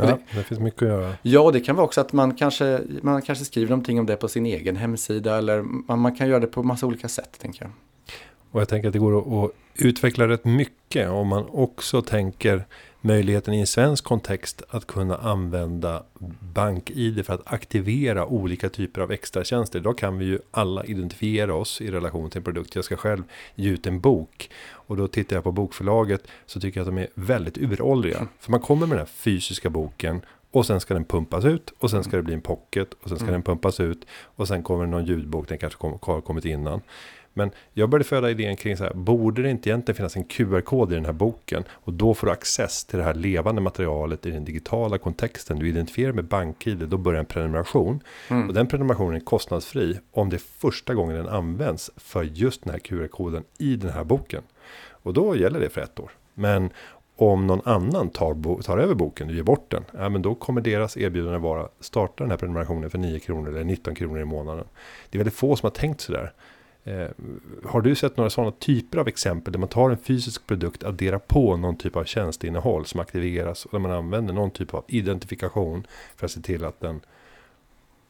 Ja, 0.09 0.19
det, 0.33 0.39
det, 0.39 0.45
finns 0.45 0.61
mycket 0.61 0.83
att 0.83 0.89
göra. 0.89 1.15
Ja, 1.23 1.51
det 1.51 1.61
kan 1.61 1.77
vara 1.77 1.85
också 1.85 2.01
att 2.01 2.13
man 2.13 2.35
kanske, 2.35 2.81
man 3.03 3.23
kanske 3.23 3.45
skriver 3.45 3.71
någonting 3.71 4.01
om 4.01 4.07
det 4.07 4.17
på 4.17 4.29
sin 4.29 4.47
egen 4.47 4.77
hemsida 4.77 5.39
eller 5.39 5.63
man, 5.63 5.99
man 5.99 6.17
kan 6.17 6.29
göra 6.29 6.41
det 6.41 6.47
på 6.47 6.63
massa 6.63 6.87
olika 6.87 7.09
sätt, 7.09 7.39
tänker 7.39 7.63
jag. 7.65 7.73
Och 8.53 8.61
jag 8.61 8.69
tänker 8.69 8.89
att 8.89 8.93
det 8.93 8.99
går 8.99 9.45
att, 9.45 9.51
utveckla 9.75 10.29
rätt 10.29 10.45
mycket 10.45 11.09
om 11.09 11.29
man 11.29 11.47
också 11.49 12.03
tänker 12.03 12.65
möjligheten 13.01 13.55
i 13.55 13.61
en 13.61 13.67
svensk 13.67 14.05
kontext 14.05 14.63
att 14.69 14.87
kunna 14.87 15.17
använda 15.17 16.03
BankID 16.55 17.27
för 17.27 17.35
att 17.35 17.53
aktivera 17.53 18.27
olika 18.27 18.69
typer 18.69 19.01
av 19.01 19.13
extra 19.13 19.45
tjänster. 19.45 19.79
Idag 19.79 19.99
kan 19.99 20.19
vi 20.19 20.25
ju 20.25 20.39
alla 20.51 20.85
identifiera 20.85 21.55
oss 21.55 21.81
i 21.81 21.91
relation 21.91 22.31
till 22.31 22.39
en 22.39 22.45
produkt. 22.45 22.75
Jag 22.75 22.85
ska 22.85 22.97
själv 22.97 23.23
ge 23.55 23.71
ut 23.71 23.87
en 23.87 24.01
bok 24.01 24.51
och 24.71 24.97
då 24.97 25.09
tittar 25.09 25.37
jag 25.37 25.45
på 25.45 25.53
bokförlaget 25.53 26.27
så 26.47 26.61
tycker 26.61 26.81
jag 26.81 26.89
att 26.89 26.95
de 26.95 27.03
är 27.03 27.09
väldigt 27.15 27.59
uråldriga. 27.59 28.29
För 28.39 28.51
man 28.51 28.61
kommer 28.61 28.87
med 28.87 28.99
den 28.99 29.07
här 29.07 29.13
fysiska 29.13 29.71
boken 29.71 30.21
och 30.51 30.67
sen 30.67 30.81
ska 30.81 30.95
den 30.95 31.05
pumpas 31.05 31.45
ut 31.45 31.73
och 31.79 31.91
sen 31.91 32.05
ska 32.05 32.17
det 32.17 32.23
bli 32.23 32.35
en 32.35 32.41
pocket 32.41 32.89
och 33.03 33.09
sen 33.09 33.19
ska 33.19 33.25
mm. 33.25 33.33
den 33.33 33.43
pumpas 33.43 33.81
ut 33.81 34.07
och 34.11 34.49
sen 34.49 34.63
kommer 34.63 34.87
någon 34.87 35.05
ljudbok, 35.05 35.49
den 35.49 35.59
kanske 35.59 35.87
har 36.03 36.21
kommit 36.21 36.45
innan. 36.45 36.81
Men 37.35 37.51
jag 37.73 37.89
började 37.89 38.05
föda 38.05 38.31
idén 38.31 38.57
kring 38.57 38.77
så 38.77 38.85
här, 38.85 38.95
borde 38.95 39.43
det 39.43 39.51
inte 39.51 39.69
egentligen 39.69 39.97
finnas 39.97 40.17
en 40.17 40.25
QR-kod 40.25 40.93
i 40.93 40.95
den 40.95 41.05
här 41.05 41.13
boken? 41.13 41.65
Och 41.71 41.93
då 41.93 42.15
får 42.15 42.27
du 42.27 42.33
access 42.33 42.85
till 42.85 42.99
det 42.99 43.05
här 43.05 43.15
levande 43.15 43.61
materialet 43.61 44.27
i 44.27 44.31
den 44.31 44.45
digitala 44.45 44.99
kontexten. 44.99 45.59
Du 45.59 45.69
identifierar 45.69 46.13
med 46.13 46.25
BankID, 46.25 46.79
då 46.79 46.97
börjar 46.97 47.21
en 47.21 47.27
prenumeration. 47.27 48.01
Mm. 48.29 48.49
Och 48.49 48.55
den 48.55 48.67
prenumerationen 48.67 49.17
är 49.17 49.25
kostnadsfri 49.25 49.99
om 50.13 50.31
det 50.31 50.37
är 50.37 50.43
första 50.59 50.95
gången 50.95 51.17
den 51.17 51.29
används 51.29 51.91
för 51.97 52.23
just 52.23 52.65
den 52.65 52.73
här 52.73 52.79
QR-koden 52.79 53.45
i 53.59 53.77
den 53.77 53.91
här 53.91 54.05
boken. 54.05 54.43
Och 54.91 55.15
då 55.15 55.37
gäller 55.37 55.61
det 55.61 55.69
för 55.69 55.81
ett 55.81 56.01
år. 56.01 56.11
Men 56.35 56.71
om 57.17 57.47
någon 57.47 57.61
annan 57.65 58.09
tar, 58.11 58.63
tar 58.63 58.79
över 58.79 58.95
boken 58.95 59.29
och 59.29 59.35
ger 59.35 59.43
bort 59.43 59.71
den, 59.71 59.85
ja, 59.93 60.09
men 60.09 60.23
då 60.23 60.35
kommer 60.35 60.61
deras 60.61 60.97
erbjudande 60.97 61.39
vara 61.39 61.69
starta 61.81 62.25
den 62.25 62.31
här 62.31 62.39
prenumerationen 62.39 62.91
för 62.91 62.99
9 62.99 63.19
kronor 63.19 63.49
eller 63.49 63.65
19 63.65 63.95
kronor 63.95 64.21
i 64.21 64.25
månaden. 64.25 64.65
Det 65.11 65.17
är 65.17 65.19
väldigt 65.19 65.35
få 65.35 65.57
som 65.57 65.67
har 65.67 65.71
tänkt 65.71 66.01
sådär. 66.01 66.33
Eh, 66.85 67.09
har 67.65 67.81
du 67.81 67.95
sett 67.95 68.17
några 68.17 68.31
sådana 68.31 68.51
typer 68.51 68.99
av 68.99 69.09
exempel 69.09 69.53
där 69.53 69.61
man 69.61 69.69
tar 69.69 69.91
en 69.91 69.99
fysisk 69.99 70.47
produkt, 70.47 70.85
adderar 70.85 71.19
på 71.19 71.57
någon 71.57 71.77
typ 71.77 71.97
av 71.97 72.05
tjänsteinnehåll 72.05 72.87
som 72.87 73.01
aktiveras 73.01 73.65
och 73.65 73.73
där 73.73 73.79
man 73.79 73.91
använder 73.91 74.35
någon 74.35 74.51
typ 74.51 74.75
av 74.75 74.85
identifikation 74.89 75.87
för 76.17 76.27
att 76.27 76.33
se 76.33 76.41
till 76.41 76.65
att 76.65 76.81
den 76.81 77.01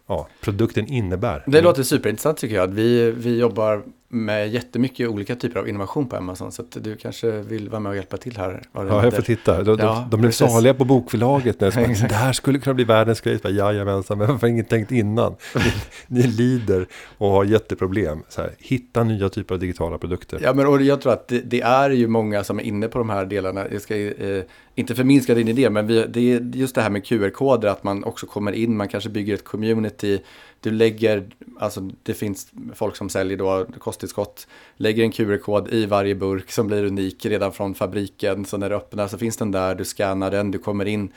ja, 0.06 0.28
produkten 0.40 0.86
innebär. 0.86 1.44
Det 1.46 1.60
låter 1.60 1.82
superintressant 1.82 2.38
tycker 2.38 2.54
jag. 2.54 2.66
Vi, 2.66 3.10
vi 3.10 3.38
jobbar 3.38 3.82
med 4.14 4.48
jättemycket 4.48 5.08
olika 5.08 5.36
typer 5.36 5.60
av 5.60 5.68
innovation 5.68 6.06
på 6.06 6.16
Amazon. 6.16 6.52
Så 6.52 6.62
att 6.62 6.76
du 6.80 6.96
kanske 6.96 7.30
vill 7.30 7.68
vara 7.68 7.80
med 7.80 7.90
och 7.90 7.96
hjälpa 7.96 8.16
till 8.16 8.36
här. 8.36 8.62
Ja, 8.72 9.04
jag 9.04 9.14
får 9.14 9.22
titta. 9.22 9.62
De, 9.62 9.78
ja, 9.78 10.08
de, 10.10 10.20
blev 10.20 10.30
saliga 10.30 10.74
på 10.74 10.84
bokförlaget. 10.84 11.60
När 11.60 11.70
bara, 11.70 11.86
det 12.08 12.14
här 12.14 12.32
skulle 12.32 12.58
kunna 12.58 12.74
bli 12.74 12.84
världens 12.84 13.20
grej. 13.20 13.40
Jajamensan, 13.44 14.18
men 14.18 14.26
varför 14.26 14.40
har 14.40 14.48
ingen 14.48 14.64
tänkt 14.64 14.92
innan? 14.92 15.36
Ni, 15.54 15.72
ni 16.06 16.22
lider 16.22 16.86
och 17.18 17.30
har 17.30 17.44
jätteproblem. 17.44 18.22
Så 18.28 18.40
här, 18.40 18.50
hitta 18.58 19.04
nya 19.04 19.28
typer 19.28 19.54
av 19.54 19.60
digitala 19.60 19.98
produkter. 19.98 20.38
Ja, 20.42 20.52
men 20.52 20.66
och 20.66 20.82
jag 20.82 21.00
tror 21.00 21.12
att 21.12 21.28
det, 21.28 21.40
det, 21.40 21.60
är 21.60 21.90
ju 21.90 22.06
många 22.06 22.44
som 22.44 22.58
är 22.58 22.62
inne 22.62 22.88
på 22.88 22.98
de 22.98 23.10
här 23.10 23.26
delarna. 23.26 23.66
Jag 23.72 23.82
ska 23.82 23.96
eh, 23.96 24.42
inte 24.74 24.94
förminska 24.94 25.34
din 25.34 25.48
idé, 25.48 25.70
men 25.70 25.86
vi, 25.86 26.06
det 26.08 26.32
är 26.32 26.40
just 26.54 26.74
det 26.74 26.82
här 26.82 26.90
med 26.90 27.06
QR-koder. 27.06 27.68
Att 27.68 27.84
man 27.84 28.04
också 28.04 28.26
kommer 28.26 28.52
in, 28.52 28.76
man 28.76 28.88
kanske 28.88 29.10
bygger 29.10 29.34
ett 29.34 29.44
community 29.44 30.20
du 30.62 30.70
lägger, 30.70 31.26
alltså 31.58 31.90
det 32.02 32.14
finns 32.14 32.52
folk 32.74 32.96
som 32.96 33.08
säljer 33.08 33.38
då 33.38 33.66
kosttillskott, 33.78 34.46
lägger 34.76 35.04
en 35.04 35.12
QR-kod 35.12 35.68
i 35.68 35.86
varje 35.86 36.14
burk 36.14 36.50
som 36.50 36.66
blir 36.66 36.84
unik 36.84 37.26
redan 37.26 37.52
från 37.52 37.74
fabriken. 37.74 38.44
Så 38.44 38.56
när 38.56 38.70
du 38.70 38.76
öppnar 38.76 39.08
så 39.08 39.18
finns 39.18 39.36
den 39.36 39.50
där, 39.50 39.74
du 39.74 39.84
scannar 39.84 40.30
den, 40.30 40.50
du 40.50 40.58
kommer 40.58 40.84
in 40.84 41.12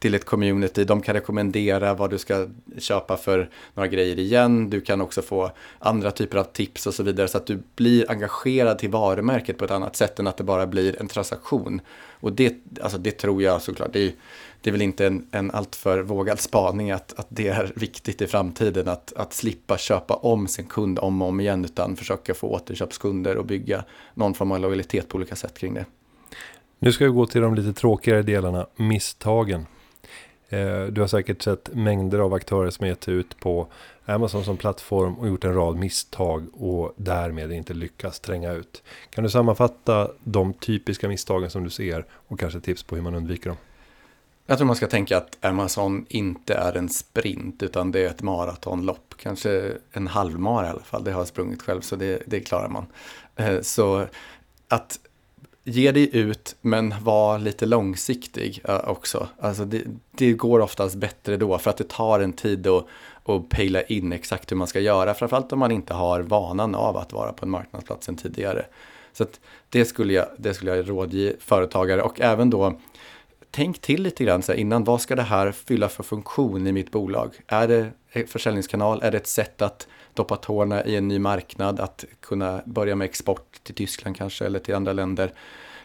till 0.00 0.14
ett 0.14 0.24
community. 0.24 0.84
De 0.84 1.02
kan 1.02 1.14
rekommendera 1.14 1.94
vad 1.94 2.10
du 2.10 2.18
ska 2.18 2.46
köpa 2.78 3.16
för 3.16 3.50
några 3.74 3.88
grejer 3.88 4.18
igen. 4.18 4.70
Du 4.70 4.80
kan 4.80 5.00
också 5.00 5.22
få 5.22 5.50
andra 5.78 6.10
typer 6.10 6.38
av 6.38 6.44
tips 6.44 6.86
och 6.86 6.94
så 6.94 7.02
vidare 7.02 7.28
så 7.28 7.38
att 7.38 7.46
du 7.46 7.62
blir 7.76 8.10
engagerad 8.10 8.78
till 8.78 8.90
varumärket 8.90 9.58
på 9.58 9.64
ett 9.64 9.70
annat 9.70 9.96
sätt 9.96 10.18
än 10.18 10.26
att 10.26 10.36
det 10.36 10.44
bara 10.44 10.66
blir 10.66 11.00
en 11.00 11.08
transaktion. 11.08 11.80
Och 12.10 12.32
det, 12.32 12.54
alltså 12.82 12.98
det 12.98 13.10
tror 13.10 13.42
jag 13.42 13.62
såklart, 13.62 13.92
det 13.92 14.00
är, 14.00 14.12
det 14.60 14.70
är 14.70 14.72
väl 14.72 14.82
inte 14.82 15.06
en, 15.06 15.26
en 15.30 15.50
alltför 15.50 16.02
vågad 16.02 16.40
spaning 16.40 16.90
att, 16.90 17.18
att 17.18 17.26
det 17.28 17.48
är 17.48 17.72
viktigt 17.76 18.22
i 18.22 18.26
framtiden 18.26 18.88
att, 18.88 19.12
att 19.16 19.32
slippa 19.32 19.78
köpa 19.78 20.14
om 20.14 20.48
sin 20.48 20.66
kund 20.66 20.98
om 20.98 21.22
och 21.22 21.28
om 21.28 21.40
igen 21.40 21.64
utan 21.64 21.96
försöka 21.96 22.34
få 22.34 22.48
återköpskunder 22.48 23.36
och 23.36 23.44
bygga 23.44 23.84
någon 24.14 24.34
form 24.34 24.52
av 24.52 24.60
lojalitet 24.60 25.08
på 25.08 25.16
olika 25.16 25.36
sätt 25.36 25.58
kring 25.58 25.74
det. 25.74 25.84
Nu 26.78 26.92
ska 26.92 27.04
vi 27.04 27.10
gå 27.10 27.26
till 27.26 27.40
de 27.40 27.54
lite 27.54 27.72
tråkigare 27.72 28.22
delarna, 28.22 28.66
misstagen. 28.76 29.66
Eh, 30.50 30.84
du 30.84 31.00
har 31.00 31.08
säkert 31.08 31.42
sett 31.42 31.74
mängder 31.74 32.18
av 32.18 32.34
aktörer 32.34 32.70
som 32.70 32.86
gett 32.86 33.08
ut 33.08 33.40
på 33.40 33.66
Amazon 34.04 34.44
som 34.44 34.56
plattform 34.56 35.14
och 35.14 35.28
gjort 35.28 35.44
en 35.44 35.54
rad 35.54 35.76
misstag 35.76 36.46
och 36.52 36.92
därmed 36.96 37.52
inte 37.52 37.74
lyckats 37.74 38.20
tränga 38.20 38.52
ut. 38.52 38.82
Kan 39.10 39.24
du 39.24 39.30
sammanfatta 39.30 40.10
de 40.24 40.52
typiska 40.52 41.08
misstagen 41.08 41.50
som 41.50 41.64
du 41.64 41.70
ser 41.70 42.06
och 42.12 42.40
kanske 42.40 42.60
tips 42.60 42.82
på 42.82 42.94
hur 42.94 43.02
man 43.02 43.14
undviker 43.14 43.50
dem? 43.50 43.58
Jag 44.46 44.58
tror 44.58 44.66
man 44.66 44.76
ska 44.76 44.86
tänka 44.86 45.16
att 45.16 45.44
Amazon 45.44 46.06
inte 46.08 46.54
är 46.54 46.76
en 46.76 46.88
sprint 46.88 47.62
utan 47.62 47.92
det 47.92 48.00
är 48.00 48.06
ett 48.06 48.22
maratonlopp. 48.22 49.14
Kanske 49.16 49.72
en 49.92 50.06
halvmara 50.06 50.66
i 50.66 50.70
alla 50.70 50.80
fall. 50.80 51.04
Det 51.04 51.12
har 51.12 51.20
jag 51.20 51.28
sprungit 51.28 51.62
själv 51.62 51.80
så 51.80 51.96
det, 51.96 52.22
det 52.26 52.40
klarar 52.40 52.68
man. 52.68 52.86
Eh, 53.36 53.60
så 53.60 54.06
att 54.68 54.98
ge 55.64 55.92
dig 55.92 56.16
ut 56.16 56.56
men 56.60 56.94
var 57.02 57.38
lite 57.38 57.66
långsiktig 57.66 58.62
också. 58.84 59.28
Alltså 59.38 59.64
det, 59.64 59.82
det, 60.10 60.32
går 60.32 60.60
oftast 60.60 60.94
bättre 60.94 61.36
då 61.36 61.58
för 61.58 61.70
att 61.70 61.76
det 61.76 61.88
tar 61.88 62.20
en 62.20 62.32
tid 62.32 62.66
att, 62.66 62.86
att 63.24 63.48
pejla 63.48 63.82
in 63.82 64.12
exakt 64.12 64.52
hur 64.52 64.56
man 64.56 64.66
ska 64.66 64.80
göra. 64.80 65.14
Framförallt 65.14 65.52
om 65.52 65.58
man 65.58 65.72
inte 65.72 65.94
har 65.94 66.20
vanan 66.20 66.74
av 66.74 66.96
att 66.96 67.12
vara 67.12 67.32
på 67.32 67.44
en 67.44 67.50
marknadsplats 67.50 68.08
än 68.08 68.16
tidigare. 68.16 68.66
Så 69.12 69.26
det, 69.68 69.84
skulle 69.84 70.12
jag, 70.12 70.26
det 70.36 70.54
skulle 70.54 70.76
jag 70.76 70.90
rådge 70.90 71.36
företagare 71.40 72.02
och 72.02 72.20
även 72.20 72.50
då 72.50 72.80
tänk 73.50 73.80
till 73.80 74.02
lite 74.02 74.24
grann 74.24 74.42
så 74.42 74.52
här, 74.52 74.58
innan. 74.58 74.84
Vad 74.84 75.00
ska 75.00 75.16
det 75.16 75.22
här 75.22 75.52
fylla 75.52 75.88
för 75.88 76.02
funktion 76.02 76.66
i 76.66 76.72
mitt 76.72 76.90
bolag? 76.90 77.34
Är 77.46 77.68
det 77.68 77.90
eh, 78.12 78.26
försäljningskanal? 78.26 79.02
Är 79.02 79.10
det 79.10 79.16
ett 79.16 79.26
sätt 79.26 79.62
att 79.62 79.88
doppa 80.14 80.36
tårna 80.36 80.84
i 80.84 80.96
en 80.96 81.08
ny 81.08 81.18
marknad? 81.18 81.80
Att 81.80 82.04
kunna 82.20 82.62
börja 82.64 82.96
med 82.96 83.04
export 83.04 83.60
till 83.62 83.74
Tyskland 83.74 84.16
kanske 84.16 84.46
eller 84.46 84.58
till 84.58 84.74
andra 84.74 84.92
länder? 84.92 85.32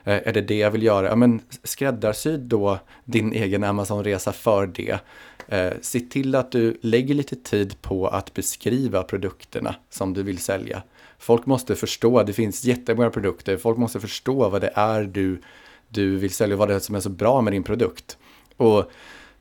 Eh, 0.03 0.27
är 0.27 0.33
det 0.33 0.41
det 0.41 0.57
jag 0.57 0.71
vill 0.71 0.83
göra? 0.83 1.07
Ja, 1.07 1.15
men 1.15 1.41
skräddarsy 1.63 2.37
då 2.37 2.79
din 3.05 3.33
egen 3.33 3.63
Amazon-resa 3.63 4.31
för 4.31 4.67
det. 4.67 4.99
Eh, 5.47 5.73
se 5.81 5.99
till 5.99 6.35
att 6.35 6.51
du 6.51 6.77
lägger 6.81 7.15
lite 7.15 7.35
tid 7.35 7.81
på 7.81 8.07
att 8.07 8.33
beskriva 8.33 9.03
produkterna 9.03 9.75
som 9.89 10.13
du 10.13 10.23
vill 10.23 10.37
sälja. 10.37 10.83
Folk 11.17 11.45
måste 11.45 11.75
förstå, 11.75 12.23
det 12.23 12.33
finns 12.33 12.63
jättemånga 12.63 13.09
produkter, 13.09 13.57
folk 13.57 13.77
måste 13.77 13.99
förstå 13.99 14.49
vad 14.49 14.61
det 14.61 14.71
är 14.75 15.03
du 15.03 15.41
du 15.95 16.15
vill 16.17 16.31
sälja, 16.31 16.55
vad 16.55 16.67
det 16.67 16.75
är 16.75 16.79
som 16.79 16.95
är 16.95 16.99
så 16.99 17.09
bra 17.09 17.41
med 17.41 17.53
din 17.53 17.63
produkt. 17.63 18.17
Och 18.57 18.91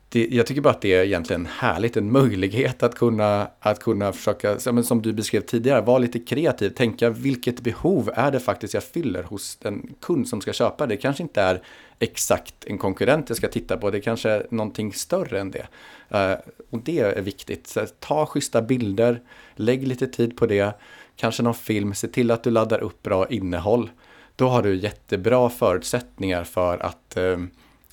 det, 0.09 0.27
jag 0.31 0.45
tycker 0.45 0.61
bara 0.61 0.73
att 0.73 0.81
det 0.81 0.93
är 0.93 1.03
egentligen 1.03 1.45
härligt, 1.45 1.97
en 1.97 2.11
möjlighet 2.11 2.83
att 2.83 2.95
kunna, 2.95 3.47
att 3.59 3.79
kunna 3.79 4.13
försöka, 4.13 4.59
som 4.59 5.01
du 5.01 5.13
beskrev 5.13 5.41
tidigare, 5.41 5.81
vara 5.81 5.97
lite 5.97 6.19
kreativ, 6.19 6.69
tänka 6.69 7.09
vilket 7.09 7.59
behov 7.59 8.11
är 8.13 8.31
det 8.31 8.39
faktiskt 8.39 8.73
jag 8.73 8.83
fyller 8.83 9.23
hos 9.23 9.55
den 9.55 9.95
kund 10.01 10.27
som 10.27 10.41
ska 10.41 10.53
köpa 10.53 10.87
det. 10.87 10.97
kanske 10.97 11.23
inte 11.23 11.41
är 11.41 11.61
exakt 11.99 12.65
en 12.65 12.77
konkurrent 12.77 13.29
jag 13.29 13.37
ska 13.37 13.47
titta 13.47 13.77
på, 13.77 13.91
det 13.91 14.01
kanske 14.01 14.29
är 14.29 14.47
någonting 14.49 14.93
större 14.93 15.39
än 15.39 15.51
det. 15.51 15.67
Eh, 16.09 16.37
och 16.69 16.79
det 16.79 16.99
är 16.99 17.21
viktigt. 17.21 17.67
Så 17.67 17.85
ta 17.99 18.25
schyssta 18.25 18.61
bilder, 18.61 19.21
lägg 19.55 19.87
lite 19.87 20.07
tid 20.07 20.37
på 20.37 20.45
det, 20.45 20.73
kanske 21.15 21.43
någon 21.43 21.53
film, 21.53 21.93
se 21.93 22.07
till 22.07 22.31
att 22.31 22.43
du 22.43 22.51
laddar 22.51 22.79
upp 22.79 23.03
bra 23.03 23.27
innehåll 23.27 23.89
då 24.35 24.47
har 24.47 24.63
du 24.63 24.75
jättebra 24.75 25.49
förutsättningar 25.49 26.43
för 26.43 26.77
att, 26.77 27.17
eh, 27.17 27.37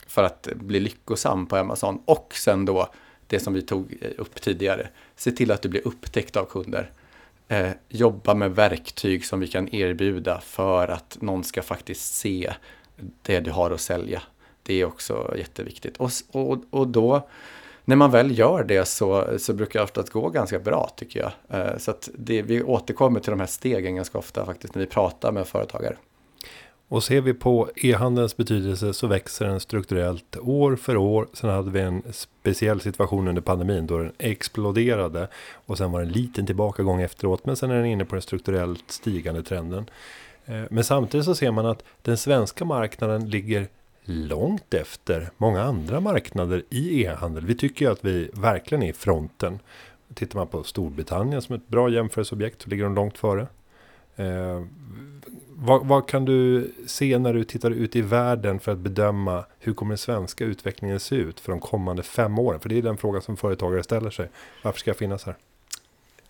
för 0.07 0.25
att 0.25 0.49
bli 0.55 0.81
lyckosam 0.81 1.47
på 1.47 1.57
Amazon. 1.57 2.03
Och 2.05 2.33
sen 2.35 2.65
då 2.65 2.89
det 3.27 3.41
som 3.41 3.55
vi 3.55 3.63
tog 3.63 3.99
eh, 4.01 4.11
upp 4.19 4.41
tidigare, 4.41 4.89
se 5.17 5.31
till 5.31 5.51
att 5.51 5.63
du 5.63 5.69
blir 5.69 5.87
upptäckt 5.87 6.37
av 6.37 6.45
kunder. 6.45 6.91
Eh, 7.49 7.71
jobba 7.89 8.35
med 8.35 8.55
verktyg 8.55 9.25
som 9.25 9.41
vi 9.41 9.49
kan 9.49 9.75
erbjuda 9.75 10.41
för 10.41 10.89
att 10.89 11.19
någon 11.21 11.45
ska 11.45 11.63
faktiskt 11.63 12.15
se 12.15 12.53
det 13.23 13.41
du 13.41 13.51
har 13.51 13.71
att 13.71 13.81
sälja. 13.81 14.23
Det 14.63 14.75
är 14.75 14.85
också 14.85 15.35
jätteviktigt. 15.39 15.97
Och, 15.97 16.11
och, 16.33 16.59
och 16.71 16.89
då, 16.89 17.29
när 17.85 17.97
man 17.97 18.11
väl 18.11 18.39
gör 18.39 18.65
det 18.65 18.85
så, 18.85 19.39
så 19.39 19.53
brukar 19.53 19.81
det 19.81 19.85
oftast 19.85 20.11
gå 20.11 20.29
ganska 20.29 20.59
bra 20.59 20.91
tycker 20.97 21.21
jag. 21.21 21.61
Eh, 21.61 21.79
så 21.79 21.91
att 21.91 22.09
det, 22.15 22.43
vi 22.43 22.63
återkommer 22.63 23.21
till 23.21 23.31
de 23.31 23.41
här 23.41 23.47
stegen 23.47 23.97
ganska 23.97 24.19
ofta 24.19 24.47
faktiskt 24.47 24.75
när 24.75 24.81
vi 24.81 24.87
pratar 24.87 25.33
med 25.33 25.47
företagare. 25.47 25.97
Och 26.93 27.05
ser 27.05 27.21
vi 27.21 27.35
på 27.35 27.71
e-handelns 27.77 28.37
betydelse 28.37 28.93
så 28.93 29.07
växer 29.07 29.47
den 29.47 29.61
strukturellt 29.61 30.37
år 30.37 30.77
för 30.77 30.97
år. 30.97 31.29
Sen 31.33 31.51
hade 31.51 31.71
vi 31.71 31.81
en 31.81 32.03
speciell 32.13 32.81
situation 32.81 33.29
under 33.29 33.43
pandemin 33.43 33.87
då 33.87 33.99
den 33.99 34.13
exploderade. 34.19 35.29
Och 35.67 35.79
sen 35.79 35.93
var 35.93 36.01
det 36.01 36.07
en 36.07 36.13
liten 36.13 36.47
tillbakagång 36.47 37.01
efteråt. 37.01 37.47
Men 37.47 37.57
sen 37.57 37.71
är 37.71 37.75
den 37.75 37.87
inne 37.87 38.05
på 38.05 38.15
den 38.15 38.23
strukturellt 38.23 38.91
stigande 38.91 39.43
trenden. 39.43 39.91
Eh, 40.47 40.63
men 40.71 40.85
samtidigt 40.85 41.27
så 41.27 41.35
ser 41.35 41.51
man 41.51 41.67
att 41.67 41.85
den 42.03 42.17
svenska 42.17 42.65
marknaden 42.65 43.31
ligger 43.31 43.69
långt 44.05 44.75
efter 44.75 45.31
många 45.37 45.63
andra 45.63 46.01
marknader 46.01 46.63
i 46.71 47.03
e-handel. 47.05 47.47
Vi 47.47 47.55
tycker 47.55 47.85
ju 47.85 47.93
att 47.93 48.05
vi 48.05 48.31
verkligen 48.35 48.83
är 48.83 48.91
i 48.91 48.93
fronten. 48.93 49.59
Tittar 50.15 50.39
man 50.39 50.47
på 50.47 50.63
Storbritannien 50.63 51.43
som 51.43 51.55
ett 51.55 51.69
bra 51.69 51.91
jämförelseobjekt 51.91 52.63
så 52.63 52.71
ligger 52.71 52.85
de 52.85 52.95
långt 52.95 53.19
före. 53.19 53.47
Eh, 54.17 54.63
vad, 55.65 55.87
vad, 55.87 56.09
kan 56.09 56.25
du 56.25 56.71
se 56.87 57.19
när 57.19 57.35
du 57.35 57.45
tittar 57.45 57.71
ut 57.71 57.97
i 57.97 58.01
världen 58.01 58.61
för 58.61 58.73
att 58.73 58.79
bedöma 58.79 59.45
hur 59.59 59.75
kommer 59.75 59.91
den 59.91 59.99
svenska 59.99 60.45
utvecklingen 60.45 61.01
se 61.01 61.15
ut 61.15 61.41
för 61.41 61.53
de 61.53 61.61
kommande 61.61 62.03
fem 62.03 62.39
åren? 62.39 62.61
För 62.61 62.69
det 62.69 62.79
är 62.79 62.83
den 62.83 62.97
fråga 62.97 63.21
som 63.21 63.37
företagare 63.37 63.83
ställer 63.83 64.11
sig. 64.11 64.29
Varför 64.63 64.79
ska 64.79 64.91
jag 64.91 64.97
finnas 64.97 65.25
här? 65.25 65.37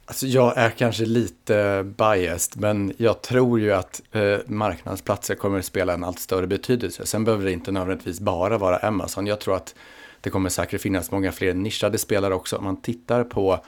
Alltså 0.04 0.26
jag 0.26 0.56
är 0.56 0.70
kanske 0.70 1.04
lite 1.04 1.84
biased, 1.98 2.60
men 2.60 2.92
jag 2.96 3.22
tror 3.22 3.60
ju 3.60 3.72
att 3.72 4.02
eh, 4.12 4.38
marknadsplatser 4.46 5.34
kommer 5.34 5.58
att 5.58 5.64
spela 5.64 5.92
en 5.94 6.04
allt 6.04 6.18
större 6.18 6.46
betydelse. 6.46 7.06
Sen 7.06 7.24
behöver 7.24 7.44
det 7.44 7.52
inte 7.52 7.72
nödvändigtvis 7.72 8.20
bara 8.20 8.58
vara 8.58 8.76
Amazon. 8.76 9.26
Jag 9.26 9.40
tror 9.40 9.56
att 9.56 9.74
det 10.20 10.30
kommer 10.30 10.48
säkert 10.48 10.80
finnas 10.80 11.10
många 11.10 11.32
fler 11.32 11.54
nischade 11.54 11.98
spelare 11.98 12.34
också. 12.34 12.56
Om 12.56 12.64
man 12.64 12.82
tittar 12.82 13.24
på 13.24 13.64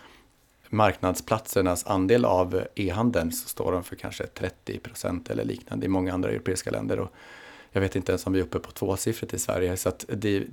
marknadsplatsernas 0.74 1.86
andel 1.86 2.24
av 2.24 2.62
e-handeln 2.74 3.32
så 3.32 3.48
står 3.48 3.72
de 3.72 3.84
för 3.84 3.96
kanske 3.96 4.26
30 4.26 4.78
procent 4.78 5.30
eller 5.30 5.44
liknande 5.44 5.86
i 5.86 5.88
många 5.88 6.14
andra 6.14 6.30
europeiska 6.30 6.70
länder. 6.70 6.98
Och 6.98 7.12
jag 7.72 7.80
vet 7.80 7.96
inte 7.96 8.12
ens 8.12 8.26
om 8.26 8.32
vi 8.32 8.38
är 8.38 8.44
uppe 8.44 8.58
på 8.58 8.70
tvåsiffrigt 8.70 9.34
i 9.34 9.38
Sverige. 9.38 9.76
Så 9.76 9.88
att 9.88 10.04
det, 10.08 10.44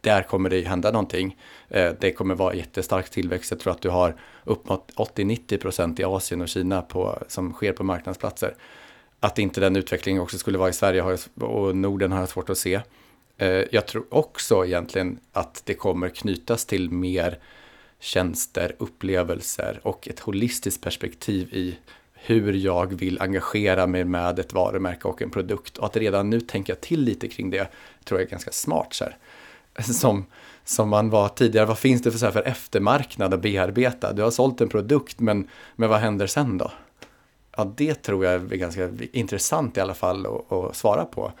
där 0.00 0.22
kommer 0.22 0.50
det 0.50 0.60
hända 0.62 0.90
någonting. 0.90 1.38
Eh, 1.68 1.92
det 2.00 2.12
kommer 2.12 2.34
vara 2.34 2.54
jättestark 2.54 3.10
tillväxt. 3.10 3.50
Jag 3.50 3.60
tror 3.60 3.72
att 3.72 3.82
du 3.82 3.88
har 3.88 4.14
upp 4.44 4.66
80-90 4.66 5.58
procent 5.58 6.00
i 6.00 6.04
Asien 6.04 6.40
och 6.40 6.48
Kina 6.48 6.82
på, 6.82 7.18
som 7.28 7.52
sker 7.52 7.72
på 7.72 7.84
marknadsplatser. 7.84 8.54
Att 9.20 9.38
inte 9.38 9.60
den 9.60 9.76
utvecklingen 9.76 10.22
också 10.22 10.38
skulle 10.38 10.58
vara 10.58 10.68
i 10.68 10.72
Sverige 10.72 11.18
och 11.34 11.76
Norden 11.76 12.12
har 12.12 12.20
jag 12.20 12.28
svårt 12.28 12.50
att 12.50 12.58
se. 12.58 12.80
Eh, 13.38 13.64
jag 13.70 13.86
tror 13.86 14.04
också 14.08 14.66
egentligen 14.66 15.18
att 15.32 15.62
det 15.64 15.74
kommer 15.74 16.08
knytas 16.08 16.64
till 16.64 16.90
mer 16.90 17.38
tjänster, 18.02 18.76
upplevelser 18.78 19.80
och 19.82 20.08
ett 20.08 20.20
holistiskt 20.20 20.82
perspektiv 20.82 21.48
i 21.52 21.78
hur 22.14 22.52
jag 22.52 22.94
vill 22.94 23.20
engagera 23.20 23.86
mig 23.86 24.04
med 24.04 24.38
ett 24.38 24.52
varumärke 24.52 25.08
och 25.08 25.22
en 25.22 25.30
produkt. 25.30 25.78
Och 25.78 25.86
att 25.86 25.96
redan 25.96 26.30
nu 26.30 26.40
tänka 26.40 26.74
till 26.74 27.00
lite 27.00 27.28
kring 27.28 27.50
det 27.50 27.68
tror 28.04 28.20
jag 28.20 28.26
är 28.26 28.30
ganska 28.30 28.50
smart. 28.50 28.94
Så 28.94 29.04
här. 29.04 29.16
Som, 29.82 30.26
som 30.64 30.88
man 30.88 31.10
var 31.10 31.28
tidigare, 31.28 31.66
vad 31.66 31.78
finns 31.78 32.02
det 32.02 32.10
för, 32.10 32.18
så 32.18 32.24
här 32.24 32.32
för 32.32 32.42
eftermarknad 32.42 33.34
att 33.34 33.42
bearbeta? 33.42 34.12
Du 34.12 34.22
har 34.22 34.30
sålt 34.30 34.60
en 34.60 34.68
produkt, 34.68 35.20
men, 35.20 35.48
men 35.76 35.88
vad 35.88 36.00
händer 36.00 36.26
sen 36.26 36.58
då? 36.58 36.72
Ja, 37.56 37.72
det 37.76 37.94
tror 37.94 38.24
jag 38.24 38.34
är 38.34 38.56
ganska 38.56 38.90
intressant 39.12 39.76
i 39.76 39.80
alla 39.80 39.94
fall 39.94 40.26
att, 40.26 40.52
att 40.52 40.76
svara 40.76 41.04
på. 41.04 41.32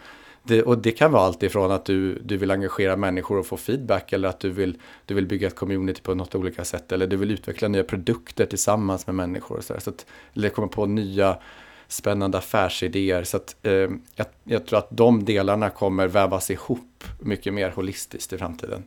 Det, 0.44 0.62
och 0.62 0.78
det 0.78 0.92
kan 0.92 1.12
vara 1.12 1.22
allt 1.22 1.42
ifrån 1.42 1.70
att 1.70 1.84
du, 1.84 2.18
du 2.18 2.36
vill 2.36 2.50
engagera 2.50 2.96
människor 2.96 3.38
och 3.38 3.46
få 3.46 3.56
feedback 3.56 4.12
eller 4.12 4.28
att 4.28 4.40
du 4.40 4.50
vill, 4.50 4.78
du 5.06 5.14
vill 5.14 5.26
bygga 5.26 5.46
ett 5.46 5.56
community 5.56 6.02
på 6.02 6.14
något 6.14 6.34
olika 6.34 6.64
sätt 6.64 6.92
eller 6.92 7.06
du 7.06 7.16
vill 7.16 7.30
utveckla 7.30 7.68
nya 7.68 7.84
produkter 7.84 8.46
tillsammans 8.46 9.06
med 9.06 9.14
människor. 9.14 9.56
Och 9.56 9.64
så, 9.64 9.74
så 9.80 9.90
att, 9.90 10.06
eller 10.34 10.48
komma 10.48 10.68
på 10.68 10.86
nya 10.86 11.38
spännande 11.88 12.38
affärsidéer. 12.38 13.24
Så 13.24 13.36
att, 13.36 13.56
eh, 13.62 13.72
jag, 14.14 14.26
jag, 14.44 14.66
tror 14.66 14.78
att 14.78 14.88
de 14.90 15.24
delarna 15.24 15.70
kommer 15.70 16.08
vävas 16.08 16.50
ihop 16.50 17.04
mycket 17.20 17.54
mer 17.54 17.70
holistiskt 17.70 18.32
i 18.32 18.38
framtiden. 18.38 18.84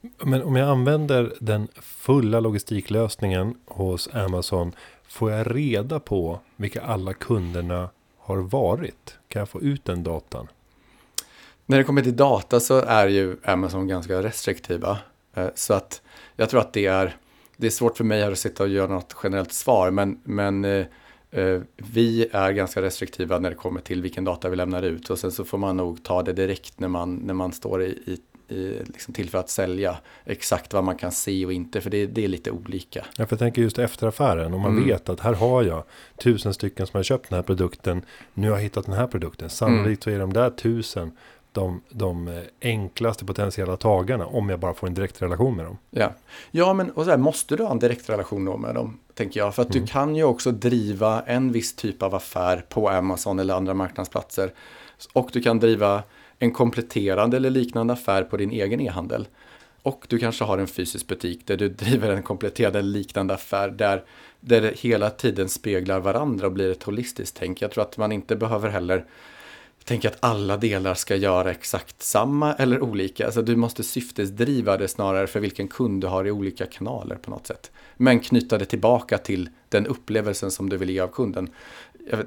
Men 0.00 0.42
om 0.42 0.56
jag 0.56 0.68
använder 0.68 1.34
den 1.40 1.68
fulla 1.74 2.40
logistiklösningen 2.40 3.54
hos 3.66 4.08
Amazon, 4.14 4.72
får 5.08 5.30
jag 5.30 5.56
reda 5.56 6.00
på 6.00 6.40
vilka 6.56 6.82
alla 6.82 7.12
kunderna 7.12 7.90
har 8.18 8.36
varit? 8.36 9.18
Kan 9.28 9.40
jag 9.40 9.48
få 9.48 9.60
ut 9.60 9.84
den 9.84 10.02
datan? 10.02 10.48
När 11.66 11.78
det 11.78 11.84
kommer 11.84 12.02
till 12.02 12.16
data 12.16 12.60
så 12.60 12.78
är 12.78 13.08
ju 13.08 13.36
Amazon 13.44 13.88
ganska 13.88 14.22
restriktiva. 14.22 14.98
Eh, 15.34 15.48
så 15.54 15.74
att 15.74 16.02
jag 16.36 16.50
tror 16.50 16.60
att 16.60 16.72
det 16.72 16.86
är, 16.86 17.16
det 17.56 17.66
är 17.66 17.70
svårt 17.70 17.96
för 17.96 18.04
mig 18.04 18.22
att 18.22 18.38
sitta 18.38 18.62
och 18.62 18.68
göra 18.68 18.92
något 18.92 19.16
generellt 19.22 19.52
svar, 19.52 19.90
men, 19.90 20.20
men 20.24 20.64
eh, 20.64 20.86
eh, 21.30 21.60
vi 21.76 22.28
är 22.32 22.52
ganska 22.52 22.82
restriktiva 22.82 23.38
när 23.38 23.50
det 23.50 23.56
kommer 23.56 23.80
till 23.80 24.02
vilken 24.02 24.24
data 24.24 24.48
vi 24.48 24.56
lämnar 24.56 24.82
ut 24.82 25.10
och 25.10 25.18
sen 25.18 25.32
så 25.32 25.44
får 25.44 25.58
man 25.58 25.76
nog 25.76 26.02
ta 26.02 26.22
det 26.22 26.32
direkt 26.32 26.80
när 26.80 26.88
man, 26.88 27.14
när 27.14 27.34
man 27.34 27.52
står 27.52 27.82
i, 27.82 27.86
i, 27.86 28.18
i 28.54 28.82
liksom 28.86 29.14
till 29.14 29.30
för 29.30 29.38
att 29.38 29.50
sälja 29.50 29.96
exakt 30.24 30.72
vad 30.72 30.84
man 30.84 30.96
kan 30.96 31.12
se 31.12 31.46
och 31.46 31.52
inte, 31.52 31.80
för 31.80 31.90
det, 31.90 32.06
det 32.06 32.24
är 32.24 32.28
lite 32.28 32.50
olika. 32.50 33.06
Ja, 33.16 33.26
för 33.26 33.32
jag 33.34 33.38
tänker 33.38 33.62
just 33.62 33.78
efter 33.78 34.06
affären, 34.06 34.54
om 34.54 34.60
man 34.60 34.72
mm. 34.72 34.84
vet 34.84 35.08
att 35.08 35.20
här 35.20 35.34
har 35.34 35.62
jag 35.62 35.84
tusen 36.16 36.54
stycken 36.54 36.86
som 36.86 36.98
har 36.98 37.02
köpt 37.02 37.30
den 37.30 37.36
här 37.36 37.42
produkten, 37.42 38.02
nu 38.34 38.50
har 38.50 38.56
jag 38.56 38.62
hittat 38.62 38.86
den 38.86 38.94
här 38.94 39.06
produkten, 39.06 39.50
sannolikt 39.50 39.86
mm. 39.86 39.98
så 40.02 40.10
är 40.10 40.18
de 40.18 40.32
där 40.32 40.50
tusen 40.50 41.12
de, 41.56 41.80
de 41.88 42.28
eh, 42.28 42.42
enklaste 42.60 43.24
potentiella 43.24 43.76
tagarna 43.76 44.26
om 44.26 44.48
jag 44.48 44.60
bara 44.60 44.74
får 44.74 44.86
en 44.86 44.94
direkt 44.94 45.22
relation 45.22 45.56
med 45.56 45.64
dem. 45.64 45.78
Ja, 45.90 46.12
ja 46.50 46.74
men 46.74 46.90
och 46.90 47.04
så 47.04 47.10
här, 47.10 47.18
måste 47.18 47.56
du 47.56 47.62
ha 47.62 47.70
en 47.70 47.78
direkt 47.78 48.10
relation 48.10 48.60
med 48.60 48.74
dem? 48.74 48.98
Tänker 49.14 49.40
jag. 49.40 49.54
För 49.54 49.62
att 49.62 49.74
mm. 49.74 49.84
du 49.84 49.92
kan 49.92 50.16
ju 50.16 50.24
också 50.24 50.50
driva 50.50 51.22
en 51.22 51.52
viss 51.52 51.76
typ 51.76 52.02
av 52.02 52.14
affär 52.14 52.64
på 52.68 52.88
Amazon 52.88 53.38
eller 53.38 53.54
andra 53.54 53.74
marknadsplatser. 53.74 54.52
Och 55.12 55.30
du 55.32 55.42
kan 55.42 55.58
driva 55.60 56.02
en 56.38 56.52
kompletterande 56.52 57.36
eller 57.36 57.50
liknande 57.50 57.92
affär 57.92 58.22
på 58.22 58.36
din 58.36 58.50
egen 58.50 58.80
e-handel. 58.80 59.28
Och 59.82 60.06
du 60.08 60.18
kanske 60.18 60.44
har 60.44 60.58
en 60.58 60.66
fysisk 60.66 61.06
butik 61.06 61.46
där 61.46 61.56
du 61.56 61.68
driver 61.84 62.10
en 62.10 62.22
kompletterande 62.22 62.78
eller 62.78 62.88
liknande 62.88 63.34
affär 63.34 63.68
där, 63.68 64.04
där 64.40 64.60
det 64.60 64.78
hela 64.78 65.10
tiden 65.10 65.48
speglar 65.48 66.00
varandra 66.00 66.46
och 66.46 66.52
blir 66.52 66.70
ett 66.70 66.82
holistiskt 66.82 67.36
tänk. 67.38 67.62
Jag 67.62 67.70
tror 67.70 67.84
att 67.84 67.96
man 67.96 68.12
inte 68.12 68.36
behöver 68.36 68.68
heller 68.68 69.04
tänka 69.86 70.08
att 70.08 70.16
alla 70.20 70.56
delar 70.56 70.94
ska 70.94 71.16
göra 71.16 71.50
exakt 71.50 72.02
samma 72.02 72.54
eller 72.54 72.82
olika. 72.82 73.26
Alltså 73.26 73.42
du 73.42 73.56
måste 73.56 73.82
syftesdriva 73.82 74.76
det 74.76 74.88
snarare 74.88 75.26
för 75.26 75.40
vilken 75.40 75.68
kund 75.68 76.00
du 76.00 76.06
har 76.06 76.24
i 76.24 76.30
olika 76.30 76.66
kanaler 76.66 77.16
på 77.16 77.30
något 77.30 77.46
sätt. 77.46 77.70
Men 77.96 78.20
knyta 78.20 78.58
det 78.58 78.64
tillbaka 78.64 79.18
till 79.18 79.48
den 79.68 79.86
upplevelsen 79.86 80.50
som 80.50 80.68
du 80.68 80.76
vill 80.76 80.90
ge 80.90 81.00
av 81.00 81.08
kunden. 81.08 81.48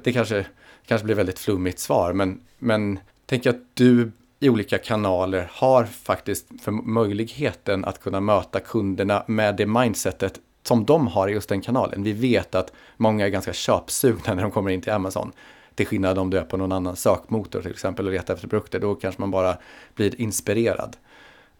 Det 0.02 0.12
kanske, 0.12 0.46
kanske 0.86 1.04
blir 1.04 1.14
väldigt 1.14 1.38
flummigt 1.38 1.78
svar, 1.78 2.12
men, 2.12 2.40
men 2.58 2.98
tänk 3.26 3.46
att 3.46 3.60
du 3.74 4.12
i 4.40 4.48
olika 4.48 4.78
kanaler 4.78 5.50
har 5.52 5.84
faktiskt 5.84 6.46
för 6.62 6.70
möjligheten 6.70 7.84
att 7.84 8.00
kunna 8.00 8.20
möta 8.20 8.60
kunderna 8.60 9.24
med 9.26 9.56
det 9.56 9.66
mindsetet 9.66 10.40
som 10.62 10.84
de 10.84 11.06
har 11.06 11.28
i 11.28 11.32
just 11.32 11.48
den 11.48 11.60
kanalen. 11.60 12.02
Vi 12.02 12.12
vet 12.12 12.54
att 12.54 12.72
många 12.96 13.26
är 13.26 13.30
ganska 13.30 13.52
köpsugna 13.52 14.34
när 14.34 14.42
de 14.42 14.50
kommer 14.50 14.70
in 14.70 14.80
till 14.80 14.92
Amazon. 14.92 15.32
Till 15.74 15.86
skillnad 15.86 16.18
om 16.18 16.30
du 16.30 16.38
är 16.38 16.44
på 16.44 16.56
någon 16.56 16.72
annan 16.72 16.96
sökmotor 16.96 17.62
till 17.62 17.70
exempel 17.70 18.06
och 18.06 18.12
letar 18.12 18.34
efter 18.34 18.48
produkter. 18.48 18.80
Då 18.80 18.94
kanske 18.94 19.20
man 19.20 19.30
bara 19.30 19.56
blir 19.94 20.20
inspirerad. 20.20 20.96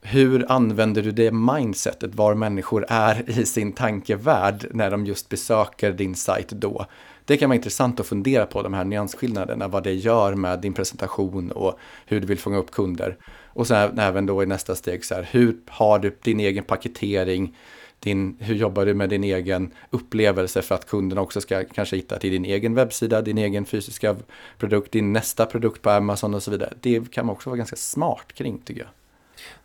Hur 0.02 0.52
använder 0.52 1.02
du 1.02 1.12
det 1.12 1.32
mindsetet, 1.32 2.14
var 2.14 2.34
människor 2.34 2.86
är 2.88 3.38
i 3.38 3.46
sin 3.46 3.72
tankevärld 3.72 4.66
när 4.70 4.90
de 4.90 5.06
just 5.06 5.28
besöker 5.28 5.92
din 5.92 6.14
sajt 6.14 6.48
då? 6.48 6.86
Det 7.24 7.36
kan 7.36 7.48
vara 7.48 7.56
intressant 7.56 8.00
att 8.00 8.06
fundera 8.06 8.46
på 8.46 8.62
de 8.62 8.74
här 8.74 8.84
nyansskillnaderna, 8.84 9.68
vad 9.68 9.82
det 9.82 9.92
gör 9.92 10.34
med 10.34 10.60
din 10.60 10.72
presentation 10.72 11.50
och 11.50 11.78
hur 12.06 12.20
du 12.20 12.26
vill 12.26 12.38
fånga 12.38 12.58
upp 12.58 12.70
kunder. 12.70 13.16
Och 13.46 13.66
sen 13.66 13.98
även 13.98 14.26
då 14.26 14.42
i 14.42 14.46
nästa 14.46 14.74
steg, 14.74 15.04
så 15.04 15.14
här, 15.14 15.28
hur 15.30 15.56
har 15.66 15.98
du 15.98 16.16
din 16.22 16.40
egen 16.40 16.64
paketering? 16.64 17.56
Din, 18.00 18.36
hur 18.38 18.54
jobbar 18.54 18.86
du 18.86 18.94
med 18.94 19.08
din 19.08 19.24
egen 19.24 19.72
upplevelse 19.90 20.62
för 20.62 20.74
att 20.74 20.86
kunderna 20.86 21.20
också 21.20 21.40
ska 21.40 21.64
kanske 21.64 21.96
hitta 21.96 22.18
till 22.18 22.30
din 22.30 22.44
egen 22.44 22.74
webbsida, 22.74 23.22
din 23.22 23.38
egen 23.38 23.64
fysiska 23.64 24.16
produkt, 24.58 24.92
din 24.92 25.12
nästa 25.12 25.46
produkt 25.46 25.82
på 25.82 25.90
Amazon 25.90 26.34
och 26.34 26.42
så 26.42 26.50
vidare. 26.50 26.72
Det 26.80 27.10
kan 27.10 27.26
man 27.26 27.32
också 27.32 27.50
vara 27.50 27.56
ganska 27.56 27.76
smart 27.76 28.32
kring 28.34 28.58
tycker 28.64 28.80
jag. 28.80 28.90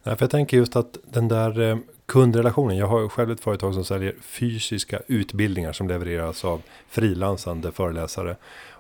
Nej, 0.04 0.16
för 0.16 0.24
jag 0.24 0.32
tänker 0.32 0.58
just 0.58 0.76
att 0.76 0.98
den 1.12 1.28
där 1.28 1.62
eh, 1.62 1.78
kundrelationen. 2.06 2.78
Jag 2.78 2.88
har 2.88 3.10
själv 3.10 3.32
ett 3.32 3.42
företag 3.42 3.74
som 3.74 3.86
säljer 3.86 4.16
fysiska 4.22 5.00
utbildningar 5.08 5.74
som 5.74 5.88
levereras 5.88 6.46
av 6.46 6.62
frilansande 6.90 7.72
föreläsare. 7.72 8.36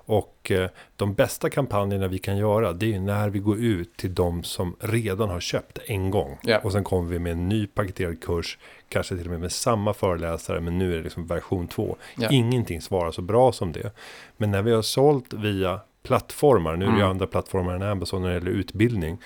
Och 0.05 0.51
eh, 0.51 0.69
de 0.95 1.13
bästa 1.13 1.49
kampanjerna 1.49 2.07
vi 2.07 2.17
kan 2.17 2.37
göra 2.37 2.73
det 2.73 2.95
är 2.95 2.99
när 2.99 3.29
vi 3.29 3.39
går 3.39 3.57
ut 3.57 3.97
till 3.97 4.13
de 4.13 4.43
som 4.43 4.75
redan 4.79 5.29
har 5.29 5.39
köpt 5.39 5.79
en 5.85 6.11
gång. 6.11 6.39
Yeah. 6.47 6.65
Och 6.65 6.71
sen 6.71 6.83
kommer 6.83 7.09
vi 7.09 7.19
med 7.19 7.31
en 7.31 7.49
ny 7.49 7.67
paketerad 7.67 8.21
kurs. 8.21 8.57
Kanske 8.89 9.15
till 9.17 9.25
och 9.25 9.31
med 9.31 9.39
med 9.39 9.51
samma 9.51 9.93
föreläsare 9.93 10.61
men 10.61 10.77
nu 10.77 10.93
är 10.93 10.97
det 10.97 11.03
liksom 11.03 11.27
version 11.27 11.67
2. 11.67 11.97
Yeah. 12.19 12.35
Ingenting 12.35 12.81
svarar 12.81 13.11
så 13.11 13.21
bra 13.21 13.51
som 13.51 13.71
det. 13.71 13.91
Men 14.37 14.51
när 14.51 14.61
vi 14.61 14.71
har 14.71 14.81
sålt 14.81 15.33
via 15.33 15.79
plattformar, 16.03 16.75
nu 16.75 16.85
är 16.85 16.89
det 16.89 16.95
mm. 16.95 17.09
andra 17.09 17.27
plattformar 17.27 17.75
än 17.75 17.81
Amazon 17.81 18.21
när 18.21 18.29
det 18.29 18.35
gäller 18.35 18.51
utbildning. 18.51 19.17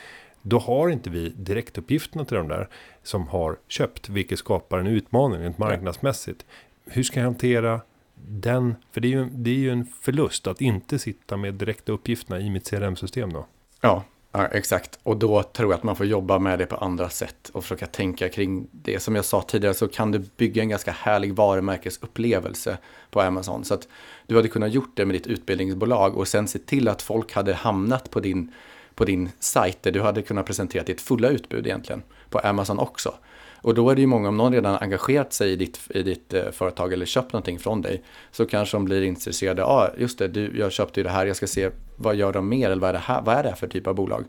Då 0.41 0.59
har 0.59 0.89
inte 0.89 1.09
vi 1.09 1.30
direktuppgifterna 1.30 2.25
till 2.25 2.38
de 2.38 2.47
där 2.47 2.69
som 3.03 3.27
har 3.27 3.57
köpt, 3.67 4.09
vilket 4.09 4.39
skapar 4.39 4.80
en 4.80 4.88
utmaning 4.88 5.41
rent 5.41 5.57
marknadsmässigt. 5.57 6.45
Hur 6.86 7.03
ska 7.03 7.19
jag 7.19 7.25
hantera 7.25 7.82
den, 8.28 8.76
för 8.91 9.01
det 9.01 9.07
är, 9.07 9.09
ju, 9.09 9.26
det 9.26 9.49
är 9.49 9.55
ju 9.55 9.72
en 9.72 9.86
förlust 10.01 10.47
att 10.47 10.61
inte 10.61 10.99
sitta 10.99 11.38
med 11.38 11.53
direkta 11.53 11.91
uppgifterna 11.91 12.39
i 12.39 12.49
mitt 12.49 12.70
CRM-system 12.70 13.34
då. 13.34 13.45
Ja, 13.82 14.03
ja, 14.32 14.47
exakt. 14.47 14.99
Och 15.03 15.17
då 15.17 15.43
tror 15.43 15.72
jag 15.72 15.78
att 15.78 15.84
man 15.84 15.95
får 15.95 16.05
jobba 16.05 16.39
med 16.39 16.59
det 16.59 16.65
på 16.65 16.76
andra 16.76 17.09
sätt 17.09 17.49
och 17.53 17.63
försöka 17.63 17.86
tänka 17.86 18.30
kring 18.30 18.67
det. 18.72 18.99
Som 18.99 19.15
jag 19.15 19.26
sa 19.26 19.41
tidigare 19.41 19.74
så 19.74 19.88
kan 19.88 20.11
du 20.11 20.20
bygga 20.38 20.61
en 20.61 20.70
ganska 20.70 20.91
härlig 20.91 21.34
varumärkesupplevelse 21.34 22.78
på 23.11 23.22
Amazon. 23.22 23.65
Så 23.65 23.74
att 23.74 23.88
du 24.28 24.36
hade 24.36 24.47
kunnat 24.47 24.72
gjort 24.72 24.91
det 24.93 25.05
med 25.05 25.15
ditt 25.15 25.28
utbildningsbolag 25.28 26.17
och 26.17 26.28
sen 26.28 26.47
se 26.47 26.59
till 26.59 26.88
att 26.88 27.01
folk 27.01 27.34
hade 27.34 27.53
hamnat 27.53 28.09
på 28.09 28.20
din, 28.20 28.53
på 28.95 29.05
din 29.05 29.30
sajt 29.39 29.84
där 29.84 29.91
du 29.91 30.01
hade 30.01 30.22
kunnat 30.22 30.45
presentera 30.45 30.84
ditt 30.84 31.01
fulla 31.01 31.30
utbud 31.30 31.67
egentligen 31.67 32.03
på 32.30 32.39
Amazon 32.39 32.80
också. 32.80 33.13
Och 33.62 33.74
då 33.74 33.89
är 33.89 33.95
det 33.95 34.01
ju 34.01 34.07
många, 34.07 34.30
om 34.30 34.38
någon 34.38 34.53
redan 34.53 34.76
engagerat 34.76 35.34
sig 35.34 35.51
i 35.51 35.55
ditt, 35.55 35.80
i 35.89 36.03
ditt 36.03 36.34
eh, 36.34 36.51
företag 36.51 36.93
eller 36.93 37.05
köpt 37.05 37.34
någonting 37.34 37.60
från 37.60 37.82
dig, 37.82 38.03
så 38.32 38.45
kanske 38.45 38.78
de 38.78 38.86
blir 38.86 39.01
intresserade. 39.01 39.62
Ja, 39.62 39.68
ah, 39.68 39.89
just 39.97 40.20
det, 40.20 40.28
du, 40.28 40.57
jag 40.57 40.72
köpte 40.72 40.99
ju 40.99 41.03
det 41.03 41.10
här, 41.10 41.26
jag 41.26 41.36
ska 41.36 41.47
se 41.47 41.70
vad 41.95 42.16
gör 42.16 42.34
de 42.34 42.49
mer 42.49 42.70
eller 42.70 42.82
vad 42.82 42.89
är 42.89 42.93
det 42.93 42.99
här, 42.99 43.22
vad 43.22 43.36
är 43.36 43.43
det 43.43 43.49
här 43.49 43.55
för 43.55 43.68
typ 43.68 43.88
av 43.88 43.95
bolag? 43.95 44.26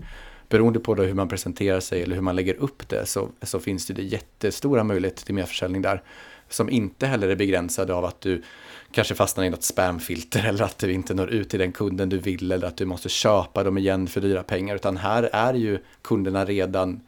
Beroende 0.49 0.81
på 0.81 0.95
då 0.95 1.03
hur 1.03 1.15
man 1.15 1.29
presenterar 1.29 1.81
sig 1.81 2.03
eller 2.03 2.15
hur 2.15 2.23
man 2.23 2.37
lägger 2.37 2.55
upp 2.55 2.89
det 2.89 3.07
så, 3.07 3.29
så 3.43 3.61
finns 3.61 3.87
det 3.87 4.03
jättestora 4.03 4.85
möjligheter 4.85 5.25
till 5.25 5.35
merförsäljning 5.35 5.83
där. 5.83 6.03
Som 6.49 6.71
inte 6.71 7.07
heller 7.07 7.29
är 7.29 7.37
begränsade 7.37 7.95
av 7.95 8.05
att 8.05 8.21
du 8.21 8.43
kanske 8.93 9.15
fastnar 9.15 9.45
i 9.45 9.51
något 9.51 9.63
spamfilter 9.63 10.45
eller 10.49 10.65
att 10.65 10.79
du 10.79 10.93
inte 10.93 11.15
når 11.15 11.31
ut 11.31 11.49
till 11.49 11.59
den 11.59 11.73
kunden 11.73 12.09
du 12.09 12.19
vill 12.19 12.53
eller 12.53 12.67
att 12.67 12.77
du 12.77 12.85
måste 12.85 13.09
köpa 13.09 13.65
dem 13.65 13.79
igen 13.79 14.07
för 14.07 14.21
dyra 14.21 14.43
pengar. 14.43 14.75
Utan 14.75 14.97
här 14.97 15.23
är 15.33 15.55
ju 15.55 15.79
kunderna 16.03 16.45
redan 16.45 17.01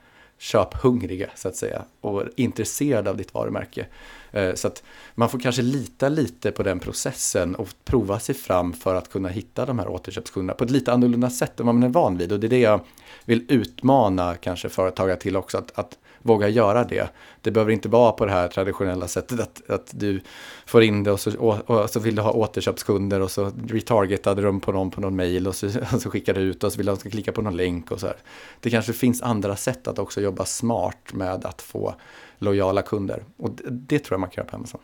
köphungriga 0.42 1.30
så 1.34 1.48
att 1.48 1.56
säga 1.56 1.84
och 2.00 2.22
intresserade 2.36 3.10
av 3.10 3.16
ditt 3.16 3.34
varumärke. 3.34 3.86
Eh, 4.32 4.54
så 4.54 4.68
att 4.68 4.82
man 5.14 5.28
får 5.28 5.38
kanske 5.38 5.62
lita 5.62 6.08
lite 6.08 6.52
på 6.52 6.62
den 6.62 6.78
processen 6.78 7.54
och 7.54 7.68
prova 7.84 8.18
sig 8.18 8.34
fram 8.34 8.72
för 8.72 8.94
att 8.94 9.12
kunna 9.12 9.28
hitta 9.28 9.66
de 9.66 9.78
här 9.78 9.88
återköpskunderna 9.88 10.54
på 10.54 10.64
ett 10.64 10.70
lite 10.70 10.92
annorlunda 10.92 11.30
sätt 11.30 11.60
än 11.60 11.66
vad 11.66 11.74
man 11.74 11.82
är 11.82 11.88
van 11.88 12.18
vid. 12.18 12.32
Och 12.32 12.40
det 12.40 12.46
är 12.46 12.48
det 12.48 12.58
jag 12.58 12.80
vill 13.24 13.44
utmana 13.48 14.34
kanske 14.34 14.68
företagare 14.68 15.16
till 15.16 15.36
också, 15.36 15.58
att, 15.58 15.78
att 15.78 15.98
våga 16.22 16.48
göra 16.48 16.84
det. 16.84 17.10
Det 17.40 17.50
behöver 17.50 17.72
inte 17.72 17.88
vara 17.88 18.12
på 18.12 18.24
det 18.24 18.32
här 18.32 18.48
traditionella 18.48 19.08
sättet 19.08 19.40
att, 19.40 19.70
att 19.70 19.90
du 19.94 20.20
får 20.66 20.82
in 20.82 21.04
det 21.04 21.12
och 21.12 21.20
så, 21.20 21.38
och, 21.38 21.70
och 21.70 21.90
så 21.90 22.00
vill 22.00 22.14
du 22.14 22.22
ha 22.22 22.32
återköpskunder 22.32 23.20
och 23.20 23.30
så 23.30 23.52
retargetade 23.68 24.42
de 24.42 24.60
på 24.60 24.72
någon 24.72 24.90
på 24.90 25.00
någon 25.00 25.16
mail 25.16 25.48
och 25.48 25.54
så, 25.54 25.66
och 25.94 26.02
så 26.02 26.10
skickar 26.10 26.34
du 26.34 26.40
ut 26.40 26.64
och 26.64 26.72
så 26.72 26.76
vill 26.76 26.86
de 26.86 26.96
ska 26.96 27.10
klicka 27.10 27.32
på 27.32 27.42
någon 27.42 27.56
länk 27.56 27.90
och 27.90 28.00
så 28.00 28.06
här. 28.06 28.16
Det 28.60 28.70
kanske 28.70 28.92
finns 28.92 29.22
andra 29.22 29.56
sätt 29.56 29.88
att 29.88 29.98
också 29.98 30.20
jobba 30.20 30.44
smart 30.44 31.12
med 31.12 31.44
att 31.44 31.62
få 31.62 31.94
lojala 32.38 32.82
kunder. 32.82 33.24
Och 33.36 33.50
det, 33.50 33.62
det 33.70 33.98
tror 33.98 34.14
jag 34.14 34.20
man 34.20 34.30
kan 34.30 34.42
göra 34.42 34.50
på 34.50 34.56
Amazon. 34.56 34.80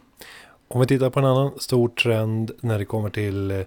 Om 0.71 0.81
vi 0.81 0.87
tittar 0.87 1.11
på 1.11 1.19
en 1.19 1.25
annan 1.25 1.59
stor 1.59 1.89
trend 1.89 2.51
när 2.61 2.79
det 2.79 2.85
kommer 2.85 3.11
till 3.11 3.51
eh, 3.51 3.61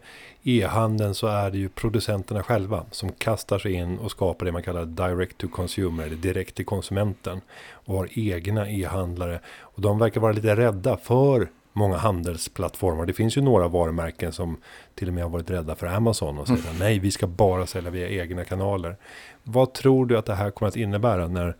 e-handeln 0.43 1.15
så 1.15 1.27
är 1.27 1.51
det 1.51 1.57
ju 1.57 1.69
producenterna 1.69 2.43
själva 2.43 2.85
som 2.91 3.11
kastar 3.11 3.59
sig 3.59 3.73
in 3.73 3.97
och 3.97 4.11
skapar 4.11 4.45
det 4.45 4.51
man 4.51 4.63
kallar 4.63 4.85
direct 4.85 5.37
to 5.37 5.47
consumer, 5.47 6.03
eller 6.03 6.15
direkt 6.15 6.55
till 6.55 6.65
konsumenten. 6.65 7.41
Och 7.71 7.95
har 7.95 8.09
egna 8.11 8.69
e-handlare. 8.69 9.39
Och 9.59 9.81
de 9.81 9.99
verkar 9.99 10.21
vara 10.21 10.31
lite 10.31 10.55
rädda 10.55 10.97
för 10.97 11.49
många 11.73 11.97
handelsplattformar. 11.97 13.05
Det 13.05 13.13
finns 13.13 13.37
ju 13.37 13.41
några 13.41 13.67
varumärken 13.67 14.31
som 14.31 14.57
till 14.95 15.07
och 15.07 15.13
med 15.13 15.23
har 15.23 15.29
varit 15.29 15.49
rädda 15.49 15.75
för 15.75 15.87
Amazon 15.87 16.37
och 16.37 16.47
säger 16.47 16.65
mm. 16.65 16.77
nej, 16.79 16.99
vi 16.99 17.11
ska 17.11 17.27
bara 17.27 17.67
sälja 17.67 17.91
via 17.91 18.09
egna 18.09 18.43
kanaler. 18.43 18.97
Vad 19.43 19.73
tror 19.73 20.05
du 20.05 20.17
att 20.17 20.25
det 20.25 20.35
här 20.35 20.51
kommer 20.51 20.67
att 20.69 20.75
innebära 20.75 21.27
när 21.27 21.55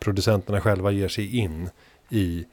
producenterna 0.00 0.60
själva 0.60 0.90
ger 0.90 1.08
sig 1.08 1.36
in 1.36 1.70
i 2.10 2.44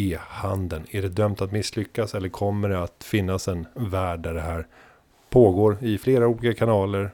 e-handeln? 0.00 0.86
Är 0.90 1.02
det 1.02 1.08
dömt 1.08 1.40
att 1.40 1.52
misslyckas 1.52 2.14
eller 2.14 2.28
kommer 2.28 2.68
det 2.68 2.82
att 2.82 3.04
finnas 3.04 3.48
en 3.48 3.66
värld 3.74 4.20
där 4.20 4.34
det 4.34 4.40
här 4.40 4.66
pågår 5.30 5.78
i 5.80 5.98
flera 5.98 6.28
olika 6.28 6.58
kanaler? 6.58 7.10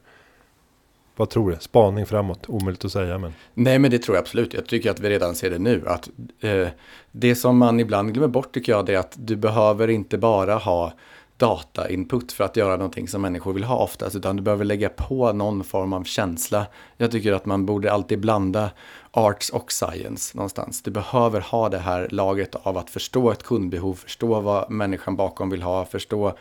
Vad 1.17 1.31
tror 1.31 1.51
du? 1.51 1.57
Spaning 1.61 2.07
framåt? 2.07 2.49
Omöjligt 2.49 2.85
att 2.85 2.93
säga 2.93 3.19
men. 3.19 3.35
Nej 3.55 3.79
men 3.79 3.91
det 3.91 3.99
tror 3.99 4.17
jag 4.17 4.23
absolut. 4.23 4.55
Jag 4.55 4.67
tycker 4.67 4.91
att 4.91 5.01
vi 5.01 5.11
redan 5.11 5.35
ser 5.35 5.51
det 5.51 5.59
nu. 5.59 5.83
Att, 5.87 6.11
eh, 6.41 6.69
det 7.13 7.35
som 7.35 7.59
man 7.59 7.81
ibland 7.81 8.15
glömmer 8.15 8.29
bort 8.29 8.55
tycker 8.55 8.73
jag 8.73 8.87
det 8.87 8.95
är 8.95 8.99
att 8.99 9.15
du 9.17 9.37
behöver 9.37 9.89
inte 9.89 10.19
bara 10.19 10.55
ha 10.55 10.93
datainput 11.37 12.33
för 12.33 12.45
att 12.45 12.57
göra 12.57 12.77
någonting 12.77 13.09
som 13.09 13.23
människor 13.23 13.53
vill 13.53 13.65
ha 13.65 13.77
oftast, 13.77 14.17
utan 14.17 14.37
du 14.37 14.43
behöver 14.43 14.65
lägga 14.65 14.89
på 14.89 15.33
någon 15.33 15.65
form 15.65 15.93
av 15.93 16.05
känsla. 16.05 16.67
Jag 16.97 17.11
tycker 17.11 17.33
att 17.33 17.47
man 17.47 17.67
borde 17.67 17.93
alltid 17.93 18.21
blanda 18.21 18.71
arts 19.11 19.51
och 19.51 19.73
science 19.73 20.37
någonstans. 20.37 20.83
Du 20.83 20.91
behöver 20.91 21.41
ha 21.41 21.69
det 21.69 21.79
här 21.79 22.09
lagret 22.11 22.55
av 22.63 22.79
att 22.79 22.91
förstå 22.91 23.31
ett 23.31 23.43
kundbehov, 23.43 23.95
förstå 23.95 24.41
vad 24.41 24.71
människan 24.71 25.17
bakom 25.17 25.51
vill 25.51 25.63
ha, 25.63 25.85
förstå 25.85 26.37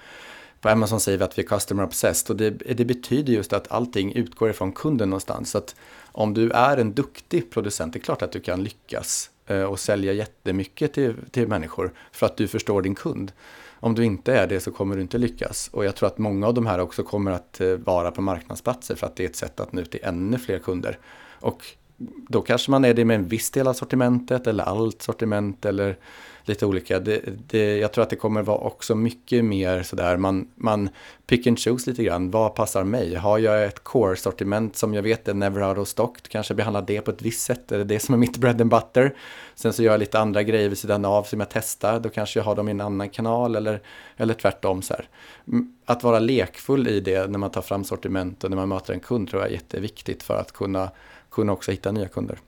på 0.66 0.70
Amazon 0.70 1.00
säger 1.00 1.18
vi 1.18 1.24
att 1.24 1.38
vi 1.38 1.44
är 1.44 1.48
customer 1.48 1.84
obsessed 1.84 2.30
och 2.30 2.36
det, 2.36 2.50
det, 2.50 2.86
betyder 2.86 3.34
just 3.34 3.54
att 3.54 3.72
allting 3.72 4.14
utgår 4.14 4.50
ifrån 4.50 4.72
kunden 4.72 5.10
någonstans. 5.10 5.52
Så 5.52 5.58
att 5.58 5.76
om 6.12 6.34
du 6.34 6.52
är 6.52 6.78
en 6.78 6.94
duktig 6.94 7.52
producent, 7.52 7.94
det 7.94 8.00
är 8.00 8.02
klart 8.02 8.22
att 8.22 8.32
du 8.32 8.40
kan 8.40 8.64
lyckas 8.64 9.30
eh, 9.48 9.64
och 9.64 9.80
sälja 9.80 10.14
jättemycket 10.14 10.94
till, 10.94 11.16
till 11.32 11.48
människor 11.48 11.94
för 12.12 12.26
att 12.26 12.38
du 12.38 12.48
förstår 12.48 12.82
din 12.82 12.96
kund. 12.96 13.32
Om 13.80 13.96
du 13.96 14.06
inte 14.06 14.34
är 14.34 14.48
det 14.48 14.60
så 14.60 14.72
kommer 14.72 14.96
du 14.96 15.02
inte 15.02 15.18
lyckas. 15.18 15.70
Och 15.74 15.86
jag 15.86 15.96
tror 15.96 16.08
att 16.08 16.18
många 16.18 16.48
av 16.48 16.54
de 16.54 16.66
här 16.66 16.80
också 16.80 17.04
kommer 17.04 17.32
att 17.32 17.62
eh, 17.62 17.74
vara 17.74 18.12
på 18.12 18.22
marknadsplatser 18.22 18.96
för 18.96 19.08
att 19.08 19.16
det 19.16 19.24
är 19.24 19.30
ett 19.30 19.36
sätt 19.36 19.60
att 19.60 19.74
nå 19.74 19.82
ut 19.82 19.92
till 19.92 20.00
ännu 20.04 20.38
fler 20.38 20.60
kunder. 20.60 21.00
Och 21.40 21.66
då 22.28 22.42
kanske 22.42 22.72
man 22.72 22.86
är 22.86 22.94
det 22.94 23.06
med 23.06 23.16
en 23.16 23.28
viss 23.28 23.52
del 23.52 23.68
av 23.68 23.74
sortimentet 23.74 24.48
eller 24.48 24.64
allt 24.64 25.02
sortiment 25.02 25.66
eller 25.66 25.98
lite 26.48 26.66
olika. 26.66 27.00
Det, 27.00 27.22
det, 27.48 27.78
jag 27.78 27.94
tror 27.94 28.04
att 28.04 28.10
det 28.10 28.16
kommer 28.16 28.42
vara 28.42 28.58
också 28.58 28.96
mycket 28.96 29.46
mer 29.46 29.84
sådär, 29.84 30.18
man, 30.18 30.48
man 30.56 30.90
pick 31.28 31.48
and 31.48 31.60
choose 31.60 31.90
lite 31.90 32.04
grann. 32.04 32.32
Vad 32.32 32.56
passar 32.56 32.84
mig? 32.84 33.16
Har 33.16 33.38
jag 33.38 33.66
ett 33.66 33.84
core-sortiment 33.84 34.76
som 34.76 34.94
jag 34.94 35.04
vet 35.04 35.28
är 35.28 35.34
never 35.34 35.70
out 35.70 35.78
of 35.78 35.88
stock, 35.88 36.18
kanske 36.30 36.54
behandlar 36.54 36.82
det 36.82 37.02
på 37.02 37.12
ett 37.12 37.22
visst 37.22 37.42
sätt, 37.42 37.72
är 37.72 37.78
det 37.78 37.84
det 37.84 38.00
som 38.00 38.14
är 38.14 38.18
mitt 38.20 38.38
bread 38.38 38.62
and 38.62 38.70
butter? 38.70 39.16
Sen 39.56 39.74
så 39.74 39.84
gör 39.84 39.92
jag 39.92 40.00
lite 40.00 40.20
andra 40.20 40.44
grejer 40.44 40.70
vid 40.70 40.78
sidan 40.78 41.06
av 41.06 41.24
som 41.24 41.40
jag 41.40 41.50
testar, 41.50 42.00
då 42.00 42.10
kanske 42.10 42.40
jag 42.40 42.46
har 42.46 42.56
dem 42.56 42.68
i 42.68 42.72
en 42.72 42.82
annan 42.82 43.10
kanal 43.10 43.56
eller, 43.56 43.82
eller 44.18 44.34
tvärtom. 44.34 44.82
Så 44.82 44.94
här. 44.94 45.08
Mm, 45.48 45.74
att 45.86 46.04
vara 46.04 46.20
lekfull 46.20 46.88
i 46.88 47.00
det 47.00 47.32
när 47.32 47.40
man 47.40 47.52
tar 47.52 47.62
fram 47.62 47.84
sortiment 47.84 48.44
och 48.44 48.50
när 48.50 48.58
man 48.58 48.70
möter 48.70 48.94
en 48.94 49.00
kund 49.00 49.30
tror 49.30 49.42
jag 49.42 49.50
är 49.50 49.54
jätteviktigt 49.54 50.24
för 50.24 50.38
att 50.38 50.52
kunna, 50.52 50.92
kunna 51.30 51.54
också 51.54 51.72
hitta 51.72 51.92
nya 51.92 52.08
kunder. 52.08 52.40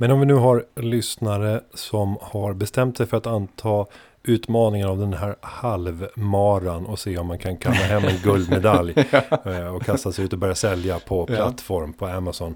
Men 0.00 0.10
om 0.10 0.20
vi 0.20 0.26
nu 0.26 0.34
har 0.34 0.64
lyssnare 0.76 1.60
som 1.74 2.18
har 2.20 2.52
bestämt 2.52 2.96
sig 2.96 3.06
för 3.06 3.16
att 3.16 3.26
anta 3.26 3.86
utmaningen 4.22 4.88
av 4.88 4.98
den 4.98 5.12
här 5.12 5.36
halvmaran 5.40 6.86
och 6.86 6.98
se 6.98 7.18
om 7.18 7.26
man 7.26 7.38
kan 7.38 7.56
kamma 7.56 7.74
hem 7.74 8.04
en 8.04 8.16
guldmedalj 8.22 8.94
eh, 9.44 9.74
och 9.74 9.82
kasta 9.82 10.12
sig 10.12 10.24
ut 10.24 10.32
och 10.32 10.38
börja 10.38 10.54
sälja 10.54 10.98
på 10.98 11.26
plattform 11.26 11.92
på 11.92 12.06
Amazon. 12.06 12.54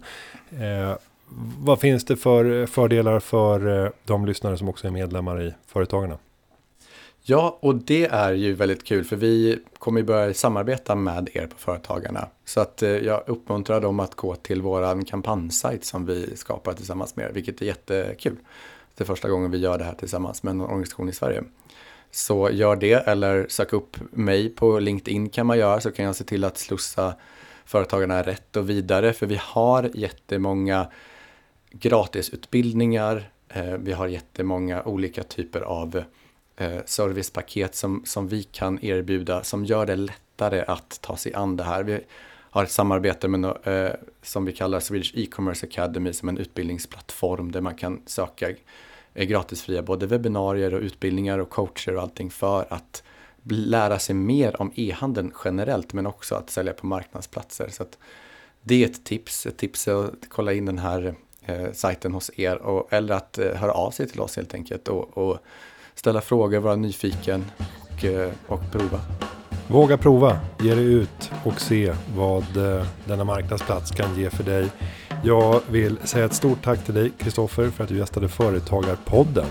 Eh, 0.51 0.97
vad 1.59 1.81
finns 1.81 2.05
det 2.05 2.17
för 2.17 2.67
fördelar 2.67 3.21
för 3.21 3.85
eh, 3.85 3.91
de 4.05 4.27
lyssnare 4.27 4.57
som 4.57 4.69
också 4.69 4.87
är 4.87 4.91
medlemmar 4.91 5.43
i 5.43 5.55
Företagarna? 5.67 6.19
Ja, 7.27 7.59
och 7.61 7.75
det 7.75 8.05
är 8.05 8.33
ju 8.33 8.55
väldigt 8.55 8.85
kul 8.85 9.05
för 9.05 9.17
vi 9.17 9.59
kommer 9.79 10.01
ju 10.01 10.07
börja 10.07 10.35
samarbeta 10.35 10.95
med 10.95 11.29
er 11.33 11.47
på 11.47 11.59
Företagarna. 11.59 12.29
Så 12.45 12.61
att 12.61 12.83
eh, 12.83 12.91
jag 12.91 13.23
uppmuntrar 13.27 13.81
dem 13.81 14.01
att 14.01 14.15
gå 14.15 14.35
till 14.35 14.63
våran 14.63 15.05
kampanjsajt 15.05 15.85
som 15.85 16.07
vi 16.07 16.37
skapar 16.37 16.73
tillsammans 16.73 17.17
med 17.17 17.27
er, 17.27 17.33
vilket 17.33 17.63
är 17.63 17.67
jättekul. 17.67 18.37
Det 18.95 19.05
är 19.05 19.07
första 19.07 19.29
gången 19.29 19.51
vi 19.51 19.59
gör 19.59 19.79
det 19.79 19.85
här 19.85 19.95
tillsammans 19.95 20.43
med 20.43 20.51
en 20.51 20.61
organisation 20.61 21.09
i 21.09 21.13
Sverige. 21.13 21.45
Så 22.11 22.51
gör 22.51 22.77
det 22.77 22.93
eller 23.09 23.47
sök 23.49 23.73
upp 23.73 23.97
mig 24.11 24.49
på 24.49 24.79
LinkedIn 24.79 25.29
kan 25.29 25.47
man 25.47 25.59
göra 25.59 25.81
så 25.81 25.91
kan 25.91 26.05
jag 26.05 26.17
se 26.17 26.25
till 26.25 26.45
att 26.45 26.59
slussa 26.59 27.15
företagarna 27.65 28.23
rätt 28.23 28.57
och 28.57 28.71
vidare 28.71 29.13
för 29.13 29.27
vi 29.27 29.39
har 29.41 29.91
jättemånga 29.95 30.87
gratisutbildningar. 31.71 33.31
Eh, 33.49 33.75
vi 33.79 33.93
har 33.93 34.07
jättemånga 34.07 34.83
olika 34.83 35.23
typer 35.23 35.61
av 35.61 36.05
Eh, 36.57 36.79
servicepaket 36.85 37.75
som, 37.75 38.03
som 38.05 38.29
vi 38.29 38.43
kan 38.43 38.85
erbjuda 38.85 39.43
som 39.43 39.65
gör 39.65 39.87
det 39.87 39.97
lättare 39.97 40.65
att 40.67 40.99
ta 41.01 41.17
sig 41.17 41.35
an 41.35 41.57
det 41.57 41.65
här. 41.65 41.83
Vi 41.83 42.01
har 42.51 42.65
ett 42.65 42.71
samarbete 42.71 43.29
med 43.29 43.41
no, 43.41 43.71
eh, 43.71 43.93
som 44.23 44.45
vi 44.45 44.53
kallar 44.53 44.81
Swedish 44.81 45.13
E-commerce 45.15 45.67
Academy 45.67 46.13
som 46.13 46.29
en 46.29 46.39
utbildningsplattform 46.39 47.53
där 47.53 47.61
man 47.61 47.75
kan 47.75 48.03
söka 48.07 48.51
eh, 49.15 49.25
gratisfria 49.27 49.83
både 49.83 50.07
webbinarier 50.07 50.75
och 50.75 50.81
utbildningar 50.81 51.39
och 51.39 51.51
coacher 51.51 51.97
och 51.97 52.03
allting 52.03 52.31
för 52.31 52.67
att 52.69 53.03
lära 53.51 53.99
sig 53.99 54.15
mer 54.15 54.61
om 54.61 54.73
e-handeln 54.75 55.33
generellt 55.45 55.93
men 55.93 56.07
också 56.07 56.35
att 56.35 56.51
sälja 56.51 56.73
på 56.73 56.87
marknadsplatser. 56.87 57.69
Så 57.71 57.85
det 58.63 58.83
är 58.83 58.87
ett 58.87 59.05
tips. 59.05 59.47
Ett 59.47 59.57
tips 59.57 59.89
är 59.89 60.05
att 60.05 60.29
kolla 60.29 60.53
in 60.53 60.67
den 60.67 60.79
här 60.79 61.15
eh, 61.43 61.73
sajten 61.73 62.15
hos 62.15 62.31
er 62.37 62.57
och, 62.57 62.93
eller 62.93 63.15
att 63.15 63.39
eh, 63.39 63.55
höra 63.55 63.73
av 63.73 63.91
sig 63.91 64.09
till 64.09 64.21
oss 64.21 64.37
helt 64.37 64.55
enkelt 64.55 64.89
och, 64.89 65.19
och 65.19 65.39
ställa 65.95 66.21
frågor, 66.21 66.59
vara 66.59 66.77
nyfiken 66.77 67.45
och, 67.93 68.05
eh, 68.05 68.31
och 68.47 68.61
prova. 68.73 69.01
Våga 69.69 69.97
prova, 69.97 70.39
ge 70.61 70.75
dig 70.75 70.85
ut 70.85 71.31
och 71.45 71.61
se 71.61 71.95
vad 72.17 72.57
eh, 72.57 72.87
denna 73.05 73.25
marknadsplats 73.25 73.91
kan 73.91 74.17
ge 74.17 74.31
för 74.31 74.45
dig. 74.45 74.69
Jag 75.25 75.61
vill 75.71 75.99
säga 76.05 76.25
ett 76.25 76.35
stort 76.35 76.65
tack 76.65 76.85
till 76.85 76.95
dig 76.95 77.13
Kristoffer 77.19 77.71
för 77.71 77.85
att 77.85 77.91
du 77.91 77.99
gästade 77.99 78.29
Företagarpodden. 78.29 79.47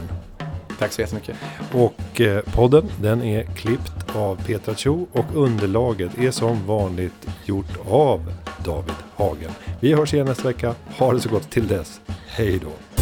Tack 0.80 0.92
så 0.92 1.02
jättemycket. 1.02 1.36
Och 1.74 2.22
eh, 2.22 2.42
podden 2.42 2.92
den 3.02 3.24
är 3.24 3.44
klippt 3.44 4.16
av 4.16 4.46
Petra 4.46 4.76
Cho 4.76 5.06
och 5.12 5.26
underlaget 5.36 6.18
är 6.18 6.32
som 6.32 6.68
vanligt 6.68 7.28
gjort 7.46 7.78
av 7.90 8.34
David 8.66 8.96
Hagen. 9.16 9.52
Vi 9.80 9.94
hörs 9.94 10.14
igen 10.14 10.26
nästa 10.26 10.48
vecka. 10.48 10.76
Ha 10.98 11.14
det 11.14 11.20
så 11.20 11.30
gott 11.30 11.50
till 11.50 11.68
dess. 11.68 12.02
Hej 12.28 12.60
då. 12.60 12.93